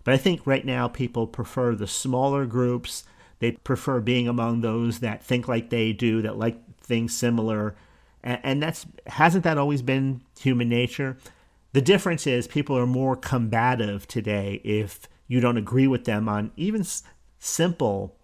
But 0.04 0.14
I 0.14 0.18
think 0.18 0.46
right 0.46 0.66
now 0.66 0.88
people 0.90 1.28
prefer 1.28 1.76
the 1.76 1.88
smaller 1.88 2.46
groups. 2.46 3.06
They 3.40 3.54
prefer 3.54 4.02
being 4.02 4.28
among 4.28 4.62
those 4.62 5.00
that 5.00 5.24
think 5.24 5.48
like 5.48 5.70
they 5.70 5.94
do, 5.94 6.22
that 6.22 6.38
like 6.38 6.60
things 6.82 7.16
similar. 7.16 7.76
And, 8.22 8.40
and 8.44 8.64
that's 8.64 8.86
hasn't 9.08 9.46
that 9.46 9.58
always 9.58 9.82
been 9.82 10.22
human 10.40 10.70
nature? 10.70 11.18
The 11.74 11.82
difference 11.82 12.28
is 12.28 12.48
people 12.48 12.78
are 12.78 12.86
more 12.86 13.16
combative 13.16 14.08
today 14.08 14.60
if 14.64 15.08
you 15.32 15.40
don't 15.40 15.56
agree 15.56 15.88
with 15.88 16.04
them 16.04 16.28
on 16.28 16.52
even 16.58 16.82
s- 16.82 17.04
simple, 17.40 18.18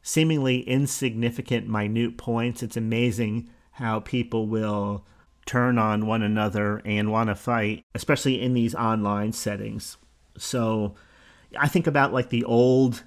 seemingly 0.00 0.60
insignificant, 0.60 1.66
minute 1.66 2.16
points. 2.16 2.62
It's 2.62 2.76
amazing 2.76 3.50
how 3.72 3.98
people 3.98 4.46
will 4.46 5.04
turn 5.44 5.76
on 5.76 6.06
one 6.06 6.22
another 6.22 6.80
and 6.84 7.10
want 7.10 7.30
to 7.30 7.34
fight, 7.34 7.84
especially 7.96 8.40
in 8.40 8.54
these 8.54 8.76
online 8.76 9.32
settings. 9.32 9.96
So 10.38 10.94
I 11.58 11.66
think 11.66 11.88
about 11.88 12.12
like 12.12 12.30
the 12.30 12.44
old 12.44 13.02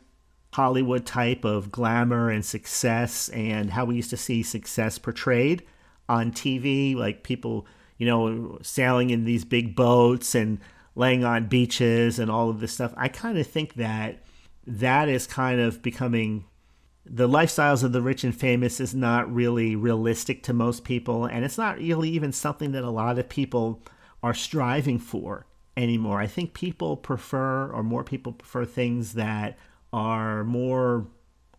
Hollywood 0.51 1.05
type 1.05 1.45
of 1.45 1.71
glamour 1.71 2.29
and 2.29 2.43
success 2.43 3.29
and 3.29 3.69
how 3.69 3.85
we 3.85 3.95
used 3.95 4.09
to 4.09 4.17
see 4.17 4.43
success 4.43 4.97
portrayed 4.97 5.63
on 6.09 6.33
TV, 6.33 6.93
like 6.93 7.23
people, 7.23 7.65
you 7.97 8.05
know, 8.05 8.59
sailing 8.61 9.11
in 9.11 9.23
these 9.23 9.45
big 9.45 9.77
boats 9.77 10.35
and 10.35 10.59
laying 10.95 11.23
on 11.23 11.47
beaches 11.47 12.19
and 12.19 12.31
all 12.31 12.49
of 12.49 12.59
this 12.59 12.73
stuff. 12.73 12.93
I 12.97 13.09
kind 13.09 13.37
of 13.37 13.45
think 13.45 13.75
that 13.75 14.23
that 14.65 15.09
is 15.09 15.27
kind 15.27 15.59
of 15.59 15.81
becoming 15.81 16.45
the 17.05 17.27
lifestyles 17.27 17.83
of 17.83 17.91
the 17.91 18.01
rich 18.01 18.23
and 18.23 18.35
famous 18.35 18.79
is 18.79 18.95
not 18.95 19.31
really 19.31 19.75
realistic 19.75 20.41
to 20.43 20.53
most 20.53 20.83
people, 20.83 21.25
and 21.25 21.45
it's 21.45 21.57
not 21.57 21.77
really 21.77 22.09
even 22.09 22.31
something 22.31 22.71
that 22.71 22.83
a 22.83 22.89
lot 22.89 23.19
of 23.19 23.29
people 23.29 23.83
are 24.23 24.33
striving 24.33 24.97
for 24.97 25.45
anymore. 25.77 26.19
I 26.19 26.25
think 26.25 26.55
people 26.55 26.97
prefer, 26.97 27.69
or 27.71 27.83
more 27.83 28.03
people 28.03 28.33
prefer, 28.33 28.65
things 28.65 29.13
that 29.13 29.57
are 29.93 30.43
more 30.43 31.07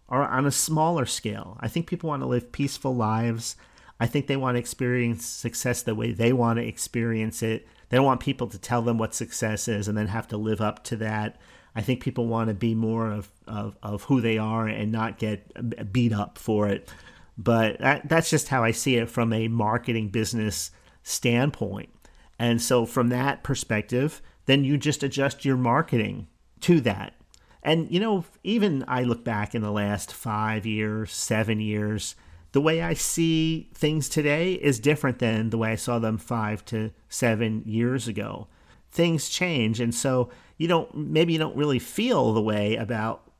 are 0.08 0.28
on 0.28 0.46
a 0.46 0.50
smaller 0.52 1.06
scale. 1.06 1.56
I 1.60 1.68
think 1.68 1.86
people 1.86 2.08
want 2.08 2.22
to 2.22 2.26
live 2.26 2.52
peaceful 2.52 2.94
lives. 2.94 3.56
I 3.98 4.06
think 4.06 4.26
they 4.26 4.36
want 4.36 4.56
to 4.56 4.60
experience 4.60 5.24
success 5.24 5.82
the 5.82 5.94
way 5.94 6.12
they 6.12 6.32
want 6.32 6.58
to 6.58 6.66
experience 6.66 7.42
it. 7.42 7.66
They 7.88 7.96
don't 7.96 8.06
want 8.06 8.20
people 8.20 8.48
to 8.48 8.58
tell 8.58 8.82
them 8.82 8.98
what 8.98 9.14
success 9.14 9.68
is 9.68 9.88
and 9.88 9.96
then 9.96 10.08
have 10.08 10.28
to 10.28 10.36
live 10.36 10.60
up 10.60 10.82
to 10.84 10.96
that. 10.96 11.40
I 11.74 11.82
think 11.82 12.02
people 12.02 12.26
want 12.26 12.48
to 12.48 12.54
be 12.54 12.74
more 12.74 13.10
of, 13.10 13.30
of, 13.46 13.76
of 13.82 14.02
who 14.04 14.20
they 14.20 14.38
are 14.38 14.66
and 14.66 14.90
not 14.90 15.18
get 15.18 15.92
beat 15.92 16.12
up 16.12 16.38
for 16.38 16.68
it. 16.68 16.90
But 17.38 17.78
that, 17.80 18.08
that's 18.08 18.30
just 18.30 18.48
how 18.48 18.64
I 18.64 18.70
see 18.70 18.96
it 18.96 19.10
from 19.10 19.32
a 19.32 19.48
marketing 19.48 20.08
business 20.08 20.70
standpoint. 21.02 21.90
And 22.38 22.60
so, 22.60 22.86
from 22.86 23.08
that 23.10 23.42
perspective, 23.42 24.22
then 24.46 24.64
you 24.64 24.76
just 24.76 25.02
adjust 25.02 25.44
your 25.44 25.56
marketing 25.56 26.28
to 26.60 26.80
that. 26.80 27.14
And, 27.62 27.90
you 27.90 28.00
know, 28.00 28.24
even 28.44 28.84
I 28.86 29.02
look 29.02 29.24
back 29.24 29.54
in 29.54 29.62
the 29.62 29.72
last 29.72 30.12
five 30.12 30.66
years, 30.66 31.12
seven 31.12 31.60
years, 31.60 32.14
the 32.56 32.60
way 32.62 32.80
I 32.80 32.94
see 32.94 33.68
things 33.74 34.08
today 34.08 34.54
is 34.54 34.80
different 34.80 35.18
than 35.18 35.50
the 35.50 35.58
way 35.58 35.72
I 35.72 35.76
saw 35.76 35.98
them 35.98 36.16
five 36.16 36.64
to 36.66 36.90
seven 37.10 37.62
years 37.66 38.08
ago. 38.08 38.48
Things 38.90 39.28
change. 39.28 39.78
And 39.78 39.94
so, 39.94 40.30
you 40.56 40.66
don't 40.66 40.94
maybe 40.94 41.34
you 41.34 41.38
don't 41.38 41.54
really 41.54 41.78
feel 41.78 42.32
the 42.32 42.40
way 42.40 42.76
about 42.76 43.30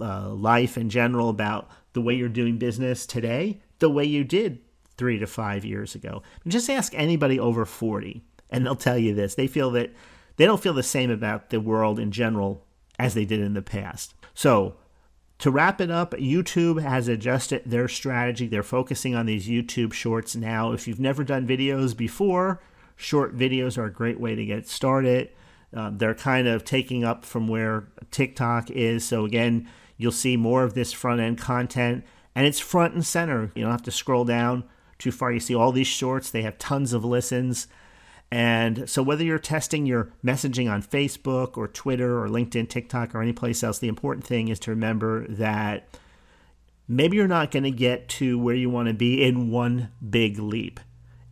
uh, 0.00 0.30
life 0.30 0.78
in 0.78 0.88
general 0.88 1.28
about 1.28 1.68
the 1.92 2.00
way 2.00 2.14
you're 2.14 2.30
doing 2.30 2.56
business 2.56 3.06
today 3.06 3.60
the 3.80 3.90
way 3.90 4.04
you 4.04 4.24
did 4.24 4.60
three 4.96 5.18
to 5.18 5.26
five 5.26 5.62
years 5.62 5.94
ago 5.94 6.22
just 6.46 6.70
ask 6.70 6.94
anybody 6.94 7.38
over 7.38 7.66
40 7.66 8.24
and 8.48 8.64
they'll 8.64 8.76
tell 8.76 8.96
you 8.96 9.14
this 9.14 9.34
they 9.34 9.46
feel 9.46 9.70
that 9.72 9.92
they 10.36 10.46
don't 10.46 10.62
feel 10.62 10.72
the 10.72 10.82
same 10.82 11.10
about 11.10 11.50
the 11.50 11.60
world 11.60 11.98
in 11.98 12.10
general 12.10 12.64
as 12.98 13.12
they 13.12 13.24
did 13.26 13.40
in 13.40 13.52
the 13.52 13.60
past 13.60 14.14
so 14.32 14.76
to 15.38 15.50
wrap 15.50 15.80
it 15.80 15.90
up, 15.90 16.12
YouTube 16.12 16.82
has 16.82 17.06
adjusted 17.06 17.62
their 17.64 17.88
strategy. 17.88 18.48
They're 18.48 18.62
focusing 18.62 19.14
on 19.14 19.26
these 19.26 19.48
YouTube 19.48 19.92
shorts 19.92 20.34
now. 20.34 20.72
If 20.72 20.88
you've 20.88 21.00
never 21.00 21.22
done 21.22 21.46
videos 21.46 21.96
before, 21.96 22.60
short 22.96 23.36
videos 23.36 23.78
are 23.78 23.84
a 23.84 23.92
great 23.92 24.18
way 24.18 24.34
to 24.34 24.44
get 24.44 24.66
started. 24.66 25.30
Um, 25.72 25.98
they're 25.98 26.14
kind 26.14 26.48
of 26.48 26.64
taking 26.64 27.04
up 27.04 27.24
from 27.24 27.46
where 27.46 27.88
TikTok 28.10 28.70
is. 28.70 29.06
So 29.06 29.24
again, 29.24 29.68
you'll 29.96 30.12
see 30.12 30.36
more 30.36 30.64
of 30.64 30.74
this 30.74 30.92
front 30.92 31.20
end 31.20 31.38
content, 31.38 32.04
and 32.34 32.46
it's 32.46 32.58
front 32.58 32.94
and 32.94 33.06
center. 33.06 33.52
You 33.54 33.62
don't 33.62 33.70
have 33.70 33.82
to 33.82 33.90
scroll 33.90 34.24
down 34.24 34.64
too 34.98 35.12
far. 35.12 35.30
You 35.30 35.40
see 35.40 35.54
all 35.54 35.70
these 35.70 35.86
shorts, 35.86 36.30
they 36.30 36.42
have 36.42 36.58
tons 36.58 36.92
of 36.92 37.04
listens. 37.04 37.68
And 38.30 38.88
so, 38.88 39.02
whether 39.02 39.24
you're 39.24 39.38
testing 39.38 39.86
your 39.86 40.10
messaging 40.22 40.70
on 40.70 40.82
Facebook 40.82 41.56
or 41.56 41.66
Twitter 41.66 42.22
or 42.22 42.28
LinkedIn, 42.28 42.68
TikTok, 42.68 43.14
or 43.14 43.22
any 43.22 43.32
place 43.32 43.62
else, 43.62 43.78
the 43.78 43.88
important 43.88 44.26
thing 44.26 44.48
is 44.48 44.58
to 44.60 44.70
remember 44.70 45.26
that 45.28 45.88
maybe 46.86 47.16
you're 47.16 47.26
not 47.26 47.50
going 47.50 47.62
to 47.62 47.70
get 47.70 48.08
to 48.08 48.38
where 48.38 48.54
you 48.54 48.68
want 48.68 48.88
to 48.88 48.94
be 48.94 49.24
in 49.24 49.50
one 49.50 49.90
big 50.10 50.38
leap. 50.38 50.78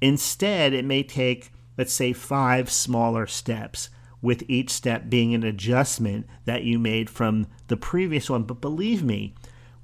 Instead, 0.01 0.73
it 0.73 0.85
may 0.85 1.03
take, 1.03 1.53
let's 1.77 1.93
say, 1.93 2.15
five 2.15 2.71
smaller 2.71 3.27
steps 3.27 3.91
with 4.23 4.43
each 4.49 4.71
step 4.71 5.11
being 5.11 5.35
an 5.35 5.45
adjustment 5.45 6.27
that 6.47 6.65
you 6.65 6.79
made 6.79 7.11
from 7.11 7.47
the 7.69 7.77
previous 7.77 8.31
one. 8.31 8.43
But 8.43 8.63
believe 8.63 9.03
me, 9.03 9.35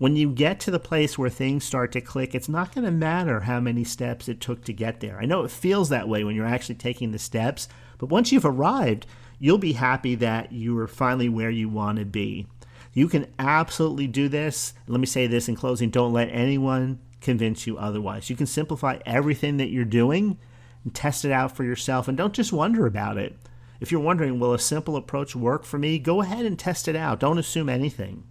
when 0.03 0.17
you 0.17 0.29
get 0.29 0.59
to 0.59 0.73
the 0.73 0.81
place 0.81 1.17
where 1.17 1.31
things 1.31 1.63
start 1.63 1.93
to 1.93 2.01
click, 2.01 2.35
it's 2.35 2.49
not 2.49 2.75
going 2.75 2.85
to 2.85 2.91
matter 2.91 3.39
how 3.39 3.61
many 3.61 3.85
steps 3.85 4.29
it 4.29 4.41
took 4.41 4.65
to 4.65 4.73
get 4.73 4.99
there. 4.99 5.17
I 5.21 5.27
know 5.27 5.45
it 5.45 5.51
feels 5.53 5.91
that 5.91 6.09
way 6.09 6.25
when 6.25 6.35
you're 6.35 6.45
actually 6.45 6.75
taking 6.75 7.13
the 7.13 7.21
steps, 7.21 7.69
but 7.99 8.09
once 8.09 8.33
you've 8.33 8.45
arrived, 8.45 9.07
you'll 9.39 9.59
be 9.59 9.75
happy 9.75 10.17
that 10.17 10.51
you 10.51 10.77
are 10.77 10.89
finally 10.89 11.29
where 11.29 11.51
you 11.51 11.69
want 11.69 12.01
to 12.01 12.05
be. 12.05 12.49
You 12.93 13.07
can 13.07 13.29
absolutely 13.39 14.09
do 14.09 14.29
this. 14.29 14.75
Let 14.89 14.99
me 14.99 15.07
say 15.07 15.29
this 15.29 15.49
in 15.49 15.55
closing 15.55 15.89
don't 15.89 16.13
let 16.13 16.31
anyone 16.33 16.99
convince 17.21 17.69
you 17.69 17.79
otherwise. 17.79 18.29
You 18.29 18.35
can 18.35 18.47
simplify 18.47 18.99
everything 19.07 19.59
that 19.59 19.71
you're 19.71 19.85
doing 19.85 20.37
and 20.83 20.93
test 20.93 21.25
it 21.25 21.31
out 21.31 21.55
for 21.55 21.63
yourself 21.63 22.09
and 22.09 22.19
don't 22.19 22.35
just 22.35 22.53
wonder 22.53 22.87
about 22.87 23.19
it. 23.19 23.37
If 23.79 23.93
you're 23.93 24.01
wondering, 24.01 24.41
will 24.41 24.53
a 24.53 24.59
simple 24.59 24.97
approach 24.97 25.37
work 25.37 25.63
for 25.63 25.79
me? 25.79 26.01
Go 26.01 26.23
ahead 26.23 26.45
and 26.45 26.59
test 26.59 26.89
it 26.89 26.97
out. 26.97 27.21
Don't 27.21 27.39
assume 27.39 27.69
anything. 27.69 28.25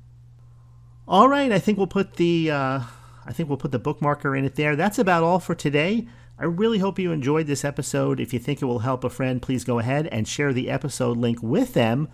All 1.11 1.27
right, 1.27 1.51
I 1.51 1.59
think 1.59 1.77
we'll 1.77 1.87
put 1.87 2.13
the 2.13 2.51
uh, 2.51 2.79
I 3.25 3.33
think 3.33 3.49
we'll 3.49 3.57
put 3.57 3.73
the 3.73 3.79
bookmarker 3.81 4.37
in 4.37 4.45
it 4.45 4.55
there. 4.55 4.77
That's 4.77 4.97
about 4.97 5.23
all 5.23 5.41
for 5.41 5.53
today. 5.53 6.07
I 6.39 6.45
really 6.45 6.79
hope 6.79 6.97
you 6.97 7.11
enjoyed 7.11 7.47
this 7.47 7.65
episode. 7.65 8.21
If 8.21 8.31
you 8.31 8.39
think 8.39 8.61
it 8.61 8.65
will 8.65 8.79
help 8.79 9.03
a 9.03 9.09
friend, 9.09 9.41
please 9.41 9.65
go 9.65 9.79
ahead 9.79 10.07
and 10.07 10.25
share 10.25 10.53
the 10.53 10.69
episode 10.69 11.17
link 11.17 11.43
with 11.43 11.73
them 11.73 12.07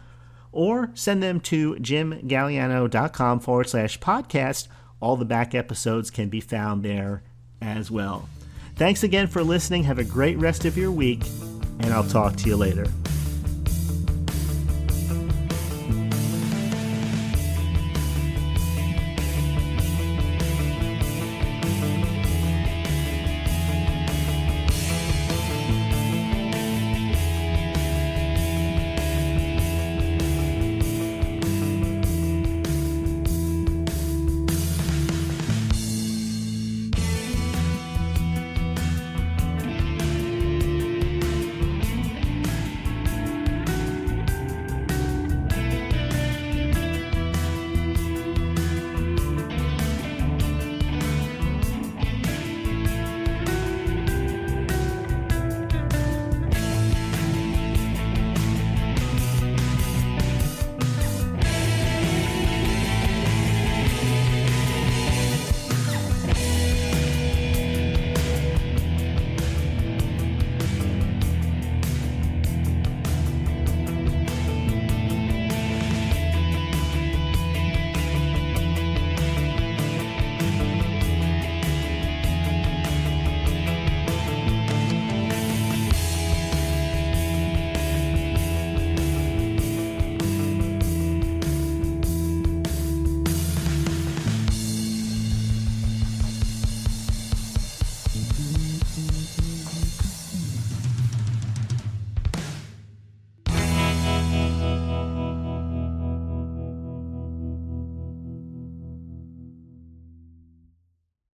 or 0.52 0.90
send 0.96 1.22
them 1.22 1.40
to 1.42 1.76
jimgaliano.com 1.76 3.40
forward 3.40 3.70
slash 3.70 4.00
podcast. 4.00 4.68
All 5.00 5.16
the 5.16 5.26
back 5.26 5.54
episodes 5.54 6.10
can 6.10 6.30
be 6.30 6.42
found 6.42 6.82
there 6.82 7.22
as 7.62 7.92
well. 7.92 8.28
Thanks 8.78 9.04
again 9.04 9.28
for 9.28 9.44
listening. 9.44 9.84
Have 9.84 10.00
a 10.00 10.04
great 10.04 10.40
rest 10.40 10.66
of 10.66 10.76
your 10.76 10.92
week, 10.92 11.24
and 11.82 11.94
I'll 11.94 12.04
talk 12.04 12.36
to 12.38 12.50
you 12.50 12.58
later. 12.58 12.88